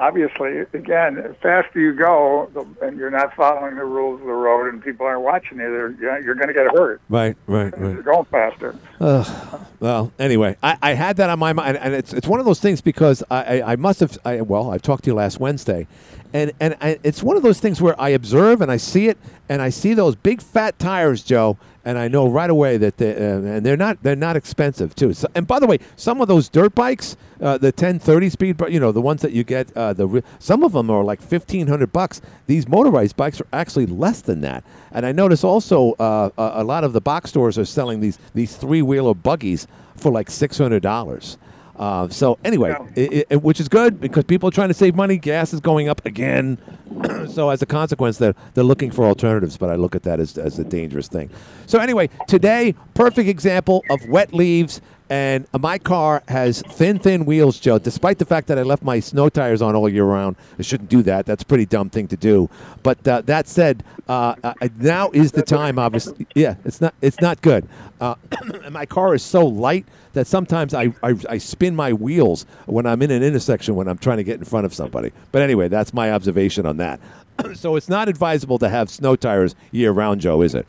obviously, 0.00 0.58
again, 0.72 1.16
the 1.16 1.36
faster 1.42 1.80
you 1.80 1.92
go, 1.92 2.50
and 2.82 2.98
you're 2.98 3.10
not 3.10 3.34
following 3.34 3.76
the 3.76 3.84
rules 3.84 4.20
of 4.20 4.26
the 4.26 4.32
road, 4.32 4.72
and 4.72 4.82
people 4.82 5.06
aren't 5.06 5.22
watching 5.22 5.58
you, 5.58 5.64
you're, 6.00 6.20
you're 6.20 6.34
going 6.34 6.48
to 6.48 6.54
get 6.54 6.66
hurt. 6.72 7.00
Right, 7.08 7.36
right, 7.46 7.76
right. 7.78 7.92
You're 7.94 8.02
going 8.02 8.24
faster. 8.26 8.74
Ugh. 9.00 9.66
well, 9.80 10.12
anyway, 10.18 10.56
I, 10.62 10.76
I 10.82 10.94
had 10.94 11.16
that 11.18 11.30
on 11.30 11.38
my 11.38 11.52
mind, 11.52 11.76
and 11.76 11.94
it's 11.94 12.12
it's 12.12 12.26
one 12.26 12.40
of 12.40 12.46
those 12.46 12.60
things 12.60 12.80
because 12.80 13.22
I, 13.30 13.60
I, 13.60 13.72
I 13.72 13.76
must 13.76 14.00
have 14.00 14.18
I, 14.24 14.40
well 14.40 14.70
I 14.70 14.78
talked 14.78 15.04
to 15.04 15.10
you 15.10 15.14
last 15.14 15.38
Wednesday, 15.40 15.86
and 16.32 16.52
and 16.60 16.76
I, 16.80 16.98
it's 17.02 17.22
one 17.22 17.36
of 17.36 17.42
those 17.42 17.60
things 17.60 17.80
where 17.80 17.98
I 18.00 18.10
observe 18.10 18.60
and 18.60 18.70
I 18.70 18.76
see 18.76 19.08
it, 19.08 19.18
and 19.48 19.62
I 19.62 19.70
see 19.70 19.94
those 19.94 20.14
big 20.16 20.42
fat 20.42 20.78
tires, 20.78 21.22
Joe, 21.22 21.56
and 21.84 21.96
I 21.96 22.08
know 22.08 22.28
right 22.28 22.50
away 22.50 22.76
that 22.76 22.98
they 22.98 23.14
uh, 23.14 23.38
and 23.38 23.64
they're 23.64 23.76
not 23.76 24.02
they're 24.02 24.16
not 24.16 24.36
expensive 24.36 24.94
too. 24.94 25.14
So, 25.14 25.28
and 25.34 25.46
by 25.46 25.58
the 25.58 25.66
way, 25.66 25.78
some 25.96 26.20
of 26.20 26.28
those 26.28 26.48
dirt 26.48 26.74
bikes, 26.74 27.16
uh, 27.40 27.56
the 27.56 27.68
1030 27.68 28.30
speed, 28.30 28.60
you 28.68 28.78
know 28.78 28.92
the 28.92 29.00
ones 29.00 29.22
that 29.22 29.32
you 29.32 29.42
get, 29.42 29.74
uh, 29.76 29.94
the 29.94 30.22
some 30.38 30.62
of 30.62 30.72
them 30.72 30.90
are 30.90 31.02
like 31.02 31.20
1500 31.20 31.92
bucks. 31.92 32.20
These 32.46 32.68
motorized 32.68 33.16
bikes 33.16 33.40
are 33.40 33.46
actually 33.52 33.86
less 33.86 34.20
than 34.20 34.42
that. 34.42 34.64
And 34.92 35.06
I 35.06 35.12
notice 35.12 35.44
also 35.44 35.92
uh, 35.92 36.30
a, 36.36 36.62
a 36.62 36.64
lot 36.64 36.84
of 36.84 36.92
the 36.92 37.00
box 37.00 37.30
stores 37.30 37.56
are 37.58 37.64
selling 37.64 38.00
these 38.00 38.18
these 38.34 38.56
three 38.56 38.82
wheeler 38.82 39.14
buggies 39.14 39.66
for 39.96 40.12
like 40.12 40.30
six 40.30 40.58
hundred 40.58 40.82
dollars. 40.82 41.38
Uh, 41.78 42.08
so 42.08 42.38
anyway, 42.44 42.76
i 42.96 43.24
i 43.30 43.36
which 43.36 43.60
is 43.60 43.68
good 43.68 44.00
because 44.00 44.24
people 44.24 44.48
are 44.48 44.52
trying 44.52 44.68
to 44.68 44.74
save 44.74 44.94
money. 44.94 45.16
Gas 45.16 45.52
is 45.52 45.60
going 45.60 45.88
up 45.88 46.04
again, 46.04 46.58
so 47.28 47.50
as 47.50 47.62
a 47.62 47.66
consequence, 47.66 48.18
they're 48.18 48.34
they're 48.54 48.64
looking 48.64 48.90
for 48.90 49.04
alternatives. 49.04 49.56
But 49.56 49.70
I 49.70 49.76
look 49.76 49.94
at 49.94 50.02
that 50.02 50.18
as 50.18 50.36
as 50.36 50.58
a 50.58 50.64
dangerous 50.64 51.08
thing. 51.08 51.30
So 51.66 51.78
anyway, 51.78 52.10
today, 52.26 52.74
perfect 52.94 53.28
example 53.28 53.84
of 53.90 54.06
wet 54.08 54.34
leaves. 54.34 54.80
And 55.10 55.46
my 55.58 55.78
car 55.78 56.22
has 56.28 56.62
thin, 56.62 56.98
thin 56.98 57.24
wheels, 57.24 57.58
Joe. 57.58 57.78
Despite 57.78 58.18
the 58.18 58.26
fact 58.26 58.46
that 58.48 58.58
I 58.58 58.62
left 58.62 58.82
my 58.82 59.00
snow 59.00 59.28
tires 59.30 59.62
on 59.62 59.74
all 59.74 59.88
year 59.88 60.04
round, 60.04 60.36
I 60.58 60.62
shouldn't 60.62 60.90
do 60.90 61.02
that. 61.02 61.24
That's 61.24 61.42
a 61.42 61.46
pretty 61.46 61.64
dumb 61.64 61.88
thing 61.88 62.08
to 62.08 62.16
do. 62.16 62.50
But 62.82 63.06
uh, 63.08 63.22
that 63.22 63.48
said, 63.48 63.84
uh, 64.08 64.34
uh, 64.44 64.54
now 64.78 65.10
is 65.12 65.32
the 65.32 65.42
time. 65.42 65.78
Obviously, 65.78 66.26
yeah, 66.34 66.56
it's 66.64 66.80
not 66.80 66.94
it's 67.00 67.20
not 67.20 67.40
good. 67.40 67.66
Uh, 68.00 68.16
my 68.70 68.84
car 68.84 69.14
is 69.14 69.22
so 69.22 69.46
light 69.46 69.86
that 70.12 70.26
sometimes 70.26 70.74
I, 70.74 70.92
I 71.02 71.14
I 71.28 71.38
spin 71.38 71.74
my 71.74 71.92
wheels 71.92 72.44
when 72.66 72.84
I'm 72.84 73.00
in 73.00 73.10
an 73.10 73.22
intersection 73.22 73.76
when 73.76 73.88
I'm 73.88 73.98
trying 73.98 74.18
to 74.18 74.24
get 74.24 74.38
in 74.38 74.44
front 74.44 74.66
of 74.66 74.74
somebody. 74.74 75.12
But 75.32 75.40
anyway, 75.40 75.68
that's 75.68 75.94
my 75.94 76.12
observation 76.12 76.66
on 76.66 76.76
that. 76.78 77.00
so 77.54 77.76
it's 77.76 77.88
not 77.88 78.08
advisable 78.08 78.58
to 78.58 78.68
have 78.68 78.90
snow 78.90 79.16
tires 79.16 79.54
year 79.70 79.92
round, 79.92 80.20
Joe, 80.20 80.42
is 80.42 80.54
it? 80.54 80.66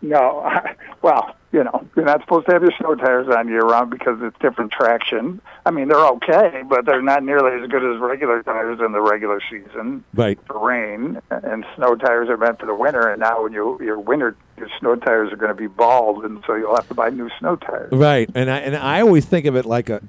No, 0.00 0.48
well, 1.02 1.34
you 1.52 1.64
know, 1.64 1.86
you're 1.96 2.04
not 2.04 2.20
supposed 2.20 2.46
to 2.46 2.52
have 2.52 2.62
your 2.62 2.72
snow 2.78 2.94
tires 2.94 3.26
on 3.34 3.48
year 3.48 3.62
round 3.62 3.90
because 3.90 4.18
it's 4.20 4.36
different 4.38 4.70
traction. 4.70 5.40
I 5.64 5.70
mean, 5.70 5.88
they're 5.88 6.06
okay, 6.06 6.62
but 6.68 6.84
they're 6.84 7.02
not 7.02 7.24
nearly 7.24 7.62
as 7.62 7.68
good 7.70 7.82
as 7.82 7.98
regular 8.00 8.42
tires 8.42 8.80
in 8.84 8.92
the 8.92 9.00
regular 9.00 9.40
season 9.50 10.04
Right. 10.14 10.38
for 10.46 10.58
rain. 10.58 11.20
And 11.30 11.64
snow 11.74 11.96
tires 11.96 12.28
are 12.28 12.36
meant 12.36 12.60
for 12.60 12.66
the 12.66 12.74
winter. 12.74 13.08
And 13.08 13.20
now, 13.20 13.42
when 13.42 13.52
you 13.52 13.78
your 13.82 13.98
winter 13.98 14.36
your 14.56 14.68
snow 14.78 14.96
tires 14.96 15.32
are 15.32 15.36
going 15.36 15.50
to 15.50 15.54
be 15.54 15.68
bald, 15.68 16.24
and 16.24 16.42
so 16.46 16.54
you'll 16.54 16.74
have 16.76 16.88
to 16.88 16.94
buy 16.94 17.08
new 17.10 17.30
snow 17.38 17.56
tires. 17.56 17.92
Right, 17.92 18.28
and 18.34 18.50
I 18.50 18.58
and 18.58 18.76
I 18.76 19.00
always 19.00 19.24
think 19.24 19.46
of 19.46 19.56
it 19.56 19.64
like 19.64 19.88
a 19.88 20.02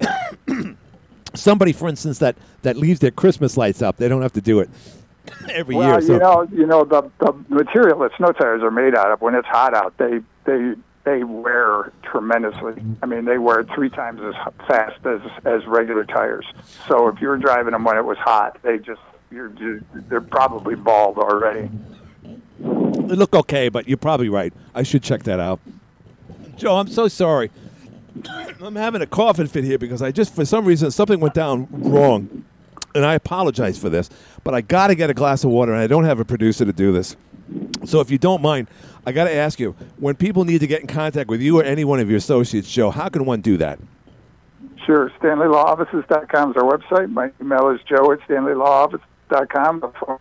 somebody, 1.34 1.72
for 1.72 1.88
instance, 1.88 2.18
that 2.18 2.36
that 2.62 2.76
leaves 2.76 3.00
their 3.00 3.10
Christmas 3.12 3.56
lights 3.56 3.80
up. 3.82 3.96
They 3.96 4.08
don't 4.08 4.22
have 4.22 4.32
to 4.34 4.40
do 4.40 4.60
it 4.60 4.68
every 5.50 5.74
well, 5.74 5.88
year. 5.88 6.00
So 6.00 6.12
you 6.12 6.18
know, 6.18 6.48
you 6.52 6.66
know 6.66 6.84
the 6.84 7.10
the 7.18 7.32
material 7.48 7.98
that 8.00 8.12
snow 8.16 8.32
tires 8.32 8.62
are 8.62 8.70
made 8.70 8.94
out 8.94 9.10
of. 9.10 9.20
When 9.20 9.34
it's 9.34 9.48
hot 9.48 9.74
out, 9.74 9.96
they 9.98 10.20
they 10.44 10.74
they 11.04 11.24
wear 11.24 11.92
tremendously. 12.02 12.82
I 13.02 13.06
mean, 13.06 13.24
they 13.24 13.38
wear 13.38 13.64
three 13.74 13.90
times 13.90 14.20
as 14.22 14.34
fast 14.66 15.04
as 15.06 15.20
as 15.44 15.66
regular 15.66 16.04
tires. 16.04 16.46
So 16.88 17.08
if 17.08 17.20
you 17.20 17.28
were 17.28 17.38
driving 17.38 17.72
them 17.72 17.84
when 17.84 17.96
it 17.96 18.04
was 18.04 18.18
hot, 18.18 18.58
they 18.62 18.78
just 18.78 19.00
you're, 19.30 19.52
you 19.58 19.84
they're 20.08 20.20
probably 20.20 20.74
bald 20.74 21.18
already. 21.18 21.70
they 22.58 23.14
look 23.14 23.34
okay, 23.34 23.68
but 23.68 23.88
you're 23.88 23.96
probably 23.96 24.28
right. 24.28 24.52
I 24.74 24.82
should 24.82 25.02
check 25.02 25.22
that 25.24 25.40
out. 25.40 25.60
Joe, 26.56 26.76
I'm 26.76 26.88
so 26.88 27.08
sorry. 27.08 27.50
I'm 28.60 28.76
having 28.76 29.02
a 29.02 29.06
coughing 29.06 29.46
fit 29.46 29.64
here 29.64 29.78
because 29.78 30.02
I 30.02 30.10
just, 30.10 30.34
for 30.34 30.44
some 30.44 30.64
reason, 30.64 30.90
something 30.90 31.20
went 31.20 31.34
down 31.34 31.68
wrong, 31.70 32.44
and 32.94 33.04
I 33.04 33.14
apologize 33.14 33.78
for 33.78 33.88
this. 33.88 34.10
But 34.44 34.54
I 34.54 34.60
got 34.60 34.88
to 34.88 34.94
get 34.94 35.10
a 35.10 35.14
glass 35.14 35.44
of 35.44 35.50
water, 35.50 35.72
and 35.72 35.80
I 35.80 35.86
don't 35.86 36.04
have 36.04 36.20
a 36.20 36.24
producer 36.24 36.64
to 36.64 36.72
do 36.72 36.92
this. 36.92 37.16
So 37.84 38.00
if 38.00 38.10
you 38.10 38.18
don't 38.18 38.42
mind, 38.42 38.68
I 39.06 39.12
got 39.12 39.24
to 39.24 39.34
ask 39.34 39.58
you: 39.58 39.74
when 39.98 40.14
people 40.14 40.44
need 40.44 40.60
to 40.60 40.66
get 40.66 40.80
in 40.80 40.86
contact 40.86 41.28
with 41.28 41.40
you 41.40 41.58
or 41.58 41.64
any 41.64 41.84
one 41.84 42.00
of 42.00 42.08
your 42.08 42.18
associates, 42.18 42.70
Joe, 42.70 42.90
how 42.90 43.08
can 43.08 43.24
one 43.24 43.40
do 43.40 43.56
that? 43.56 43.78
Sure, 44.86 45.12
StanleyLawOffices.com 45.20 46.50
is 46.50 46.56
our 46.56 46.62
website. 46.62 47.10
My 47.10 47.30
email 47.40 47.68
is 47.68 47.80
joe 47.88 48.12
at 48.12 48.20
StanleyLawOffice.com. 48.20 50.20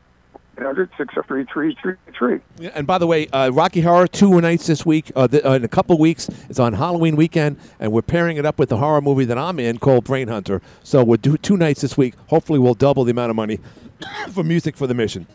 The 0.60 0.66
phone 0.66 0.76
800 0.76 0.90
603 0.98 2.40
Yeah, 2.60 2.72
and 2.76 2.86
by 2.86 2.98
the 2.98 3.08
way, 3.08 3.28
uh, 3.28 3.50
Rocky 3.50 3.82
Horror 3.82 4.08
two 4.08 4.42
nights 4.42 4.68
this 4.68 4.86
week. 4.86 5.12
Uh, 5.16 5.28
th- 5.28 5.44
uh, 5.46 5.52
in 5.52 5.64
a 5.64 5.68
couple 5.68 5.98
weeks, 5.98 6.28
it's 6.50 6.60
on 6.60 6.74
Halloween 6.74 7.16
weekend, 7.16 7.58
and 7.80 7.92
we're 7.92 8.02
pairing 8.02 8.38
it 8.38 8.46
up 8.46 8.60
with 8.60 8.70
the 8.70 8.78
horror 8.78 9.02
movie 9.02 9.26
that 9.26 9.38
I'm 9.38 9.60
in 9.60 9.78
called 9.80 10.04
Brain 10.04 10.28
Hunter. 10.28 10.62
So 10.84 11.04
we'll 11.04 11.18
do 11.18 11.38
two 11.38 11.56
nights 11.58 11.82
this 11.82 11.98
week. 11.98 12.16
Hopefully, 12.28 12.60
we'll 12.60 12.74
double 12.74 13.04
the 13.04 13.12
amount 13.12 13.30
of 13.30 13.36
money 13.36 13.60
for 14.32 14.44
music 14.44 14.76
for 14.76 14.88
the 14.88 14.94
mission. 14.94 15.28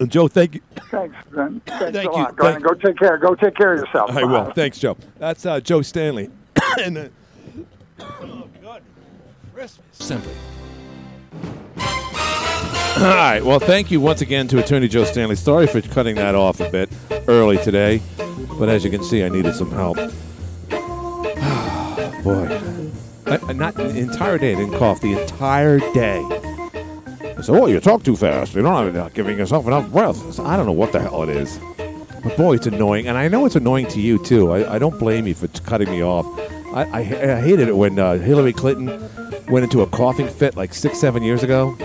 And 0.00 0.10
Joe, 0.10 0.28
thank 0.28 0.56
you. 0.56 0.60
Thanks, 0.90 1.16
Ben. 1.34 1.60
Thanks 1.66 1.82
Thank 1.82 1.96
a 1.96 2.02
you. 2.02 2.10
lot. 2.10 2.36
Go, 2.36 2.44
ahead 2.46 2.56
and 2.56 2.64
go 2.64 2.74
take 2.74 2.98
care. 2.98 3.16
Go 3.16 3.34
take 3.34 3.56
care 3.56 3.74
of 3.74 3.80
yourself. 3.80 4.10
I 4.10 4.24
will. 4.24 4.52
Thanks, 4.52 4.78
Joe. 4.78 4.96
That's 5.18 5.46
uh, 5.46 5.60
Joe 5.60 5.82
Stanley. 5.82 6.30
and 6.82 6.98
uh, 6.98 7.08
Simply. 9.92 10.34
All 13.04 13.10
right. 13.10 13.44
Well, 13.44 13.58
thank 13.58 13.90
you 13.90 14.00
once 14.00 14.22
again 14.22 14.48
to 14.48 14.58
Attorney 14.64 14.88
Joe 14.88 15.04
Stanley. 15.04 15.36
Sorry 15.36 15.66
for 15.66 15.82
cutting 15.82 16.14
that 16.14 16.34
off 16.34 16.58
a 16.60 16.70
bit 16.70 16.90
early 17.28 17.58
today, 17.58 18.00
but 18.58 18.70
as 18.70 18.82
you 18.82 18.90
can 18.90 19.04
see, 19.04 19.22
I 19.22 19.28
needed 19.28 19.54
some 19.54 19.70
help. 19.70 19.96
Boy, 22.24 22.48
I, 23.26 23.38
I- 23.46 23.52
not 23.52 23.74
the 23.74 23.94
entire 23.94 24.38
day. 24.38 24.52
I 24.52 24.54
didn't 24.54 24.78
cough 24.78 25.02
the 25.02 25.20
entire 25.20 25.80
day. 25.92 26.20
I 27.36 27.42
said, 27.42 27.54
"Oh, 27.54 27.66
you 27.66 27.78
talk 27.78 28.04
too 28.04 28.16
fast. 28.16 28.54
You're 28.54 28.62
not 28.62 28.96
uh, 28.96 29.10
giving 29.10 29.36
yourself 29.36 29.66
enough 29.66 29.90
breath." 29.92 30.26
I 30.26 30.30
said, 30.30 30.46
I 30.46 30.56
don't 30.56 30.64
know 30.64 30.72
what 30.72 30.92
the 30.92 31.00
hell 31.00 31.24
it 31.24 31.28
is, 31.28 31.60
but 32.22 32.34
boy, 32.38 32.54
it's 32.54 32.66
annoying, 32.66 33.06
and 33.06 33.18
I 33.18 33.28
know 33.28 33.44
it's 33.44 33.56
annoying 33.56 33.86
to 33.88 34.00
you 34.00 34.16
too. 34.24 34.50
I, 34.50 34.76
I 34.76 34.78
don't 34.78 34.98
blame 34.98 35.26
you 35.26 35.34
for 35.34 35.48
cutting 35.48 35.90
me 35.90 36.02
off. 36.02 36.24
I, 36.74 36.84
I, 36.84 36.98
I 37.00 37.40
hated 37.42 37.68
it 37.68 37.76
when 37.76 37.98
uh, 37.98 38.14
Hillary 38.16 38.54
Clinton 38.54 38.88
went 39.48 39.64
into 39.64 39.82
a 39.82 39.86
coughing 39.88 40.26
fit 40.28 40.56
like 40.56 40.72
six, 40.72 40.98
seven 40.98 41.22
years 41.22 41.42
ago 41.42 41.76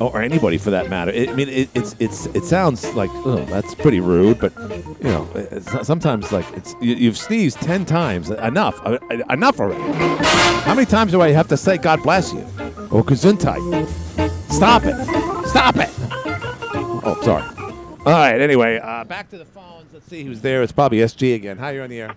or 0.00 0.22
anybody 0.22 0.58
for 0.58 0.70
that 0.70 0.88
matter. 0.88 1.12
I 1.12 1.30
I 1.30 1.34
mean, 1.34 1.48
it, 1.48 1.68
it's 1.74 1.94
it's 1.98 2.26
it 2.26 2.44
sounds 2.44 2.84
like 2.94 3.10
oh, 3.12 3.44
that's 3.46 3.74
pretty 3.74 4.00
rude, 4.00 4.40
but 4.40 4.52
you 4.58 5.10
know, 5.10 5.28
it's, 5.34 5.86
sometimes 5.86 6.32
like 6.32 6.50
it's 6.56 6.74
you, 6.80 6.94
you've 6.94 7.18
sneezed 7.18 7.60
ten 7.60 7.84
times. 7.84 8.30
Enough, 8.30 8.80
uh, 8.84 8.98
enough 9.30 9.60
already. 9.60 9.82
How 10.64 10.74
many 10.74 10.86
times 10.86 11.12
do 11.12 11.20
I 11.20 11.30
have 11.30 11.48
to 11.48 11.56
say 11.56 11.76
God 11.76 12.02
bless 12.02 12.32
you 12.32 12.40
or 12.90 13.04
Gesundheit? 13.04 13.86
Stop 14.50 14.84
it! 14.84 14.96
Stop 15.48 15.76
it! 15.76 15.90
Oh, 17.02 17.18
sorry. 17.22 17.42
All 18.06 18.12
right. 18.12 18.40
Anyway, 18.40 18.78
uh, 18.82 19.04
back 19.04 19.30
to 19.30 19.38
the 19.38 19.44
phones. 19.44 19.92
Let's 19.92 20.06
see 20.06 20.24
who's 20.24 20.40
there. 20.40 20.62
It's 20.62 20.72
probably 20.72 20.98
SG 20.98 21.34
again. 21.34 21.58
Hi, 21.58 21.72
you're 21.72 21.84
on 21.84 21.90
the 21.90 22.00
air. 22.00 22.14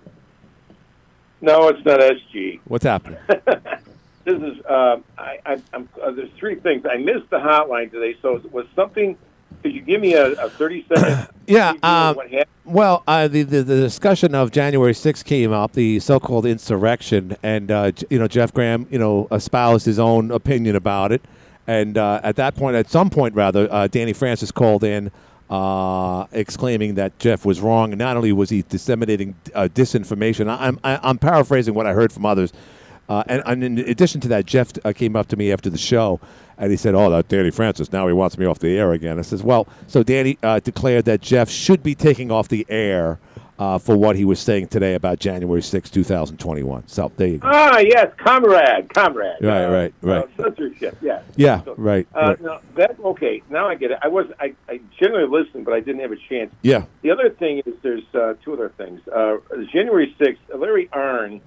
No, 1.42 1.68
it's 1.68 1.86
not 1.86 2.00
SG. 2.00 2.60
What's 2.66 2.86
happening? 2.86 3.20
This 4.26 4.42
is 4.42 4.66
uh, 4.66 4.98
I, 5.18 5.40
I, 5.46 5.62
I'm, 5.74 5.90
uh, 6.02 6.12
there's 6.12 6.30
three 6.38 6.56
things. 6.56 6.86
I 6.90 6.98
missed 6.98 7.30
the 7.30 7.38
hotline 7.40 7.92
today, 7.92 8.16
so 8.22 8.42
was 8.52 8.66
something. 8.76 9.18
Could 9.62 9.74
you 9.74 9.82
give 9.82 10.02
me 10.02 10.14
a, 10.14 10.32
a 10.34 10.50
30 10.50 10.86
second? 10.88 11.28
Yeah. 11.46 11.74
Um, 11.84 12.18
well, 12.64 13.04
uh, 13.06 13.28
the, 13.28 13.44
the 13.44 13.64
the 13.64 13.76
discussion 13.82 14.34
of 14.34 14.52
January 14.52 14.94
6th 14.94 15.26
came 15.26 15.52
up, 15.52 15.74
the 15.74 16.00
so-called 16.00 16.46
insurrection, 16.46 17.36
and 17.44 17.70
uh, 17.70 17.92
J- 17.92 18.08
you 18.12 18.18
know 18.20 18.30
Jeff 18.30 18.54
Graham, 18.54 18.88
you 18.90 18.98
know, 18.98 19.28
espoused 19.30 19.86
his 19.86 20.00
own 20.00 20.32
opinion 20.32 20.78
about 20.78 21.12
it, 21.12 21.22
and 21.68 21.98
uh, 21.98 22.22
at 22.24 22.38
that 22.38 22.56
point, 22.56 22.78
at 22.78 22.90
some 22.90 23.10
point 23.10 23.36
rather, 23.36 23.68
uh, 23.72 23.88
Danny 23.88 24.14
Francis 24.14 24.52
called 24.52 24.84
in. 24.86 25.12
Uh, 25.50 26.26
exclaiming 26.32 26.96
that 26.96 27.20
Jeff 27.20 27.46
was 27.46 27.60
wrong, 27.62 27.92
and 27.92 28.00
not 28.00 28.16
only 28.18 28.32
was 28.32 28.50
he 28.50 28.64
disseminating 28.70 29.36
uh, 29.54 29.68
disinformation, 29.72 30.48
I, 30.50 30.68
I'm 30.68 30.80
I, 30.84 31.00
I'm 31.04 31.20
paraphrasing 31.20 31.76
what 31.76 31.86
I 31.86 31.94
heard 31.94 32.12
from 32.12 32.26
others, 32.26 32.54
uh, 33.10 33.24
and, 33.28 33.44
and 33.46 33.64
in 33.64 33.80
addition 33.80 34.22
to 34.22 34.28
that, 34.30 34.46
Jeff 34.46 34.72
uh, 34.86 34.94
came 34.94 35.16
up 35.16 35.28
to 35.28 35.36
me 35.36 35.52
after 35.52 35.70
the 35.70 35.78
show 35.78 36.20
and 36.58 36.72
he 36.72 36.78
said, 36.78 36.94
"Oh, 36.96 37.10
that 37.10 37.28
Danny 37.28 37.52
Francis. 37.52 37.92
Now 37.92 38.08
he 38.08 38.14
wants 38.14 38.38
me 38.38 38.46
off 38.46 38.60
the 38.60 38.78
air 38.78 38.92
again." 38.94 39.20
I 39.20 39.24
says, 39.24 39.44
"Well, 39.44 39.68
so 39.88 40.04
Danny 40.04 40.38
uh, 40.44 40.60
declared 40.60 41.06
that 41.06 41.22
Jeff 41.22 41.50
should 41.50 41.84
be 41.84 41.96
taking 41.96 42.32
off 42.32 42.48
the 42.48 42.66
air 42.70 43.20
uh, 43.60 43.78
for 43.80 43.96
what 43.98 44.16
he 44.16 44.24
was 44.26 44.40
saying 44.40 44.68
today 44.68 44.94
about 44.94 45.20
January 45.20 45.62
6, 45.62 45.90
2021." 45.90 46.88
So 46.88 47.12
there 47.18 47.28
you 47.28 47.38
go. 47.40 47.50
Ah, 47.52 47.80
yes, 47.80 48.14
comrade, 48.18 48.94
comrade. 48.94 49.38
Right, 49.42 49.66
Uh, 49.66 49.72
right, 49.72 49.94
right. 50.02 50.24
Uh, 50.40 50.44
censorship, 50.44 50.98
yes. 51.02 51.24
Yeah, 51.36 51.64
So, 51.64 51.74
right, 51.78 52.08
Uh, 52.16 52.20
right. 52.22 52.42
No, 52.42 52.60
that 52.76 53.00
okay. 53.04 53.42
Now 53.50 53.68
I 53.68 53.76
get 53.76 53.92
it. 53.92 53.98
I 54.02 54.08
was 54.08 54.28
I, 54.40 54.54
I 54.70 54.80
generally 55.00 55.28
listened, 55.28 55.66
but 55.66 55.74
I 55.74 55.80
didn't 55.80 56.02
have 56.02 56.12
a 56.12 56.18
chance. 56.30 56.54
Yeah. 56.62 56.86
The 57.02 57.12
other 57.12 57.30
thing 57.32 57.62
is 57.66 57.74
there's 57.82 58.04
uh, 58.14 58.36
two 58.44 58.54
other 58.54 58.70
things. 58.78 59.02
Uh, 59.08 59.38
January 59.72 60.16
6th, 60.20 60.38
Larry 60.56 60.88
Arnn, 60.94 61.42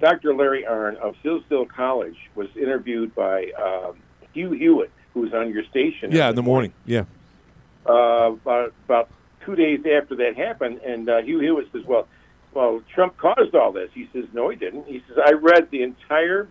Dr. 0.00 0.34
Larry 0.34 0.64
Arnn 0.68 0.96
of 0.96 1.14
Hillsdale 1.22 1.66
College 1.66 2.16
was 2.34 2.48
interviewed 2.56 3.14
by 3.14 3.50
um, 3.52 3.96
Hugh 4.32 4.52
Hewitt, 4.52 4.90
who 5.14 5.20
was 5.20 5.34
on 5.34 5.50
your 5.52 5.64
station. 5.64 6.10
Yeah, 6.12 6.30
in 6.30 6.36
the 6.36 6.42
morning. 6.42 6.72
Yeah. 6.86 7.04
uh, 7.86 8.32
about, 8.32 8.72
about 8.86 9.10
two 9.44 9.54
days 9.56 9.80
after 9.80 10.14
that 10.16 10.36
happened, 10.36 10.80
and 10.80 11.08
uh, 11.08 11.22
Hugh 11.22 11.40
Hewitt 11.40 11.68
says, 11.72 11.84
"Well, 11.84 12.08
well, 12.54 12.82
Trump 12.94 13.16
caused 13.16 13.54
all 13.54 13.72
this." 13.72 13.90
He 13.94 14.08
says, 14.12 14.24
"No, 14.32 14.48
he 14.48 14.56
didn't." 14.56 14.86
He 14.86 15.02
says, 15.08 15.18
"I 15.24 15.32
read 15.32 15.70
the 15.70 15.82
entire, 15.82 16.48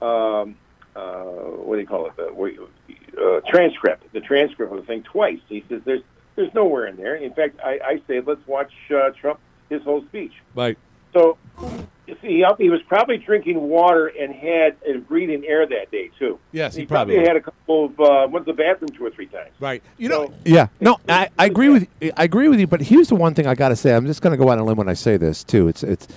um, 0.00 0.56
uh, 0.94 1.22
what 1.64 1.76
do 1.76 1.80
you 1.80 1.86
call 1.86 2.06
it, 2.06 2.16
the 2.16 3.22
uh, 3.22 3.40
transcript, 3.48 4.12
the 4.12 4.20
transcript 4.20 4.72
of 4.72 4.78
the 4.78 4.86
thing 4.86 5.02
twice." 5.02 5.40
He 5.48 5.64
says, 5.68 5.80
"There's 5.84 6.02
there's 6.36 6.52
nowhere 6.54 6.86
in 6.86 6.96
there. 6.96 7.14
In 7.14 7.32
fact, 7.34 7.60
I, 7.64 7.78
I 7.84 8.02
say 8.06 8.20
let's 8.20 8.46
watch 8.46 8.72
uh, 8.90 9.10
Trump 9.10 9.40
his 9.68 9.82
whole 9.82 10.02
speech." 10.06 10.32
Right. 10.54 10.78
So, 11.12 11.36
he, 12.20 12.44
he 12.58 12.70
was 12.70 12.80
probably 12.88 13.18
drinking 13.18 13.60
water 13.60 14.06
and 14.06 14.34
had 14.34 14.76
and 14.86 15.06
breathing 15.06 15.44
air 15.46 15.66
that 15.66 15.90
day 15.90 16.10
too. 16.18 16.38
Yes, 16.52 16.74
he 16.74 16.82
he 16.82 16.86
probably 16.86 17.14
probably 17.14 17.28
had 17.28 17.36
a 17.36 17.40
couple 17.40 17.84
of 17.86 18.00
uh, 18.00 18.28
went 18.30 18.46
to 18.46 18.52
the 18.52 18.56
bathroom 18.56 18.90
two 18.90 19.04
or 19.04 19.10
three 19.10 19.26
times. 19.26 19.50
Right. 19.60 19.82
You 19.98 20.08
know, 20.08 20.32
Yeah, 20.44 20.68
no, 20.80 20.98
I, 21.08 21.28
I 21.38 21.46
agree 21.46 21.68
with 21.68 21.88
I 22.16 22.24
agree 22.24 22.48
with 22.48 22.60
you. 22.60 22.66
But 22.66 22.82
here's 22.82 23.08
the 23.08 23.14
one 23.14 23.34
thing 23.34 23.46
I 23.46 23.54
got 23.54 23.70
to 23.70 23.76
say. 23.76 23.94
I'm 23.94 24.06
just 24.06 24.22
going 24.22 24.32
to 24.32 24.36
go 24.36 24.48
out 24.50 24.58
on 24.58 24.60
a 24.60 24.64
limb 24.64 24.76
when 24.76 24.88
I 24.88 24.94
say 24.94 25.16
this 25.16 25.44
too. 25.44 25.68
It's 25.68 25.82
it's 25.82 26.08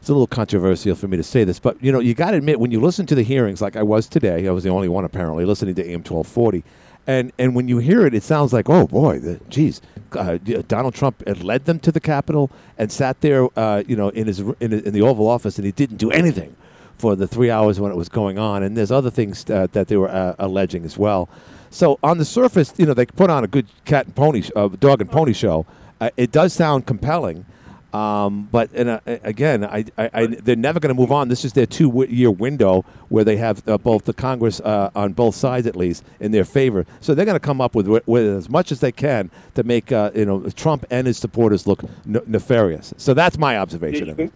it's 0.00 0.08
a 0.08 0.12
little 0.12 0.28
controversial 0.28 0.94
for 0.94 1.08
me 1.08 1.16
to 1.16 1.22
say 1.24 1.42
this, 1.42 1.58
but 1.58 1.82
you 1.82 1.90
know, 1.90 1.98
you 1.98 2.14
got 2.14 2.30
to 2.30 2.36
admit 2.36 2.60
when 2.60 2.70
you 2.70 2.80
listen 2.80 3.06
to 3.06 3.16
the 3.16 3.24
hearings, 3.24 3.60
like 3.60 3.74
I 3.74 3.82
was 3.82 4.06
today, 4.06 4.46
I 4.46 4.52
was 4.52 4.62
the 4.62 4.70
only 4.70 4.88
one 4.88 5.04
apparently 5.04 5.44
listening 5.44 5.74
to 5.74 5.90
AM 5.90 6.02
twelve 6.02 6.28
forty, 6.28 6.62
and 7.06 7.32
and 7.38 7.54
when 7.56 7.66
you 7.68 7.78
hear 7.78 8.06
it, 8.06 8.14
it 8.14 8.22
sounds 8.22 8.52
like, 8.52 8.68
oh 8.70 8.86
boy, 8.86 9.18
the, 9.18 9.40
geez, 9.48 9.80
uh, 10.16 10.38
Donald 10.68 10.94
Trump 10.94 11.26
had 11.26 11.42
led 11.42 11.64
them 11.64 11.78
to 11.80 11.92
the 11.92 12.00
Capitol 12.00 12.50
and 12.78 12.90
sat 12.90 13.20
there, 13.20 13.48
uh, 13.58 13.82
you 13.86 13.96
know, 13.96 14.08
in 14.10 14.26
his 14.26 14.40
in, 14.40 14.72
in 14.72 14.92
the 14.92 15.02
Oval 15.02 15.28
Office, 15.28 15.58
and 15.58 15.64
he 15.64 15.72
didn't 15.72 15.96
do 15.96 16.10
anything 16.10 16.56
for 16.98 17.14
the 17.14 17.26
three 17.26 17.50
hours 17.50 17.78
when 17.78 17.92
it 17.92 17.96
was 17.96 18.08
going 18.08 18.38
on, 18.38 18.62
and 18.62 18.76
there's 18.76 18.90
other 18.90 19.10
things 19.10 19.48
uh, 19.50 19.66
that 19.72 19.88
they 19.88 19.96
were 19.96 20.08
uh, 20.08 20.34
alleging 20.38 20.84
as 20.84 20.96
well. 20.96 21.28
So 21.70 21.98
on 22.02 22.18
the 22.18 22.24
surface, 22.24 22.72
you 22.76 22.86
know, 22.86 22.94
they 22.94 23.06
put 23.06 23.28
on 23.28 23.44
a 23.44 23.46
good 23.46 23.66
cat 23.84 24.06
and 24.06 24.14
pony, 24.14 24.44
uh, 24.54 24.68
dog 24.68 25.00
and 25.00 25.10
pony 25.10 25.32
show. 25.32 25.66
Uh, 26.00 26.10
it 26.16 26.32
does 26.32 26.52
sound 26.52 26.86
compelling, 26.86 27.44
um, 27.96 28.48
but 28.52 28.70
and, 28.74 28.88
uh, 28.90 29.00
again, 29.06 29.64
I, 29.64 29.84
I, 29.96 30.10
I, 30.12 30.26
they're 30.26 30.54
never 30.54 30.80
going 30.80 30.94
to 30.94 31.00
move 31.00 31.12
on. 31.12 31.28
This 31.28 31.44
is 31.44 31.54
their 31.54 31.66
two-year 31.66 32.30
window 32.30 32.84
where 33.08 33.24
they 33.24 33.36
have 33.36 33.66
uh, 33.66 33.78
both 33.78 34.04
the 34.04 34.12
Congress 34.12 34.60
uh, 34.60 34.90
on 34.94 35.14
both 35.14 35.34
sides, 35.34 35.66
at 35.66 35.76
least, 35.76 36.04
in 36.20 36.32
their 36.32 36.44
favor. 36.44 36.84
So 37.00 37.14
they're 37.14 37.24
going 37.24 37.36
to 37.36 37.40
come 37.40 37.60
up 37.60 37.74
with, 37.74 37.88
with 37.88 38.26
as 38.26 38.48
much 38.50 38.70
as 38.70 38.80
they 38.80 38.92
can 38.92 39.30
to 39.54 39.62
make 39.62 39.92
uh, 39.92 40.10
you 40.14 40.26
know 40.26 40.48
Trump 40.50 40.84
and 40.90 41.06
his 41.06 41.16
supporters 41.16 41.66
look 41.66 41.84
nefarious. 42.04 42.92
So 42.98 43.14
that's 43.14 43.38
my 43.38 43.56
observation. 43.56 44.30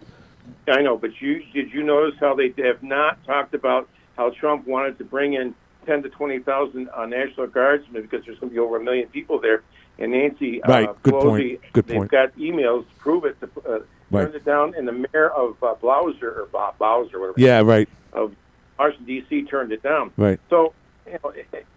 I 0.67 0.81
know, 0.81 0.97
but 0.97 1.21
you 1.21 1.43
did 1.53 1.71
you 1.73 1.83
notice 1.83 2.19
how 2.19 2.35
they 2.35 2.53
have 2.63 2.81
not 2.81 3.23
talked 3.25 3.53
about 3.53 3.89
how 4.17 4.29
Trump 4.31 4.67
wanted 4.67 4.97
to 4.99 5.03
bring 5.03 5.33
in 5.33 5.53
ten 5.85 6.01
to 6.03 6.09
twenty 6.09 6.39
thousand 6.39 6.89
uh, 6.95 7.05
National 7.05 7.47
Guardsmen 7.47 8.01
because 8.01 8.25
there's 8.25 8.39
going 8.39 8.49
to 8.49 8.53
be 8.53 8.59
over 8.59 8.77
a 8.77 8.83
million 8.83 9.07
people 9.09 9.39
there. 9.39 9.63
And 10.01 10.11
Nancy 10.13 10.59
Right, 10.67 10.89
uh, 10.89 10.93
good 11.03 11.13
Pelosi, 11.13 11.21
point, 11.59 11.59
good 11.73 11.87
they've 11.87 11.97
point. 11.97 12.11
got 12.11 12.35
emails 12.35 12.87
to 12.89 12.95
prove 12.97 13.25
it. 13.25 13.37
To, 13.41 13.49
uh, 13.71 13.79
Right. 14.09 14.23
Turned 14.23 14.35
it 14.35 14.43
down, 14.43 14.73
and 14.75 14.85
the 14.85 14.91
mayor 14.91 15.29
of 15.29 15.55
uh, 15.63 15.73
Blouser 15.81 16.23
or 16.23 16.47
Bo- 16.51 16.73
Bowser, 16.77 17.17
whatever. 17.17 17.39
Yeah, 17.39 17.61
right. 17.61 17.87
Of 18.11 18.35
Washington 18.77 19.05
D.C. 19.05 19.43
turned 19.43 19.71
it 19.71 19.81
down. 19.81 20.11
Right. 20.17 20.37
So 20.49 20.73
you 21.07 21.17
know, 21.23 21.31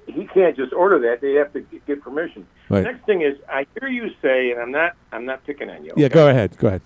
he 0.09 0.27
can't 0.27 0.57
just 0.57 0.73
order 0.73 0.99
that. 0.99 1.21
They 1.21 1.35
have 1.35 1.53
to 1.53 1.61
get- 1.87 2.03
permission. 2.03 2.45
Right. 2.69 2.83
Next 2.83 3.07
thing 3.07 3.21
is, 3.23 3.39
I 3.49 3.67
hear 3.79 3.89
you 3.89 4.11
say, 4.21 4.51
and 4.51 4.61
I'm 4.61 4.73
not, 4.73 4.95
I'm 5.13 5.25
not 5.27 5.45
picking 5.47 5.71
on 5.71 5.85
you. 5.85 5.93
Yeah, 5.97 6.09
go 6.09 6.29
ahead. 6.29 6.57
Go 6.59 6.67
ahead. 6.67 6.83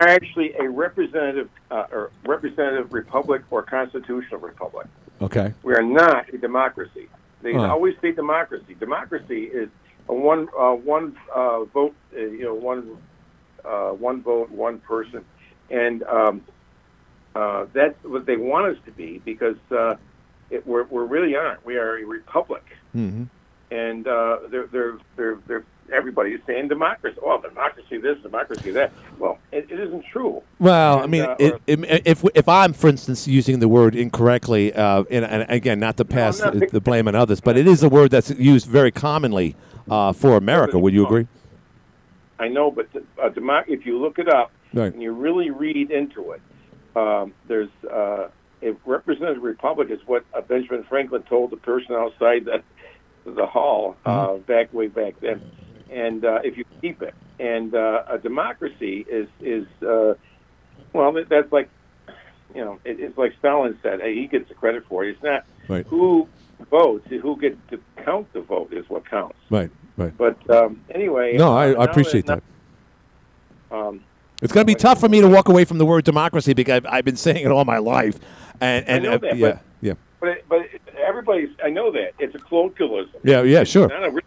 are 0.00 0.06
actually 0.06 0.54
a 0.60 0.68
representative 0.70 1.48
uh, 1.72 1.86
or 1.90 2.10
representative 2.24 2.92
republic 2.92 3.42
or 3.50 3.62
constitutional 3.64 4.38
republic. 4.38 4.86
Okay. 5.22 5.54
We 5.64 5.74
are 5.74 5.82
not 5.82 6.28
a 6.32 6.38
democracy. 6.38 7.08
They 7.42 7.54
Huh. 7.54 7.62
always 7.72 7.96
say 8.00 8.12
democracy. 8.12 8.76
Democracy 8.78 9.44
is 9.46 9.68
one 10.06 10.48
uh, 10.58 10.72
one 10.72 11.16
uh, 11.34 11.64
vote, 11.64 11.94
uh, 12.16 12.20
you 12.20 12.44
know, 12.44 12.54
one 12.54 12.96
uh, 13.64 13.90
one 13.90 14.22
vote, 14.22 14.50
one 14.50 14.78
person, 14.80 15.24
and 15.70 16.02
um, 16.04 16.42
uh, 17.34 17.66
that's 17.72 17.96
what 18.04 18.26
they 18.26 18.36
want 18.36 18.66
us 18.76 18.82
to 18.84 18.92
be 18.92 19.20
because 19.24 19.56
uh, 19.70 19.96
it, 20.50 20.66
we're, 20.66 20.84
we 20.84 21.02
really 21.02 21.34
aren't. 21.36 21.64
We 21.64 21.76
are 21.76 21.96
a 21.98 22.04
republic, 22.04 22.64
Mm-hmm. 22.94 23.24
and 23.74 24.06
uh, 24.06 24.38
they're 24.50 24.66
they're 24.66 24.98
they're 25.16 25.38
they're 25.46 25.64
everybody's 25.92 26.40
saying 26.46 26.68
democracy. 26.68 27.18
Oh, 27.22 27.40
democracy 27.40 27.98
this, 27.98 28.18
democracy 28.22 28.70
that. 28.72 28.92
Well, 29.18 29.38
it, 29.52 29.66
it 29.70 29.80
isn't 29.80 30.04
true. 30.12 30.42
Well, 30.60 31.00
I 31.00 31.06
mean, 31.06 31.22
uh, 31.22 31.34
it, 31.38 31.60
it, 31.66 32.02
if 32.06 32.24
if 32.34 32.48
I'm, 32.48 32.72
for 32.72 32.88
instance, 32.88 33.26
using 33.26 33.58
the 33.58 33.68
word 33.68 33.96
incorrectly, 33.96 34.72
uh, 34.72 35.04
and, 35.10 35.24
and 35.24 35.50
again, 35.50 35.80
not 35.80 35.96
to 35.96 36.04
pass 36.04 36.40
not 36.40 36.52
pick- 36.58 36.70
the 36.70 36.80
blame 36.80 37.08
on 37.08 37.14
others, 37.14 37.40
but 37.40 37.56
it 37.56 37.66
is 37.66 37.82
a 37.82 37.88
word 37.88 38.10
that's 38.12 38.30
used 38.30 38.66
very 38.66 38.92
commonly 38.92 39.56
uh, 39.90 40.12
for 40.12 40.36
America. 40.36 40.78
Would 40.78 40.94
you 40.94 41.04
agree? 41.04 41.26
I 42.38 42.48
know, 42.48 42.70
but 42.70 42.88
uh, 43.22 43.28
democ- 43.30 43.68
if 43.68 43.86
you 43.86 43.98
look 44.00 44.18
it 44.18 44.28
up 44.28 44.50
Right. 44.72 44.92
and 44.92 45.00
you 45.00 45.12
really 45.12 45.50
read 45.50 45.90
into 45.92 46.32
it, 46.32 46.40
um, 46.96 47.32
there's 47.46 47.68
uh, 47.90 48.26
a 48.62 48.72
representative 48.84 49.42
republic 49.42 49.88
is 49.90 50.00
what 50.06 50.24
uh, 50.36 50.40
Benjamin 50.40 50.84
Franklin 50.88 51.22
told 51.22 51.50
the 51.50 51.56
person 51.58 51.94
outside 51.94 52.44
the 52.44 52.62
the 53.30 53.46
hall 53.46 53.96
uh, 54.04 54.10
Mm-hmm. 54.10 54.42
back 54.42 54.72
way 54.74 54.88
back 54.88 55.14
then. 55.20 55.40
And 55.90 56.24
uh, 56.24 56.40
if 56.44 56.56
you 56.58 56.64
keep 56.82 57.00
it, 57.02 57.14
and 57.38 57.74
uh, 57.74 58.02
a 58.10 58.18
democracy 58.18 59.06
is 59.10 59.28
is 59.40 59.64
uh, 59.82 60.14
well, 60.92 61.12
that- 61.12 61.28
that's 61.28 61.50
like 61.52 61.68
you 62.54 62.64
know, 62.64 62.78
it, 62.84 63.00
it's 63.00 63.16
like 63.18 63.32
Stalin 63.38 63.78
said. 63.82 64.00
Hey, 64.00 64.14
he 64.14 64.26
gets 64.26 64.48
the 64.48 64.54
credit 64.54 64.84
for 64.88 65.04
it. 65.04 65.10
It's 65.10 65.22
not 65.22 65.44
Right. 65.68 65.86
who 65.88 66.28
votes; 66.70 67.06
who 67.08 67.36
gets 67.40 67.56
to 67.70 67.80
count 68.04 68.32
the 68.32 68.40
vote 68.40 68.72
is 68.72 68.88
what 68.88 69.08
counts. 69.08 69.36
Right. 69.50 69.70
Right. 69.96 70.16
But 70.16 70.38
um, 70.50 70.82
anyway, 70.90 71.36
No, 71.36 71.56
I, 71.56 71.72
I 71.72 71.84
appreciate 71.84 72.26
that. 72.26 72.42
Um, 73.70 74.02
It's 74.42 74.52
going 74.52 74.66
to 74.66 74.70
be 74.70 74.74
tough 74.74 74.98
for 75.00 75.08
me 75.08 75.20
to 75.20 75.28
walk 75.28 75.48
away 75.48 75.64
from 75.64 75.78
the 75.78 75.86
word 75.86 76.04
democracy 76.04 76.52
because 76.52 76.76
I've, 76.78 76.86
I've 76.86 77.04
been 77.04 77.16
saying 77.16 77.44
it 77.44 77.50
all 77.50 77.64
my 77.64 77.78
life, 77.78 78.18
and 78.60 78.86
and 78.88 79.06
uh, 79.06 79.18
yeah, 79.22 79.34
but- 79.52 79.60
yeah, 79.80 79.94
But 80.20 80.28
it, 80.30 80.44
but 80.48 80.58
it, 80.62 80.80
everybody's 80.96 81.50
I 81.64 81.70
know 81.70 81.92
that 81.92 82.12
it's 82.18 82.34
a 82.34 82.38
colloquialism. 82.38 83.20
yeah, 83.22 83.42
yeah, 83.42 83.60
It's 83.60 83.70
sure. 83.70 83.88
not 83.88 84.02
a 84.04 84.20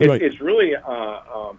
it, 0.00 0.08
Right. 0.08 0.20
It's 0.22 0.40
really 0.40 0.74
uh, 0.74 0.90
um, 0.90 1.58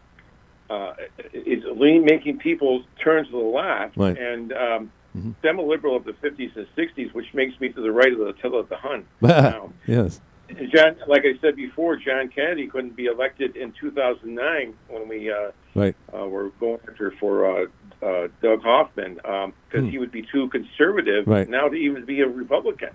uh, 0.69 0.93
it's 1.32 1.63
lean 1.80 2.03
making 2.03 2.38
people 2.39 2.84
turn 3.01 3.23
to 3.26 3.32
the 3.32 3.38
left 3.38 3.95
Right. 3.95 4.17
and 4.17 4.51
um, 4.51 4.91
Mhm. 5.16 5.34
semi-liberal 5.41 5.95
of 5.95 6.03
the 6.03 6.13
50s 6.13 6.51
and 6.55 6.68
60s, 6.76 7.13
which 7.13 7.34
makes 7.34 7.59
me 7.59 7.70
to 7.70 7.82
the 7.82 7.91
right 7.91 8.11
of 8.11 8.20
the 8.20 8.28
Attila 8.28 8.59
of 8.59 8.70
the 8.70 8.76
Hun. 8.78 9.05
now, 9.22 9.72
yes. 9.88 10.20
John, 10.74 10.95
like 11.07 11.24
I 11.26 11.38
said 11.41 11.55
before, 11.55 11.95
John 11.95 12.28
Kennedy 12.28 12.68
couldn't 12.68 12.95
be 12.95 13.05
elected 13.05 13.55
in 13.55 13.72
2009 13.80 14.74
when 14.89 15.07
we 15.07 15.32
uh, 15.32 15.51
Right. 15.74 15.95
uh, 16.16 16.28
were 16.28 16.49
going 16.59 16.80
after 16.88 17.11
for 17.20 17.45
uh, 17.63 17.66
uh, 18.05 18.28
Doug 18.43 18.61
Hoffman 18.61 19.16
because 19.16 19.53
Hmm. 19.74 19.88
he 19.89 19.97
would 19.97 20.11
be 20.11 20.22
too 20.32 20.47
conservative 20.49 21.26
Right. 21.28 21.49
now 21.49 21.68
to 21.68 21.76
even 21.76 22.05
be 22.05 22.22
a 22.22 22.28
Republican. 22.28 22.89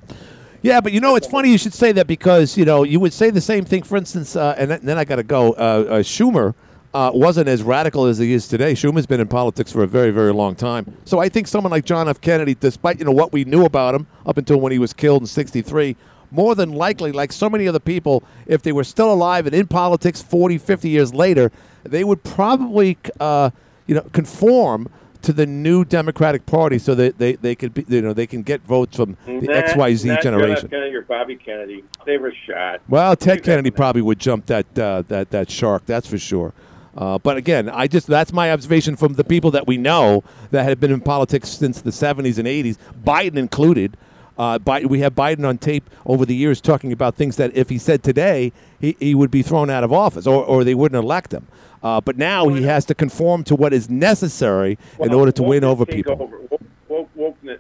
Yeah, 0.62 0.80
but 0.80 0.92
you 0.92 1.00
know, 1.00 1.16
it's 1.16 1.26
funny 1.26 1.50
you 1.50 1.58
should 1.58 1.72
say 1.74 1.90
that 1.92 2.06
because 2.06 2.56
you 2.56 2.64
know 2.66 2.84
you 2.84 3.00
would 3.00 3.12
say 3.14 3.30
the 3.30 3.40
same 3.40 3.64
thing. 3.64 3.82
For 3.82 3.96
instance, 3.96 4.36
uh, 4.36 4.54
and 4.58 4.70
then- 4.70 4.80
then 4.84 4.98
I 4.98 5.04
got 5.04 5.16
to 5.16 5.22
go. 5.22 5.52
Uh, 5.52 5.56
uh, 5.56 5.98
Schumer 6.02 6.54
uh, 6.92 7.10
wasn't 7.14 7.48
as 7.48 7.62
radical 7.62 8.06
as 8.06 8.18
he 8.18 8.32
is 8.32 8.48
today. 8.48 8.72
Schumer's 8.72 9.06
been 9.06 9.20
in 9.20 9.28
politics 9.28 9.70
for 9.70 9.82
a 9.82 9.86
very, 9.86 10.10
very 10.10 10.32
long 10.32 10.54
time. 10.54 10.96
So 11.04 11.18
I 11.18 11.28
think 11.28 11.46
someone 11.46 11.70
like 11.70 11.84
John 11.84 12.08
F. 12.08 12.20
Kennedy, 12.20 12.54
despite 12.54 12.98
you 12.98 13.04
know 13.04 13.12
what 13.12 13.32
we 13.32 13.44
knew 13.44 13.64
about 13.64 13.94
him 13.94 14.06
up 14.26 14.38
until 14.38 14.60
when 14.60 14.72
he 14.72 14.78
was 14.78 14.92
killed 14.92 15.22
in 15.22 15.26
'63, 15.26 15.96
more 16.30 16.54
than 16.54 16.72
likely, 16.72 17.12
like 17.12 17.32
so 17.32 17.48
many 17.48 17.68
other 17.68 17.80
people, 17.80 18.22
if 18.46 18.62
they 18.62 18.72
were 18.72 18.84
still 18.84 19.12
alive 19.12 19.46
and 19.46 19.54
in 19.54 19.66
politics 19.66 20.22
40, 20.22 20.58
50 20.58 20.88
years 20.88 21.14
later, 21.14 21.50
they 21.84 22.04
would 22.04 22.22
probably 22.24 22.98
uh, 23.20 23.50
you 23.86 23.94
know 23.94 24.02
conform 24.12 24.88
to 25.22 25.32
the 25.32 25.46
new 25.46 25.84
Democratic 25.84 26.46
Party 26.46 26.78
so 26.78 26.94
that 26.94 27.18
they, 27.18 27.34
they 27.34 27.54
could 27.54 27.74
be 27.74 27.84
you 27.88 28.02
know 28.02 28.12
they 28.12 28.26
can 28.26 28.42
get 28.42 28.62
votes 28.62 28.96
from 28.96 29.16
the 29.26 29.40
Not- 29.42 29.64
XYZ 29.66 30.06
not 30.06 30.22
John 30.22 30.32
generation. 30.32 30.68
Kennedy 30.68 30.96
or 30.96 31.02
Bobby 31.02 31.36
Kennedy, 31.36 31.84
they 32.04 32.18
were 32.18 32.32
shot. 32.46 32.80
Well, 32.88 33.14
Ted 33.14 33.44
Kennedy 33.44 33.70
probably 33.70 34.02
would 34.02 34.18
jump 34.18 34.46
that 34.46 34.78
uh, 34.78 35.02
that 35.08 35.30
that 35.30 35.50
shark. 35.50 35.86
That's 35.86 36.08
for 36.08 36.18
sure. 36.18 36.52
Uh, 36.96 37.18
but 37.18 37.36
again, 37.36 37.68
I 37.68 37.86
just 37.86 38.06
that's 38.06 38.32
my 38.32 38.52
observation 38.52 38.96
from 38.96 39.14
the 39.14 39.24
people 39.24 39.50
that 39.52 39.66
we 39.66 39.76
know 39.76 40.24
that 40.50 40.64
have 40.64 40.80
been 40.80 40.90
in 40.90 41.00
politics 41.00 41.48
since 41.48 41.80
the 41.80 41.90
70s 41.90 42.38
and 42.38 42.48
80s, 42.48 42.76
Biden 43.04 43.36
included. 43.36 43.96
Uh, 44.38 44.58
Bi- 44.58 44.86
we 44.86 45.00
have 45.00 45.14
Biden 45.14 45.46
on 45.46 45.58
tape 45.58 45.88
over 46.06 46.24
the 46.24 46.34
years 46.34 46.62
talking 46.62 46.92
about 46.92 47.14
things 47.14 47.36
that 47.36 47.54
if 47.54 47.68
he 47.68 47.76
said 47.76 48.02
today, 48.02 48.52
he, 48.80 48.96
he 48.98 49.14
would 49.14 49.30
be 49.30 49.42
thrown 49.42 49.68
out 49.68 49.84
of 49.84 49.92
office 49.92 50.26
or, 50.26 50.42
or 50.42 50.64
they 50.64 50.74
wouldn't 50.74 51.02
elect 51.02 51.32
him. 51.34 51.46
Uh, 51.82 52.00
but 52.00 52.16
now 52.16 52.48
he 52.48 52.62
has 52.62 52.84
to 52.86 52.94
conform 52.94 53.44
to 53.44 53.54
what 53.54 53.72
is 53.74 53.90
necessary 53.90 54.78
in 54.98 55.12
order 55.12 55.30
to 55.32 55.42
win 55.42 55.62
over 55.62 55.84
people. 55.84 56.12
Over. 56.14 56.38
Woke, 56.50 56.60
woke, 56.88 57.08
wokeness, 57.16 57.58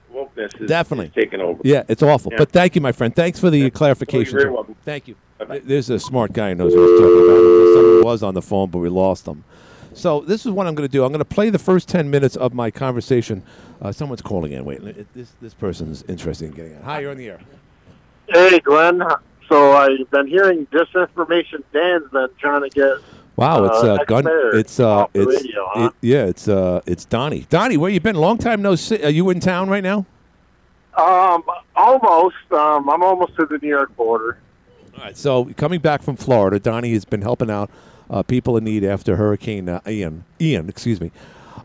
wokeness 0.48 0.60
is, 0.60 0.68
Definitely. 0.68 1.06
is 1.06 1.12
taking 1.14 1.40
over. 1.40 1.60
Yeah, 1.64 1.82
it's 1.88 2.02
awful. 2.02 2.32
Yeah. 2.32 2.38
But 2.38 2.50
thank 2.52 2.74
you, 2.74 2.80
my 2.80 2.92
friend. 2.92 3.14
Thanks 3.14 3.38
for 3.38 3.50
the 3.50 3.70
clarification. 3.70 4.32
You're 4.34 4.42
very 4.42 4.54
welcome. 4.54 4.74
Thank 4.84 5.08
you. 5.08 5.16
Bye-bye. 5.38 5.60
There's 5.64 5.90
a 5.90 5.98
smart 5.98 6.32
guy 6.32 6.50
who 6.50 6.54
knows 6.56 6.74
what 6.74 6.82
he's 6.88 7.00
talking 7.00 7.24
about. 7.24 7.74
Someone 7.74 8.04
was 8.04 8.22
on 8.22 8.34
the 8.34 8.42
phone, 8.42 8.70
but 8.70 8.78
we 8.78 8.88
lost 8.88 9.26
him. 9.26 9.44
So 9.92 10.20
this 10.20 10.46
is 10.46 10.52
what 10.52 10.66
I'm 10.66 10.74
going 10.74 10.88
to 10.88 10.92
do. 10.92 11.04
I'm 11.04 11.10
going 11.10 11.18
to 11.18 11.24
play 11.24 11.50
the 11.50 11.58
first 11.58 11.88
10 11.88 12.10
minutes 12.10 12.36
of 12.36 12.54
my 12.54 12.70
conversation. 12.70 13.42
Uh, 13.82 13.90
someone's 13.92 14.22
calling 14.22 14.52
in. 14.52 14.64
Wait, 14.64 14.82
it- 14.82 15.12
this 15.14 15.32
this 15.40 15.54
person's 15.54 16.02
interested 16.04 16.46
in 16.46 16.52
getting 16.52 16.76
on. 16.76 16.82
Hi, 16.82 17.00
you're 17.00 17.10
on 17.10 17.16
the 17.16 17.28
air. 17.28 17.40
Hey, 18.28 18.60
Glenn. 18.60 19.02
So 19.48 19.72
I've 19.72 20.08
been 20.10 20.28
hearing 20.28 20.66
disinformation. 20.66 21.64
Dan's 21.72 22.08
been 22.12 22.28
trying 22.38 22.62
to 22.62 22.68
get. 22.70 22.98
Wow, 23.34 23.64
it's 23.64 23.82
uh, 23.82 23.96
gun. 24.06 24.24
It's 24.52 24.78
uh, 24.78 24.88
off 24.88 25.10
it's 25.14 25.26
radio, 25.42 25.66
huh? 25.72 25.86
it- 25.86 25.92
yeah, 26.06 26.26
it's 26.26 26.46
uh, 26.46 26.82
it's 26.86 27.04
Donnie. 27.04 27.46
Donnie, 27.48 27.76
where 27.76 27.90
you 27.90 27.98
been? 27.98 28.14
Long 28.16 28.38
time 28.38 28.62
no 28.62 28.74
see. 28.76 29.02
Are 29.02 29.10
you 29.10 29.28
in 29.30 29.40
town 29.40 29.68
right 29.70 29.82
now? 29.82 30.04
Um, 30.96 31.42
almost. 31.76 32.36
Um, 32.50 32.88
I'm 32.90 33.02
almost 33.02 33.36
to 33.36 33.46
the 33.46 33.58
New 33.58 33.68
York 33.68 33.94
border. 33.96 34.38
All 34.98 35.04
right. 35.04 35.16
So 35.16 35.46
coming 35.56 35.80
back 35.80 36.02
from 36.02 36.16
Florida, 36.16 36.58
Donnie 36.58 36.92
has 36.92 37.04
been 37.04 37.22
helping 37.22 37.50
out 37.50 37.70
uh, 38.10 38.22
people 38.22 38.56
in 38.56 38.64
need 38.64 38.84
after 38.84 39.16
Hurricane 39.16 39.68
uh, 39.68 39.80
Ian. 39.86 40.24
Ian, 40.40 40.68
excuse 40.68 41.00
me. 41.00 41.10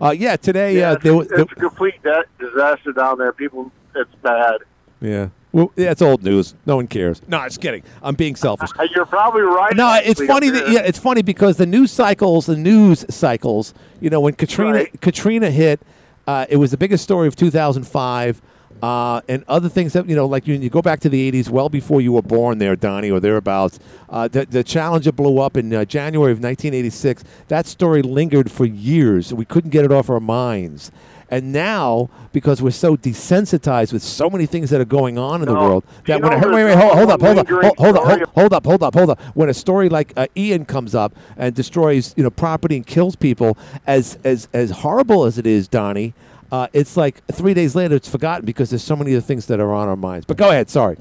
Uh, 0.02 0.12
yeah, 0.12 0.36
today 0.36 0.78
Yeah, 0.78 0.92
uh, 0.92 0.94
it's, 0.96 1.04
there 1.04 1.22
it's 1.22 1.32
a 1.52 1.56
complete 1.56 2.02
de- 2.04 2.26
disaster 2.40 2.92
down 2.92 3.18
there. 3.18 3.32
People, 3.32 3.72
it's 3.96 4.14
bad. 4.22 4.58
Yeah. 5.02 5.30
Well, 5.54 5.72
yeah, 5.78 5.92
it's 5.92 6.02
old 6.02 6.22
news. 6.22 6.54
No 6.66 6.76
one 6.76 6.88
cares. 6.88 7.22
No, 7.30 7.42
just 7.46 7.62
kidding. 7.62 7.82
I'm 8.04 8.16
being 8.16 8.36
selfish. 8.36 8.70
You're 8.94 9.06
probably 9.06 9.44
right. 9.44 9.74
No, 9.74 10.00
it's 10.04 10.22
funny 10.26 10.50
that 10.50 10.70
yeah, 10.70 10.82
it's 10.82 11.00
funny 11.00 11.22
because 11.22 11.56
the 11.56 11.66
news 11.66 11.92
cycles, 11.94 12.46
the 12.46 12.58
news 12.58 13.06
cycles. 13.10 13.74
You 14.02 14.10
know, 14.10 14.20
when 14.20 14.34
Katrina 14.34 14.74
Right. 14.74 15.02
Katrina 15.02 15.50
hit, 15.50 15.80
uh, 16.28 16.46
it 16.50 16.58
was 16.58 16.72
the 16.72 16.78
biggest 16.78 17.06
story 17.06 17.30
of 17.30 17.38
2005. 17.38 18.42
Uh, 18.82 19.22
and 19.28 19.44
other 19.48 19.70
things 19.70 19.94
that 19.94 20.08
you 20.08 20.16
know, 20.16 20.26
like 20.26 20.48
you, 20.48 20.56
you 20.56 20.70
go 20.70 20.82
back 20.82 21.00
to 21.02 21.10
the 21.10 21.32
'80s, 21.32 21.50
well 21.50 21.70
before 21.70 22.02
you 22.02 22.12
were 22.12 22.22
born, 22.22 22.58
there, 22.58 22.76
Donnie, 22.76 23.10
or 23.10 23.20
thereabouts. 23.20 23.80
Uh, 24.10 24.28
the, 24.28 24.46
the 24.46 24.64
Challenger 24.64 25.12
blew 25.12 25.40
up 25.40 25.58
in 25.58 25.74
uh, 25.74 25.86
January 25.86 26.32
of 26.32 26.38
1986. 26.38 27.24
That 27.48 27.66
story 27.66 28.02
lingered 28.02 28.52
for 28.52 28.66
years. 28.66 29.34
We 29.34 29.46
couldn't 29.46 29.72
get 29.72 29.86
it 29.86 29.92
off 29.92 30.10
our 30.10 30.20
minds. 30.20 30.92
And 31.30 31.52
now, 31.52 32.10
because 32.34 32.62
we're 32.62 32.70
so 32.70 32.96
desensitized 32.96 33.92
with 33.92 34.04
so 34.04 34.30
many 34.30 34.46
things 34.46 34.70
that 34.70 34.80
are 34.80 34.86
going 34.86 35.18
on 35.18 35.42
in 35.42 35.48
the 35.48 35.56
world, 35.56 35.84
that 36.06 36.22
when 36.22 36.40
know 36.40 36.50
a, 36.50 36.54
wait, 36.54 36.64
wait, 36.66 36.78
hold, 36.78 36.94
hold 36.94 37.10
up, 37.10 37.22
hold 37.22 37.40
up, 37.40 37.50
hold, 37.50 37.78
hold 37.78 37.98
up, 37.98 38.04
hold, 38.06 38.22
hold 38.36 38.54
up, 38.54 38.66
hold 38.66 38.84
up, 38.84 38.94
hold 38.94 39.10
up. 39.10 39.22
When 39.34 39.50
a 39.50 39.54
story 39.54 39.90
like 39.90 40.14
uh, 40.16 40.28
Ian 40.38 40.66
comes 40.66 40.94
up 40.94 41.16
and 41.36 41.56
destroys, 41.56 42.14
you 42.16 42.24
know, 42.24 42.30
property 42.30 42.76
and 42.76 42.86
kills 42.86 43.16
people, 43.16 43.58
as 43.88 44.20
as 44.24 44.48
as 44.54 44.70
horrible 44.70 45.26
as 45.26 45.40
it 45.40 45.48
is, 45.48 45.68
Donnie, 45.68 46.14
uh, 46.52 46.68
it's 46.74 46.96
like 46.98 47.26
three 47.28 47.54
days 47.54 47.76
later 47.76 47.96
it's 47.96 48.10
forgotten 48.10 48.46
because 48.46 48.70
there's 48.70 48.84
so 48.84 48.96
many 48.96 49.14
other 49.14 49.22
things 49.22 49.48
that 49.48 49.60
are 49.60 49.74
on 49.74 49.88
our 49.88 49.96
minds. 49.96 50.26
But 50.26 50.38
go 50.38 50.50
ahead, 50.50 50.70
sorry. 50.70 50.98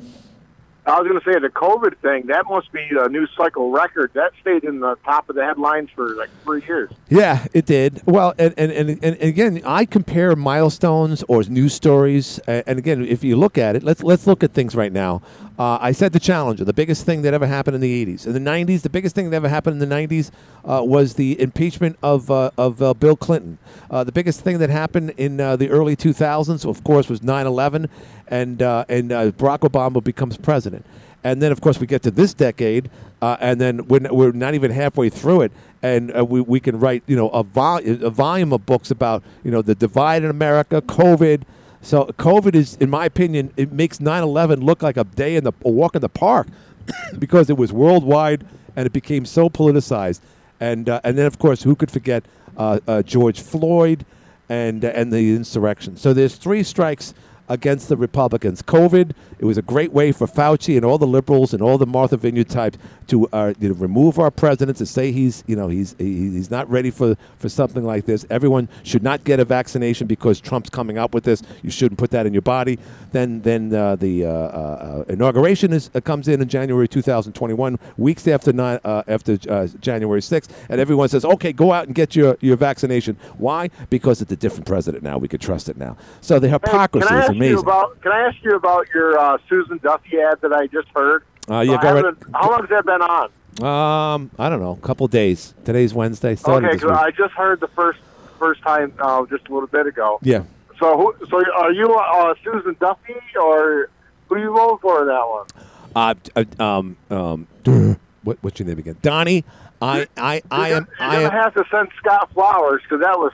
I 0.86 1.00
was 1.00 1.08
going 1.08 1.18
to 1.18 1.24
say 1.24 1.38
the 1.40 1.48
COVID 1.48 1.96
thing. 1.98 2.26
That 2.26 2.44
must 2.46 2.70
be 2.70 2.86
a 2.94 3.08
news 3.08 3.30
cycle 3.34 3.70
record. 3.70 4.10
That 4.12 4.32
stayed 4.42 4.64
in 4.64 4.80
the 4.80 4.96
top 5.02 5.30
of 5.30 5.36
the 5.36 5.42
headlines 5.42 5.88
for 5.94 6.14
like 6.14 6.28
three 6.42 6.62
years. 6.66 6.90
Yeah, 7.08 7.46
it 7.54 7.64
did. 7.64 8.02
Well, 8.04 8.34
and 8.38 8.52
and, 8.58 8.70
and, 8.70 9.02
and 9.02 9.16
again, 9.22 9.62
I 9.64 9.86
compare 9.86 10.36
milestones 10.36 11.24
or 11.26 11.42
news 11.44 11.72
stories. 11.72 12.38
And 12.40 12.78
again, 12.78 13.02
if 13.02 13.24
you 13.24 13.36
look 13.36 13.56
at 13.56 13.76
it, 13.76 13.82
let's 13.82 14.02
let's 14.02 14.26
look 14.26 14.44
at 14.44 14.52
things 14.52 14.74
right 14.74 14.92
now. 14.92 15.22
Uh, 15.56 15.78
I 15.80 15.92
said 15.92 16.12
the 16.12 16.20
Challenger, 16.20 16.64
the 16.64 16.72
biggest 16.72 17.06
thing 17.06 17.22
that 17.22 17.32
ever 17.32 17.46
happened 17.46 17.76
in 17.76 17.80
the 17.80 18.04
'80s. 18.04 18.26
In 18.26 18.32
the 18.32 18.40
'90s, 18.40 18.82
the 18.82 18.90
biggest 18.90 19.14
thing 19.14 19.30
that 19.30 19.36
ever 19.36 19.48
happened 19.48 19.80
in 19.80 19.88
the 19.88 19.94
'90s 19.94 20.30
uh, 20.64 20.82
was 20.84 21.14
the 21.14 21.40
impeachment 21.40 21.96
of 22.02 22.30
uh, 22.30 22.50
of 22.58 22.82
uh, 22.82 22.92
Bill 22.94 23.16
Clinton. 23.16 23.58
Uh, 23.90 24.02
the 24.02 24.12
biggest 24.12 24.40
thing 24.40 24.58
that 24.58 24.70
happened 24.70 25.10
in 25.16 25.40
uh, 25.40 25.54
the 25.54 25.70
early 25.70 25.94
2000s, 25.94 26.68
of 26.68 26.82
course, 26.82 27.08
was 27.08 27.20
9/11, 27.20 27.88
and 28.28 28.62
uh, 28.62 28.84
and 28.88 29.12
uh, 29.12 29.30
Barack 29.30 29.60
Obama 29.60 30.02
becomes 30.02 30.36
president. 30.36 30.84
And 31.22 31.40
then, 31.40 31.52
of 31.52 31.62
course, 31.62 31.80
we 31.80 31.86
get 31.86 32.02
to 32.02 32.10
this 32.10 32.34
decade, 32.34 32.90
and 33.22 33.58
then 33.58 33.86
we're, 33.86 34.12
we're 34.12 34.32
not 34.32 34.52
even 34.52 34.70
halfway 34.70 35.08
through 35.08 35.40
it, 35.40 35.52
and 35.82 36.14
uh, 36.14 36.24
we, 36.24 36.40
we 36.40 36.60
can 36.60 36.78
write, 36.78 37.02
you 37.06 37.16
know, 37.16 37.28
a, 37.30 37.42
vol- 37.42 37.80
a 37.84 38.10
volume 38.10 38.52
of 38.52 38.66
books 38.66 38.90
about, 38.90 39.22
you 39.42 39.50
know, 39.50 39.62
the 39.62 39.74
divide 39.74 40.22
in 40.22 40.30
America, 40.30 40.82
COVID. 40.82 41.42
So 41.84 42.06
COVID 42.06 42.54
is, 42.54 42.76
in 42.76 42.88
my 42.88 43.04
opinion, 43.04 43.52
it 43.56 43.70
makes 43.70 43.98
9/11 43.98 44.62
look 44.62 44.82
like 44.82 44.96
a 44.96 45.04
day 45.04 45.36
in 45.36 45.44
the 45.44 45.52
a 45.64 45.70
walk 45.70 45.94
in 45.94 46.00
the 46.00 46.08
park, 46.08 46.48
because 47.18 47.50
it 47.50 47.58
was 47.58 47.72
worldwide 47.72 48.46
and 48.74 48.86
it 48.86 48.92
became 48.92 49.26
so 49.26 49.48
politicized. 49.50 50.20
And 50.60 50.88
uh, 50.88 51.00
and 51.04 51.18
then, 51.18 51.26
of 51.26 51.38
course, 51.38 51.62
who 51.62 51.74
could 51.74 51.90
forget 51.90 52.24
uh, 52.56 52.80
uh, 52.88 53.02
George 53.02 53.40
Floyd 53.40 54.06
and 54.48 54.82
uh, 54.84 54.92
and 54.94 55.12
the 55.12 55.34
insurrection? 55.34 55.96
So 55.96 56.14
there's 56.14 56.36
three 56.36 56.62
strikes 56.62 57.12
against 57.48 57.88
the 57.88 57.96
Republicans. 57.96 58.62
COVID, 58.62 59.12
it 59.38 59.44
was 59.44 59.58
a 59.58 59.62
great 59.62 59.92
way 59.92 60.12
for 60.12 60.26
Fauci 60.26 60.76
and 60.76 60.84
all 60.84 60.98
the 60.98 61.06
liberals 61.06 61.52
and 61.52 61.62
all 61.62 61.78
the 61.78 61.86
Martha 61.86 62.16
Vineyard 62.16 62.48
types 62.48 62.78
to 63.08 63.28
uh, 63.32 63.52
know, 63.60 63.74
remove 63.74 64.18
our 64.18 64.30
president 64.30 64.78
to 64.78 64.86
say 64.86 65.12
he's 65.12 65.44
you 65.46 65.54
know 65.56 65.68
he's 65.68 65.94
he- 65.98 66.30
he's 66.30 66.50
not 66.50 66.68
ready 66.70 66.90
for 66.90 67.16
for 67.36 67.48
something 67.48 67.84
like 67.84 68.06
this. 68.06 68.24
Everyone 68.30 68.68
should 68.82 69.02
not 69.02 69.24
get 69.24 69.40
a 69.40 69.44
vaccination 69.44 70.06
because 70.06 70.40
Trump's 70.40 70.70
coming 70.70 70.96
up 70.96 71.12
with 71.14 71.24
this. 71.24 71.42
You 71.62 71.70
shouldn't 71.70 71.98
put 71.98 72.10
that 72.12 72.26
in 72.26 72.32
your 72.32 72.42
body. 72.42 72.78
Then 73.12 73.42
then 73.42 73.74
uh, 73.74 73.96
the 73.96 74.24
uh, 74.24 74.30
uh, 74.30 75.04
inauguration 75.08 75.72
is 75.72 75.90
uh, 75.94 76.00
comes 76.00 76.28
in 76.28 76.40
in 76.40 76.48
January 76.48 76.88
2021, 76.88 77.78
weeks 77.96 78.26
after 78.26 78.52
nine, 78.52 78.80
uh, 78.84 79.02
after 79.06 79.38
uh, 79.48 79.66
January 79.80 80.20
6th, 80.20 80.48
and 80.68 80.80
everyone 80.80 81.08
says, 81.08 81.24
okay, 81.24 81.52
go 81.52 81.72
out 81.72 81.86
and 81.86 81.94
get 81.94 82.16
your 82.16 82.36
your 82.40 82.56
vaccination. 82.56 83.16
Why? 83.38 83.68
Because 83.90 84.22
it's 84.22 84.32
a 84.32 84.36
different 84.36 84.66
president 84.66 85.02
now. 85.02 85.18
We 85.18 85.28
can 85.28 85.40
trust 85.40 85.68
it 85.68 85.76
now. 85.76 85.96
So 86.20 86.38
the 86.38 86.48
hypocrisy 86.48 87.06
is 87.14 87.33
amazing. 87.36 87.54
you 87.56 87.60
about? 87.60 88.00
Can 88.02 88.12
I 88.12 88.20
ask 88.28 88.36
you 88.42 88.54
about 88.56 88.86
your 88.94 89.18
uh, 89.18 89.38
Susan 89.48 89.78
Duffy 89.82 90.18
ad 90.20 90.40
that 90.42 90.52
I 90.52 90.66
just 90.66 90.88
heard? 90.94 91.24
Uh, 91.50 91.60
yeah, 91.60 91.80
go 91.82 91.94
right- 92.02 92.14
How 92.34 92.50
long 92.50 92.60
has 92.60 92.70
that 92.70 92.84
been 92.86 93.02
on? 93.02 93.30
Um, 93.62 94.30
I 94.38 94.48
don't 94.48 94.60
know, 94.60 94.72
a 94.72 94.86
couple 94.86 95.06
days. 95.08 95.54
Today's 95.64 95.94
Wednesday. 95.94 96.34
Started 96.34 96.66
Okay, 96.66 96.76
this 96.76 96.84
week. 96.84 96.92
I 96.92 97.10
just 97.12 97.34
heard 97.34 97.60
the 97.60 97.68
first 97.68 98.00
first 98.38 98.62
time 98.62 98.92
uh, 98.98 99.24
just 99.26 99.46
a 99.48 99.52
little 99.54 99.68
bit 99.68 99.86
ago. 99.86 100.18
yeah. 100.22 100.42
So, 100.80 100.96
who, 100.98 101.26
so 101.28 101.40
are 101.54 101.70
you 101.70 101.94
uh, 101.94 102.34
Susan 102.42 102.76
Duffy 102.80 103.14
or 103.40 103.88
who 104.28 104.34
are 104.34 104.38
you 104.40 104.52
voting 104.52 104.78
for 104.82 105.02
in 105.02 105.06
that 105.06 105.28
one? 105.28 105.46
Uh, 105.94 106.14
uh, 106.34 106.62
um, 106.62 106.96
um, 107.10 107.46
what, 108.24 108.38
what's 108.40 108.58
your 108.58 108.66
name 108.66 108.78
again? 108.80 108.96
Donnie. 109.00 109.44
I, 109.80 110.08
I, 110.16 110.42
I 110.50 110.70
am, 110.70 110.88
You're 110.98 111.08
I 111.08 111.12
gonna 111.22 111.24
am, 111.26 111.30
have 111.30 111.54
to 111.54 111.64
send 111.70 111.88
Scott 111.98 112.32
flowers 112.32 112.82
because 112.82 113.00
that 113.02 113.16
was. 113.18 113.32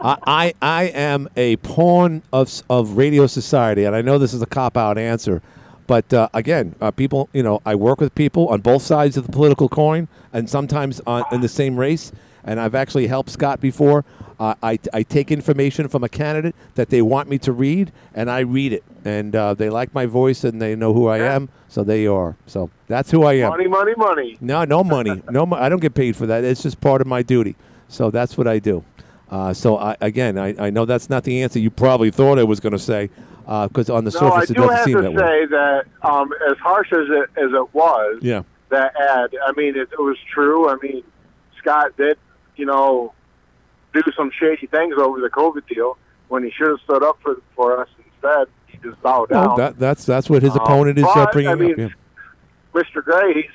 I, 0.00 0.16
I, 0.26 0.54
I 0.62 0.82
am 0.84 1.28
a 1.36 1.56
pawn 1.56 2.22
of 2.32 2.62
of 2.68 2.96
Radio 2.96 3.26
Society, 3.26 3.84
and 3.84 3.96
I 3.96 4.02
know 4.02 4.18
this 4.18 4.34
is 4.34 4.42
a 4.42 4.46
cop 4.46 4.76
out 4.76 4.98
answer, 4.98 5.42
but 5.86 6.12
uh, 6.12 6.28
again, 6.34 6.74
uh, 6.80 6.90
people, 6.90 7.28
you 7.32 7.42
know, 7.42 7.60
I 7.64 7.74
work 7.74 8.00
with 8.00 8.14
people 8.14 8.48
on 8.48 8.60
both 8.60 8.82
sides 8.82 9.16
of 9.16 9.26
the 9.26 9.32
political 9.32 9.68
coin, 9.68 10.08
and 10.32 10.48
sometimes 10.48 11.00
on, 11.06 11.24
in 11.32 11.40
the 11.40 11.48
same 11.48 11.78
race. 11.78 12.12
And 12.48 12.60
I've 12.60 12.76
actually 12.76 13.08
helped 13.08 13.30
Scott 13.30 13.60
before. 13.60 14.04
Uh, 14.38 14.54
I, 14.62 14.78
I 14.92 15.02
take 15.02 15.32
information 15.32 15.88
from 15.88 16.04
a 16.04 16.08
candidate 16.08 16.54
that 16.76 16.90
they 16.90 17.02
want 17.02 17.28
me 17.28 17.38
to 17.38 17.50
read, 17.50 17.90
and 18.14 18.30
I 18.30 18.40
read 18.40 18.72
it. 18.72 18.84
And 19.04 19.34
uh, 19.34 19.54
they 19.54 19.68
like 19.68 19.92
my 19.92 20.06
voice, 20.06 20.44
and 20.44 20.62
they 20.62 20.76
know 20.76 20.92
who 20.94 21.08
I 21.08 21.18
am, 21.18 21.48
so 21.68 21.82
they 21.82 22.06
are. 22.06 22.36
So 22.46 22.70
that's 22.86 23.10
who 23.10 23.24
I 23.24 23.32
am. 23.32 23.50
Money, 23.50 23.66
money, 23.66 23.94
money. 23.96 24.38
No, 24.40 24.64
no 24.64 24.84
money. 24.84 25.20
No, 25.28 25.44
mo- 25.44 25.56
I 25.56 25.68
don't 25.68 25.80
get 25.80 25.94
paid 25.94 26.14
for 26.14 26.26
that. 26.26 26.44
It's 26.44 26.62
just 26.62 26.80
part 26.80 27.00
of 27.00 27.08
my 27.08 27.22
duty. 27.22 27.56
So 27.88 28.12
that's 28.12 28.38
what 28.38 28.46
I 28.46 28.60
do. 28.60 28.84
Uh, 29.30 29.52
so 29.52 29.76
I, 29.76 29.96
again, 30.00 30.38
I, 30.38 30.66
I 30.66 30.70
know 30.70 30.84
that's 30.84 31.10
not 31.10 31.24
the 31.24 31.42
answer 31.42 31.58
you 31.58 31.70
probably 31.70 32.10
thought 32.10 32.38
I 32.38 32.44
was 32.44 32.60
going 32.60 32.72
to 32.72 32.78
say, 32.78 33.10
because 33.44 33.90
on 33.90 34.04
the 34.04 34.10
no, 34.12 34.18
I 34.18 34.30
surface 34.44 34.50
it 34.50 34.54
do 34.54 34.66
doesn't 34.66 34.84
seem 34.84 35.02
that 35.02 35.12
way. 35.12 35.22
I 35.22 35.40
have 35.40 35.40
to 35.40 35.46
say 35.48 35.56
that 36.02 36.08
um, 36.08 36.32
as 36.50 36.56
harsh 36.58 36.92
as 36.92 37.08
it 37.08 37.30
as 37.36 37.50
it 37.52 37.74
was, 37.74 38.18
Yeah. 38.22 38.42
that 38.70 38.94
ad. 38.96 39.34
I 39.46 39.52
mean, 39.56 39.76
it, 39.76 39.88
it 39.92 39.98
was 39.98 40.16
true. 40.32 40.68
I 40.68 40.76
mean, 40.82 41.02
Scott 41.58 41.96
did, 41.96 42.18
you 42.56 42.66
know, 42.66 43.12
do 43.92 44.02
some 44.16 44.30
shady 44.38 44.66
things 44.68 44.94
over 44.98 45.20
the 45.20 45.30
COVID 45.30 45.66
deal 45.68 45.96
when 46.28 46.44
he 46.44 46.50
should 46.50 46.68
have 46.68 46.80
stood 46.84 47.02
up 47.02 47.18
for 47.22 47.36
for 47.56 47.80
us 47.80 47.88
instead. 47.98 48.46
He 48.68 48.78
just 48.78 49.00
bowed 49.02 49.30
down. 49.30 49.46
Well, 49.48 49.56
that, 49.56 49.78
that's 49.78 50.04
that's 50.04 50.30
what 50.30 50.42
his 50.42 50.52
Um, 50.52 50.58
opponent 50.60 50.98
is 50.98 51.04
uh, 51.04 51.12
but, 51.14 51.32
bringing 51.32 51.50
I 51.50 51.54
mean, 51.56 51.72
up. 51.72 51.78
Yeah. 51.78 51.88
Mr. 52.74 53.02
Gray, 53.02 53.34
he's 53.34 53.50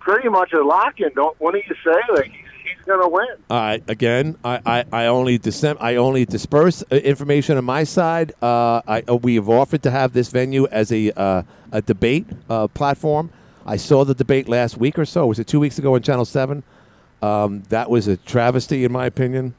pretty 0.00 0.28
much 0.28 0.52
a 0.52 0.62
lock-in. 0.62 1.10
Don't 1.14 1.34
when 1.40 1.54
you 1.56 1.62
say 1.84 2.00
like 2.14 2.32
going 2.84 3.02
to 3.02 3.08
win? 3.08 3.26
All 3.50 3.58
right. 3.60 3.82
Again, 3.88 4.36
I, 4.44 4.60
I, 4.64 4.84
I 4.92 5.06
only 5.06 5.38
disem- 5.38 5.76
I 5.80 5.96
only 5.96 6.24
disperse 6.24 6.82
uh, 6.90 6.96
information 6.96 7.56
on 7.56 7.64
my 7.64 7.84
side. 7.84 8.32
Uh, 8.42 8.82
I, 8.86 9.02
uh, 9.08 9.16
we 9.16 9.34
have 9.36 9.48
offered 9.48 9.82
to 9.84 9.90
have 9.90 10.12
this 10.12 10.28
venue 10.28 10.66
as 10.68 10.92
a 10.92 11.10
uh, 11.18 11.42
a 11.72 11.82
debate 11.82 12.26
uh, 12.48 12.68
platform. 12.68 13.30
I 13.66 13.76
saw 13.76 14.04
the 14.04 14.14
debate 14.14 14.48
last 14.48 14.76
week 14.76 14.98
or 14.98 15.04
so. 15.04 15.26
Was 15.26 15.38
it 15.38 15.46
two 15.46 15.60
weeks 15.60 15.78
ago 15.78 15.94
on 15.94 16.02
Channel 16.02 16.24
Seven? 16.24 16.62
Um, 17.22 17.62
that 17.70 17.88
was 17.88 18.06
a 18.08 18.16
travesty, 18.18 18.84
in 18.84 18.92
my 18.92 19.06
opinion. 19.06 19.54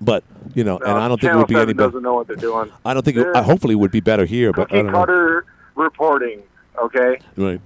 But 0.00 0.24
you 0.54 0.64
know, 0.64 0.78
and 0.78 0.90
I 0.90 1.08
don't 1.08 1.20
think 1.20 1.32
it 1.32 1.36
would 1.36 1.46
be 1.46 1.54
any 1.54 1.72
better. 1.72 1.88
doesn't 1.88 2.02
know 2.02 2.14
what 2.14 2.26
they're 2.26 2.36
doing. 2.36 2.70
I 2.84 2.92
don't 2.92 3.02
think. 3.02 3.16
It, 3.16 3.34
uh, 3.34 3.42
hopefully, 3.42 3.72
it 3.72 3.76
would 3.76 3.92
be 3.92 4.00
better 4.00 4.24
here. 4.26 4.52
But 4.52 4.72
I 4.72 4.76
don't 4.76 4.86
know. 4.86 4.92
cutter 4.92 5.46
reporting. 5.74 6.42
Okay. 6.78 7.18
Right. 7.36 7.60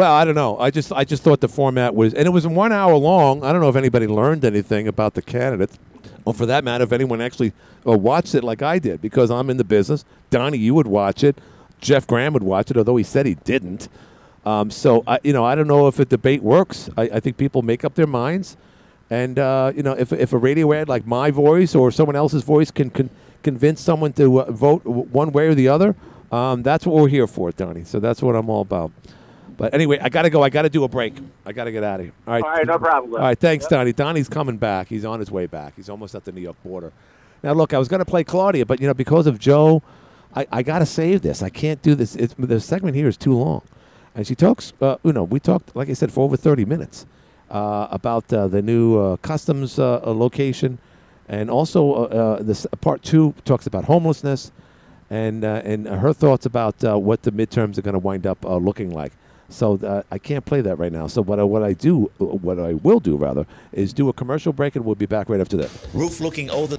Well, 0.00 0.14
I 0.14 0.24
don't 0.24 0.34
know. 0.34 0.58
I 0.58 0.70
just 0.70 0.94
I 0.94 1.04
just 1.04 1.22
thought 1.22 1.42
the 1.42 1.48
format 1.48 1.94
was, 1.94 2.14
and 2.14 2.24
it 2.24 2.30
was 2.30 2.46
one 2.46 2.72
hour 2.72 2.94
long. 2.94 3.44
I 3.44 3.52
don't 3.52 3.60
know 3.60 3.68
if 3.68 3.76
anybody 3.76 4.06
learned 4.06 4.46
anything 4.46 4.88
about 4.88 5.12
the 5.12 5.20
candidates, 5.20 5.78
or 6.24 6.32
for 6.32 6.46
that 6.46 6.64
matter, 6.64 6.84
if 6.84 6.92
anyone 6.92 7.20
actually 7.20 7.52
uh, 7.86 7.92
watched 7.92 8.34
it 8.34 8.42
like 8.42 8.62
I 8.62 8.78
did, 8.78 9.02
because 9.02 9.30
I'm 9.30 9.50
in 9.50 9.58
the 9.58 9.64
business. 9.64 10.06
Donnie, 10.30 10.56
you 10.56 10.72
would 10.72 10.86
watch 10.86 11.22
it. 11.22 11.36
Jeff 11.82 12.06
Graham 12.06 12.32
would 12.32 12.42
watch 12.42 12.70
it, 12.70 12.78
although 12.78 12.96
he 12.96 13.04
said 13.04 13.26
he 13.26 13.34
didn't. 13.34 13.90
Um, 14.46 14.70
so 14.70 15.04
I, 15.06 15.18
you 15.22 15.34
know, 15.34 15.44
I 15.44 15.54
don't 15.54 15.66
know 15.66 15.86
if 15.86 15.98
a 15.98 16.06
debate 16.06 16.42
works. 16.42 16.88
I, 16.96 17.02
I 17.02 17.20
think 17.20 17.36
people 17.36 17.60
make 17.60 17.84
up 17.84 17.94
their 17.94 18.06
minds, 18.06 18.56
and 19.10 19.38
uh, 19.38 19.70
you 19.76 19.82
know, 19.82 19.92
if 19.92 20.14
if 20.14 20.32
a 20.32 20.38
radio 20.38 20.72
ad 20.72 20.88
like 20.88 21.06
my 21.06 21.30
voice 21.30 21.74
or 21.74 21.90
someone 21.90 22.16
else's 22.16 22.42
voice 22.42 22.70
can, 22.70 22.88
can 22.88 23.10
convince 23.42 23.82
someone 23.82 24.14
to 24.14 24.40
uh, 24.40 24.50
vote 24.50 24.82
one 24.86 25.30
way 25.30 25.48
or 25.48 25.54
the 25.54 25.68
other, 25.68 25.94
um, 26.32 26.62
that's 26.62 26.86
what 26.86 26.96
we're 26.96 27.08
here 27.08 27.26
for, 27.26 27.52
Donnie. 27.52 27.84
So 27.84 28.00
that's 28.00 28.22
what 28.22 28.34
I'm 28.34 28.48
all 28.48 28.62
about. 28.62 28.92
But 29.60 29.74
anyway, 29.74 29.98
I 30.00 30.08
got 30.08 30.22
to 30.22 30.30
go. 30.30 30.42
I 30.42 30.48
got 30.48 30.62
to 30.62 30.70
do 30.70 30.84
a 30.84 30.88
break. 30.88 31.12
I 31.44 31.52
got 31.52 31.64
to 31.64 31.72
get 31.72 31.84
out 31.84 32.00
of 32.00 32.06
here. 32.06 32.14
All 32.26 32.32
right. 32.32 32.42
All 32.42 32.50
right, 32.50 32.66
no 32.66 32.78
problem. 32.78 33.12
All 33.12 33.18
right. 33.20 33.38
Thanks, 33.38 33.64
Yep. 33.64 33.70
Donnie. 33.70 33.92
Donnie's 33.92 34.28
coming 34.28 34.56
back. 34.56 34.88
He's 34.88 35.04
on 35.04 35.20
his 35.20 35.30
way 35.30 35.44
back. 35.44 35.74
He's 35.76 35.90
almost 35.90 36.14
at 36.14 36.24
the 36.24 36.32
New 36.32 36.40
York 36.40 36.56
border. 36.64 36.92
Now, 37.42 37.52
look, 37.52 37.74
I 37.74 37.78
was 37.78 37.86
going 37.86 37.98
to 37.98 38.06
play 38.06 38.24
Claudia, 38.24 38.64
but 38.64 38.80
you 38.80 38.86
know, 38.86 38.94
because 38.94 39.26
of 39.26 39.38
Joe, 39.38 39.82
I, 40.34 40.46
I 40.50 40.62
got 40.62 40.78
to 40.78 40.86
save 40.86 41.20
this. 41.20 41.42
I 41.42 41.50
can't 41.50 41.82
do 41.82 41.94
this. 41.94 42.16
It's, 42.16 42.32
the 42.38 42.58
segment 42.58 42.96
here 42.96 43.06
is 43.06 43.18
too 43.18 43.34
long, 43.34 43.60
and 44.14 44.26
she 44.26 44.34
talks. 44.34 44.72
Uh, 44.80 44.96
you 45.02 45.12
know, 45.12 45.24
we 45.24 45.38
talked, 45.40 45.76
like 45.76 45.90
I 45.90 45.92
said, 45.92 46.10
for 46.10 46.24
over 46.24 46.38
thirty 46.38 46.64
minutes 46.64 47.04
uh, 47.50 47.86
about 47.90 48.32
uh, 48.32 48.48
the 48.48 48.62
new 48.62 48.98
uh, 48.98 49.16
customs 49.18 49.78
uh, 49.78 50.00
uh, 50.02 50.10
location, 50.14 50.78
and 51.28 51.50
also 51.50 51.92
uh, 51.92 51.98
uh, 52.38 52.42
this 52.42 52.66
part 52.80 53.02
two 53.02 53.34
talks 53.44 53.66
about 53.66 53.84
homelessness, 53.84 54.52
and 55.10 55.44
uh, 55.44 55.60
and 55.66 55.86
her 55.86 56.14
thoughts 56.14 56.46
about 56.46 56.82
uh, 56.82 56.98
what 56.98 57.22
the 57.24 57.32
midterms 57.32 57.76
are 57.76 57.82
going 57.82 57.92
to 57.92 57.98
wind 57.98 58.26
up 58.26 58.42
uh, 58.46 58.56
looking 58.56 58.90
like. 58.90 59.12
So 59.50 59.78
uh, 59.82 60.02
I 60.10 60.18
can't 60.18 60.44
play 60.44 60.60
that 60.60 60.76
right 60.76 60.92
now. 60.92 61.08
So 61.08 61.22
what 61.22 61.40
I, 61.40 61.42
what 61.42 61.62
I 61.62 61.72
do, 61.72 62.04
what 62.18 62.58
I 62.58 62.74
will 62.74 63.00
do 63.00 63.16
rather, 63.16 63.46
is 63.72 63.92
do 63.92 64.08
a 64.08 64.12
commercial 64.12 64.52
break, 64.52 64.76
and 64.76 64.84
we'll 64.84 64.94
be 64.94 65.06
back 65.06 65.28
right 65.28 65.40
after 65.40 65.56
that. 65.58 65.70
Roof 65.92 66.20
looking 66.20 66.48
older. 66.50 66.76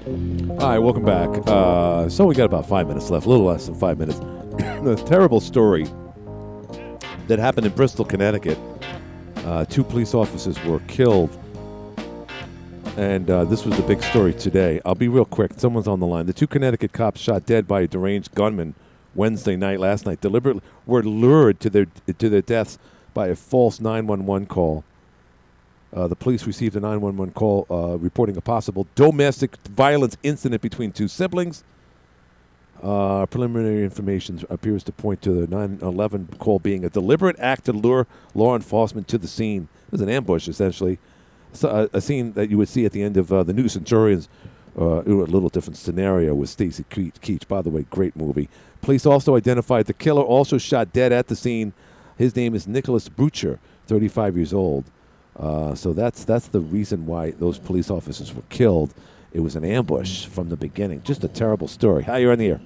All 0.52 0.70
right, 0.70 0.80
welcome 0.80 1.04
back. 1.04 1.30
Uh, 1.48 2.08
so 2.10 2.26
we 2.26 2.34
got 2.34 2.46
about 2.46 2.68
five 2.68 2.88
minutes 2.88 3.10
left, 3.10 3.26
a 3.26 3.30
little 3.30 3.46
less 3.46 3.66
than 3.66 3.76
five 3.76 4.00
minutes. 4.00 4.20
a 4.60 4.96
terrible 5.06 5.42
story 5.42 5.86
that 7.28 7.40
happened 7.40 7.68
in 7.68 7.74
Bristol, 7.74 8.06
Connecticut. 8.06 8.58
Uh, 9.38 9.66
two 9.66 9.84
police 9.84 10.14
officers 10.14 10.62
were 10.64 10.80
killed, 10.82 11.38
and 12.96 13.30
uh, 13.30 13.44
this 13.44 13.66
was 13.66 13.76
the 13.76 13.84
big 13.84 14.02
story 14.02 14.34
today. 14.34 14.80
I'll 14.86 14.96
be 14.96 15.10
real 15.10 15.26
quick. 15.26 15.52
Someone's 15.58 15.88
on 15.88 16.00
the 16.00 16.08
line. 16.08 16.26
The 16.26 16.34
two 16.34 16.48
Connecticut 16.48 16.94
cops 16.94 17.20
shot 17.20 17.46
dead 17.46 17.68
by 17.68 17.82
a 17.82 17.88
deranged 17.88 18.34
gunman 18.34 18.76
Wednesday 19.16 19.56
night, 19.56 19.80
last 19.80 20.06
night, 20.06 20.22
deliberately 20.22 20.62
were 20.86 21.04
lured 21.04 21.60
to 21.62 21.70
their 21.70 21.88
to 22.18 22.30
their 22.30 22.42
deaths 22.42 22.80
by 23.14 23.28
a 23.28 23.36
false 23.36 23.80
911 23.80 24.48
call. 24.48 24.84
Uh, 25.94 26.08
the 26.08 26.16
police 26.16 26.48
received 26.48 26.76
a 26.76 26.80
911 26.80 27.34
call 27.34 27.68
uh, 27.70 27.98
reporting 27.98 28.38
a 28.38 28.42
possible 28.42 28.88
domestic 28.96 29.58
violence 29.68 30.16
incident 30.24 30.62
between 30.62 30.92
two 30.92 31.08
siblings. 31.08 31.64
Uh, 32.82 33.26
preliminary 33.28 33.84
information 33.84 34.44
appears 34.50 34.84
to 34.84 34.92
point 34.92 35.22
to 35.22 35.32
the 35.34 35.48
911 35.48 36.30
call 36.40 36.58
being 36.58 36.84
a 36.84 36.90
deliberate 36.90 37.38
act 37.40 37.66
to 37.66 37.74
lure 37.74 38.08
law 38.34 38.56
enforcement 38.56 39.08
to 39.08 39.18
the 39.18 39.28
scene. 39.28 39.68
It 39.88 39.92
was 39.92 40.02
an 40.02 40.10
ambush, 40.10 40.48
essentially. 40.48 40.98
So, 41.54 41.70
uh, 41.70 41.88
a 41.94 42.02
scene 42.02 42.34
that 42.34 42.50
you 42.50 42.58
would 42.58 42.70
see 42.70 42.86
at 42.86 42.92
the 42.92 43.04
end 43.04 43.18
of 43.18 43.32
uh, 43.32 43.44
the 43.44 43.54
New 43.54 43.68
Centurions, 43.68 44.30
uh, 44.80 45.02
a 45.02 45.04
little 45.04 45.50
different 45.50 45.78
scenario 45.78 46.34
with 46.34 46.50
Stacy 46.50 46.86
Keach. 46.90 47.20
Keach. 47.20 47.48
By 47.48 47.62
the 47.62 47.70
way, 47.70 47.86
great 47.90 48.16
movie. 48.16 48.50
Police 48.82 49.06
also 49.06 49.36
identified 49.36 49.86
the 49.86 49.94
killer, 49.94 50.24
also 50.24 50.58
shot 50.58 50.92
dead 50.92 51.12
at 51.12 51.28
the 51.28 51.36
scene. 51.36 51.74
His 52.18 52.36
name 52.36 52.56
is 52.56 52.68
Nicholas 52.68 53.10
Brutcher, 53.10 53.60
35 53.88 54.36
years 54.36 54.54
old. 54.54 54.86
Uh, 55.38 55.74
so 55.76 55.94
that's 55.94 56.24
that's 56.26 56.48
the 56.48 56.60
reason 56.60 57.06
why 57.06 57.32
those 57.32 57.58
police 57.58 57.90
officers 57.90 58.34
were 58.34 58.44
killed. 58.50 58.94
It 59.34 59.40
was 59.40 59.56
an 59.56 59.64
ambush 59.64 60.26
from 60.26 60.50
the 60.50 60.58
beginning. 60.58 61.04
Just 61.04 61.24
a 61.24 61.28
terrible 61.28 61.68
story. 61.68 62.04
How 62.04 62.18
you're 62.18 62.34
on 62.34 62.40
the 62.40 62.48
air? 62.48 62.62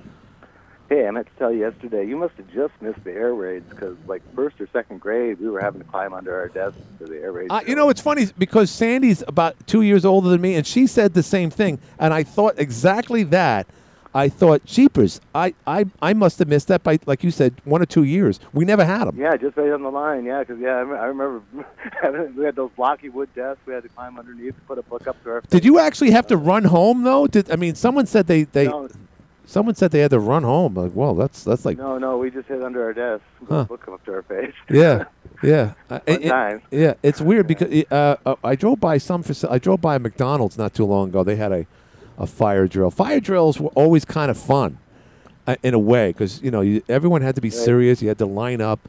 Hey, 0.89 1.07
I 1.07 1.11
meant 1.11 1.27
to 1.27 1.33
tell 1.39 1.51
you 1.51 1.61
yesterday, 1.61 2.05
you 2.05 2.15
must 2.15 2.35
have 2.35 2.47
just 2.53 2.73
missed 2.79 3.03
the 3.03 3.11
air 3.11 3.33
raids 3.33 3.67
because, 3.69 3.97
like, 4.07 4.21
first 4.35 4.61
or 4.61 4.67
second 4.71 5.01
grade, 5.01 5.39
we 5.39 5.49
were 5.49 5.59
having 5.59 5.81
to 5.81 5.87
climb 5.87 6.13
under 6.13 6.35
our 6.35 6.47
desks 6.47 6.79
for 6.99 7.05
the 7.05 7.19
air 7.19 7.31
raids. 7.31 7.51
Uh, 7.51 7.61
you 7.65 7.75
know, 7.75 7.89
it's 7.89 8.01
funny 8.01 8.27
because 8.37 8.69
Sandy's 8.69 9.23
about 9.27 9.55
two 9.65 9.81
years 9.81 10.05
older 10.05 10.29
than 10.29 10.41
me, 10.41 10.53
and 10.53 10.65
she 10.65 10.85
said 10.85 11.15
the 11.15 11.23
same 11.23 11.49
thing. 11.49 11.79
And 11.97 12.13
I 12.13 12.21
thought 12.21 12.55
exactly 12.57 13.23
that. 13.23 13.65
I 14.15 14.29
thought, 14.29 14.63
jeepers, 14.63 15.19
I, 15.35 15.53
I, 15.67 15.85
I 16.01 16.13
must 16.13 16.39
have 16.39 16.47
missed 16.47 16.69
that 16.69 16.83
by, 16.83 16.99
like 17.05 17.21
you 17.21 17.31
said, 17.31 17.53
one 17.65 17.81
or 17.81 17.85
two 17.85 18.03
years. 18.03 18.39
We 18.53 18.63
never 18.63 18.85
had 18.85 19.05
them. 19.05 19.17
Yeah, 19.19 19.35
just 19.35 19.57
right 19.57 19.69
on 19.73 19.83
the 19.83 19.91
line. 19.91 20.23
Yeah, 20.23 20.39
because 20.39 20.57
yeah, 20.61 20.77
I 20.77 20.79
I 20.79 21.05
remember 21.07 21.41
we 22.37 22.45
had 22.45 22.55
those 22.55 22.71
blocky 22.77 23.09
wood 23.09 23.29
desks. 23.35 23.61
We 23.65 23.73
had 23.73 23.83
to 23.83 23.89
climb 23.89 24.17
underneath 24.17 24.55
to 24.55 24.61
put 24.61 24.77
a 24.79 24.83
book 24.83 25.05
up 25.07 25.21
to 25.23 25.29
our. 25.31 25.41
Did 25.41 25.65
you 25.65 25.79
actually 25.79 26.11
have 26.11 26.27
to 26.27 26.37
run 26.37 26.63
home 26.63 27.03
though? 27.03 27.27
Did 27.27 27.51
I 27.51 27.57
mean 27.57 27.75
someone 27.75 28.05
said 28.05 28.27
they 28.27 28.43
they 28.43 28.67
No. 28.67 28.87
someone 29.45 29.75
said 29.75 29.91
they 29.91 29.99
had 29.99 30.11
to 30.11 30.19
run 30.19 30.43
home? 30.43 30.75
Like, 30.75 30.93
well, 30.95 31.13
that's 31.13 31.43
that's 31.43 31.65
like 31.65 31.77
No, 31.77 31.97
no, 31.97 32.17
we 32.17 32.31
just 32.31 32.47
hid 32.47 32.63
under 32.63 32.83
our 32.83 32.93
desk. 32.93 33.23
Huh. 33.49 33.55
a 33.55 33.65
book 33.65 33.85
up 33.87 34.03
to 34.05 34.13
our 34.13 34.21
face. 34.23 34.53
yeah, 34.69 35.03
yeah, 35.43 35.73
Uh, 35.89 35.99
it- 36.07 36.61
yeah. 36.71 36.93
It's 37.03 37.19
weird 37.21 37.47
because 37.47 37.83
uh, 37.91 38.15
uh, 38.25 38.35
I 38.43 38.55
drove 38.55 38.79
by 38.79 38.97
some 38.97 39.23
faci- 39.23 39.51
I 39.51 39.59
drove 39.59 39.81
by 39.81 39.95
a 39.95 39.99
McDonald's 39.99 40.57
not 40.57 40.73
too 40.73 40.85
long 40.85 41.09
ago. 41.09 41.23
They 41.23 41.35
had 41.35 41.51
a 41.51 41.65
a 42.17 42.27
fire 42.27 42.67
drill. 42.67 42.91
Fire 42.91 43.19
drills 43.19 43.59
were 43.59 43.69
always 43.69 44.05
kind 44.05 44.31
of 44.31 44.37
fun 44.37 44.77
uh, 45.47 45.55
in 45.63 45.73
a 45.73 45.79
way 45.79 46.09
because 46.11 46.41
you 46.41 46.51
know 46.51 46.61
you, 46.61 46.81
everyone 46.89 47.21
had 47.21 47.35
to 47.35 47.41
be 47.41 47.49
serious. 47.49 48.01
You 48.01 48.07
had 48.07 48.17
to 48.19 48.25
line 48.25 48.61
up. 48.61 48.87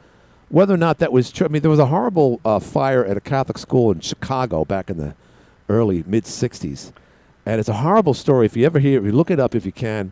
Whether 0.49 0.73
or 0.73 0.77
not 0.77 0.99
that 0.99 1.11
was 1.11 1.29
true, 1.29 1.45
I 1.45 1.49
mean, 1.49 1.61
there 1.61 1.71
was 1.71 1.79
a 1.79 1.87
horrible 1.87 2.39
uh, 2.45 2.59
fire 2.59 3.03
at 3.03 3.17
a 3.17 3.21
Catholic 3.21 3.57
school 3.57 3.91
in 3.91 3.99
Chicago 3.99 4.63
back 4.63 4.89
in 4.89 4.97
the 4.97 5.13
early 5.67 6.03
mid 6.07 6.23
'60s, 6.23 6.91
and 7.45 7.59
it's 7.59 7.69
a 7.69 7.73
horrible 7.73 8.13
story. 8.13 8.45
If 8.45 8.55
you 8.55 8.65
ever 8.65 8.79
hear, 8.79 8.99
it, 8.99 9.05
you 9.05 9.11
look 9.11 9.29
it 9.31 9.39
up 9.39 9.55
if 9.55 9.65
you 9.65 9.71
can. 9.71 10.11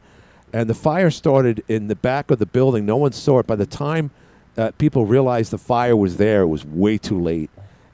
And 0.53 0.70
the 0.70 0.74
fire 0.74 1.11
started 1.11 1.66
in 1.68 1.88
the 1.88 1.95
back 1.95 2.32
of 2.32 2.39
the 2.39 2.45
building. 2.45 2.86
No 2.86 2.95
one 2.95 3.11
saw 3.11 3.39
it. 3.39 3.47
By 3.47 3.57
the 3.57 3.66
time 3.66 4.11
uh, 4.57 4.72
people 4.78 5.05
realized 5.05 5.51
the 5.51 5.57
fire 5.57 5.95
was 5.95 6.18
there, 6.18 6.43
it 6.43 6.47
was 6.47 6.66
way 6.66 6.97
too 6.97 7.20
late, 7.20 7.49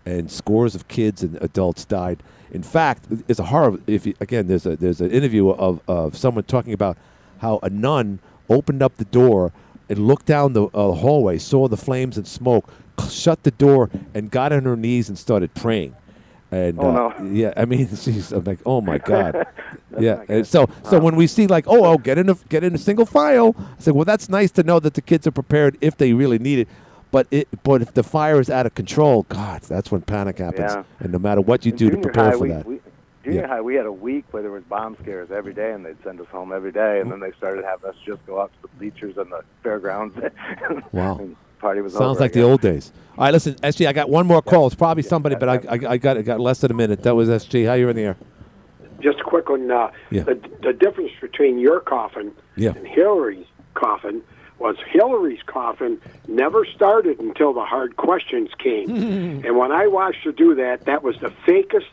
and 0.05 0.29
scores 0.29 0.75
of 0.75 0.87
kids 0.87 1.23
and 1.23 1.41
adults 1.41 1.85
died. 1.85 2.21
In 2.51 2.63
fact, 2.63 3.05
it's 3.27 3.39
a 3.39 3.45
horror. 3.45 3.79
If 3.87 4.05
you, 4.05 4.13
again, 4.19 4.47
there's 4.47 4.65
a 4.65 4.75
there's 4.75 5.01
an 5.01 5.11
interview 5.11 5.49
of 5.49 5.79
of 5.87 6.15
someone 6.17 6.43
talking 6.43 6.73
about 6.73 6.97
how 7.39 7.59
a 7.63 7.69
nun 7.69 8.19
opened 8.49 8.83
up 8.83 8.97
the 8.97 9.05
door 9.05 9.51
and 9.89 9.99
looked 10.07 10.25
down 10.25 10.53
the 10.53 10.65
uh, 10.67 10.91
hallway, 10.91 11.37
saw 11.37 11.67
the 11.67 11.77
flames 11.77 12.17
and 12.17 12.27
smoke, 12.27 12.69
shut 13.09 13.43
the 13.43 13.51
door, 13.51 13.89
and 14.13 14.29
got 14.31 14.51
on 14.51 14.63
her 14.63 14.75
knees 14.75 15.09
and 15.09 15.17
started 15.17 15.53
praying. 15.53 15.95
And 16.51 16.77
Oh, 16.79 16.89
uh, 16.89 17.13
no. 17.19 17.31
yeah, 17.31 17.53
I 17.55 17.63
mean, 17.63 17.87
she's 17.95 18.33
I'm 18.33 18.43
like, 18.43 18.59
oh 18.65 18.81
my 18.81 18.97
god, 18.97 19.47
yeah. 19.99 20.23
And 20.27 20.45
so 20.45 20.67
so 20.83 20.99
when 20.99 21.15
we 21.15 21.27
see 21.27 21.47
like, 21.47 21.65
oh, 21.67 21.85
oh, 21.85 21.97
get 21.97 22.17
in 22.17 22.29
a 22.29 22.35
get 22.49 22.63
in 22.65 22.75
a 22.75 22.77
single 22.77 23.05
file, 23.05 23.55
I 23.57 23.79
said, 23.81 23.93
well, 23.95 24.05
that's 24.05 24.27
nice 24.27 24.51
to 24.51 24.63
know 24.63 24.79
that 24.81 24.93
the 24.95 25.01
kids 25.01 25.25
are 25.25 25.31
prepared 25.31 25.77
if 25.79 25.95
they 25.95 26.11
really 26.11 26.39
need 26.39 26.59
it. 26.59 26.67
But 27.11 27.27
it 27.29 27.47
but 27.63 27.81
if 27.81 27.93
the 27.93 28.03
fire 28.03 28.39
is 28.39 28.49
out 28.49 28.65
of 28.65 28.73
control, 28.73 29.23
God, 29.29 29.61
that's 29.63 29.91
when 29.91 30.01
panic 30.01 30.37
happens. 30.39 30.71
Yeah. 30.73 30.83
And 30.99 31.11
no 31.11 31.19
matter 31.19 31.41
what 31.41 31.65
you 31.65 31.71
In 31.73 31.77
do 31.77 31.85
to 31.89 31.91
junior 31.95 32.03
prepare 32.03 32.23
high, 32.25 32.31
for 32.31 32.39
we, 32.39 32.49
that, 32.49 32.65
We, 32.65 32.79
junior 33.25 33.41
Yeah. 33.41 33.47
high, 33.47 33.61
we 33.61 33.75
had 33.75 33.85
a 33.85 33.91
week 33.91 34.25
where 34.31 34.41
there 34.41 34.51
was 34.51 34.63
bomb 34.63 34.95
scares 35.01 35.29
every 35.29 35.53
day, 35.53 35.71
and 35.73 35.85
they'd 35.85 36.01
send 36.03 36.21
us 36.21 36.27
home 36.27 36.53
every 36.53 36.71
day, 36.71 37.01
and 37.01 37.11
then 37.11 37.19
they 37.19 37.31
started 37.33 37.65
having 37.65 37.89
us 37.89 37.95
just 38.05 38.25
go 38.25 38.41
out 38.41 38.51
to 38.53 38.61
the 38.61 38.67
bleachers 38.79 39.17
and 39.17 39.31
the 39.31 39.41
fairgrounds. 39.63 40.15
Wow. 40.93 41.17
and 41.19 41.35
party 41.59 41.81
was 41.81 41.93
Sounds 41.93 42.15
over, 42.15 42.19
like 42.21 42.33
the 42.33 42.41
old 42.41 42.61
days. 42.61 42.91
All 43.17 43.25
right, 43.25 43.33
listen, 43.33 43.53
SG, 43.55 43.85
I 43.87 43.93
got 43.93 44.09
one 44.09 44.25
more 44.25 44.41
call. 44.41 44.65
It's 44.67 44.75
probably 44.75 45.03
somebody, 45.03 45.35
but 45.35 45.49
I, 45.49 45.55
I, 45.69 45.91
I 45.93 45.97
got 45.97 46.17
I 46.17 46.21
got 46.21 46.39
less 46.39 46.59
than 46.61 46.71
a 46.71 46.73
minute. 46.73 47.03
That 47.03 47.13
was 47.15 47.29
SG. 47.29 47.67
How 47.67 47.73
you 47.73 47.87
in 47.89 47.95
the 47.95 48.01
air? 48.03 48.17
Just 49.01 49.19
a 49.19 49.23
quick 49.23 49.49
one. 49.49 49.69
Uh, 49.69 49.91
Yeah. 50.09 50.23
the, 50.23 50.39
the 50.63 50.73
difference 50.73 51.11
between 51.19 51.59
your 51.59 51.79
coffin 51.81 52.31
Yeah. 52.55 52.71
and 52.75 52.87
Hillary's 52.87 53.45
coffin 53.73 54.21
was 54.61 54.77
Hillary's 54.87 55.41
coffin 55.45 55.99
never 56.27 56.65
started 56.65 57.19
until 57.19 57.51
the 57.53 57.65
hard 57.65 57.97
questions 57.97 58.49
came. 58.59 58.89
and 59.45 59.57
when 59.57 59.71
I 59.71 59.87
watched 59.87 60.23
her 60.23 60.31
do 60.31 60.55
that, 60.55 60.85
that 60.85 61.03
was 61.03 61.17
the 61.19 61.29
fakest 61.47 61.87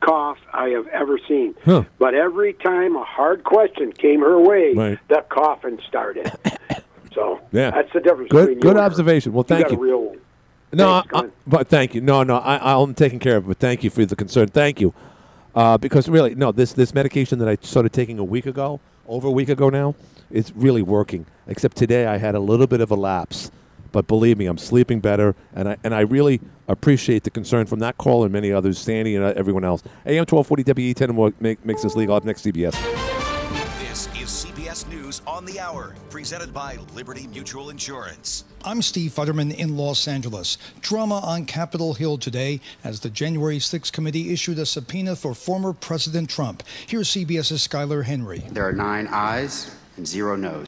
cough 0.00 0.38
I 0.52 0.70
have 0.70 0.88
ever 0.88 1.18
seen. 1.28 1.54
Huh. 1.64 1.84
But 1.98 2.14
every 2.14 2.54
time 2.54 2.96
a 2.96 3.04
hard 3.04 3.44
question 3.44 3.92
came 3.92 4.20
her 4.20 4.38
way, 4.38 4.74
Right. 4.74 4.98
the 5.08 5.24
coffin 5.28 5.78
started. 5.86 6.30
so 7.14 7.40
Yeah. 7.52 7.70
that's 7.70 7.92
the 7.92 8.00
difference 8.00 8.30
Good 8.30 8.46
between 8.48 8.60
good 8.60 8.76
you 8.76 8.82
observation. 8.82 9.32
Well, 9.32 9.46
You 9.48 9.56
thank 9.56 9.70
you. 9.70 9.76
one. 9.78 10.18
No, 10.72 10.88
I, 10.90 11.02
I- 11.14 11.28
but 11.46 11.68
thank 11.68 11.94
you. 11.94 12.00
No, 12.00 12.22
no, 12.24 12.36
I, 12.38 12.74
I'm 12.82 12.94
taking 12.94 13.18
care 13.20 13.36
of 13.36 13.44
it. 13.44 13.48
But 13.48 13.58
thank 13.58 13.84
you 13.84 13.90
for 13.90 14.04
the 14.04 14.16
concern. 14.16 14.48
Thank 14.48 14.80
you, 14.80 14.92
uh, 15.54 15.76
because 15.78 16.08
really, 16.08 16.34
no, 16.34 16.50
this 16.50 16.72
this 16.72 16.94
medication 16.94 17.38
that 17.40 17.48
I 17.48 17.58
started 17.60 17.92
taking 17.92 18.18
a 18.18 18.24
week 18.24 18.46
ago, 18.46 18.80
over 19.06 19.28
a 19.28 19.30
week 19.30 19.50
ago 19.50 19.68
now, 19.68 19.94
it's 20.32 20.52
really 20.56 20.82
working. 20.82 21.26
Except 21.46 21.76
today, 21.76 22.06
I 22.06 22.16
had 22.16 22.34
a 22.34 22.40
little 22.40 22.66
bit 22.66 22.80
of 22.80 22.90
a 22.90 22.94
lapse, 22.94 23.50
but 23.92 24.06
believe 24.06 24.38
me, 24.38 24.46
I'm 24.46 24.58
sleeping 24.58 25.00
better, 25.00 25.36
and 25.54 25.68
I 25.68 25.76
and 25.84 25.94
I 25.94 26.00
really 26.00 26.40
appreciate 26.68 27.24
the 27.24 27.30
concern 27.30 27.66
from 27.66 27.80
that 27.80 27.98
call 27.98 28.24
and 28.24 28.32
many 28.32 28.50
others, 28.50 28.78
Sandy 28.78 29.14
and 29.16 29.24
uh, 29.24 29.34
everyone 29.36 29.64
else. 29.64 29.82
AM 30.06 30.24
1240 30.28 30.64
WE10 30.64 31.00
and 31.02 31.14
more 31.14 31.32
make, 31.40 31.64
makes 31.64 31.82
this 31.82 31.94
legal. 31.94 32.14
Up 32.14 32.24
next, 32.24 32.44
CBS. 32.44 32.72
This 33.78 34.06
is 34.20 34.46
CBS 34.46 34.88
News 34.88 35.20
on 35.26 35.44
the 35.44 35.60
Hour, 35.60 35.94
presented 36.08 36.54
by 36.54 36.78
Liberty 36.94 37.26
Mutual 37.26 37.68
Insurance. 37.68 38.44
I'm 38.64 38.80
Steve 38.80 39.10
Futterman 39.10 39.54
in 39.54 39.76
Los 39.76 40.08
Angeles. 40.08 40.56
Drama 40.80 41.18
on 41.18 41.44
Capitol 41.44 41.92
Hill 41.92 42.16
today 42.16 42.60
as 42.82 43.00
the 43.00 43.10
January 43.10 43.58
6th 43.58 43.92
committee 43.92 44.32
issued 44.32 44.58
a 44.58 44.64
subpoena 44.64 45.14
for 45.14 45.34
former 45.34 45.74
President 45.74 46.30
Trump. 46.30 46.62
Here's 46.86 47.08
CBS's 47.08 47.66
Skyler 47.66 48.04
Henry. 48.04 48.38
There 48.50 48.66
are 48.66 48.72
nine 48.72 49.08
ayes 49.10 49.70
and 49.96 50.06
zero 50.06 50.36
noes. 50.36 50.60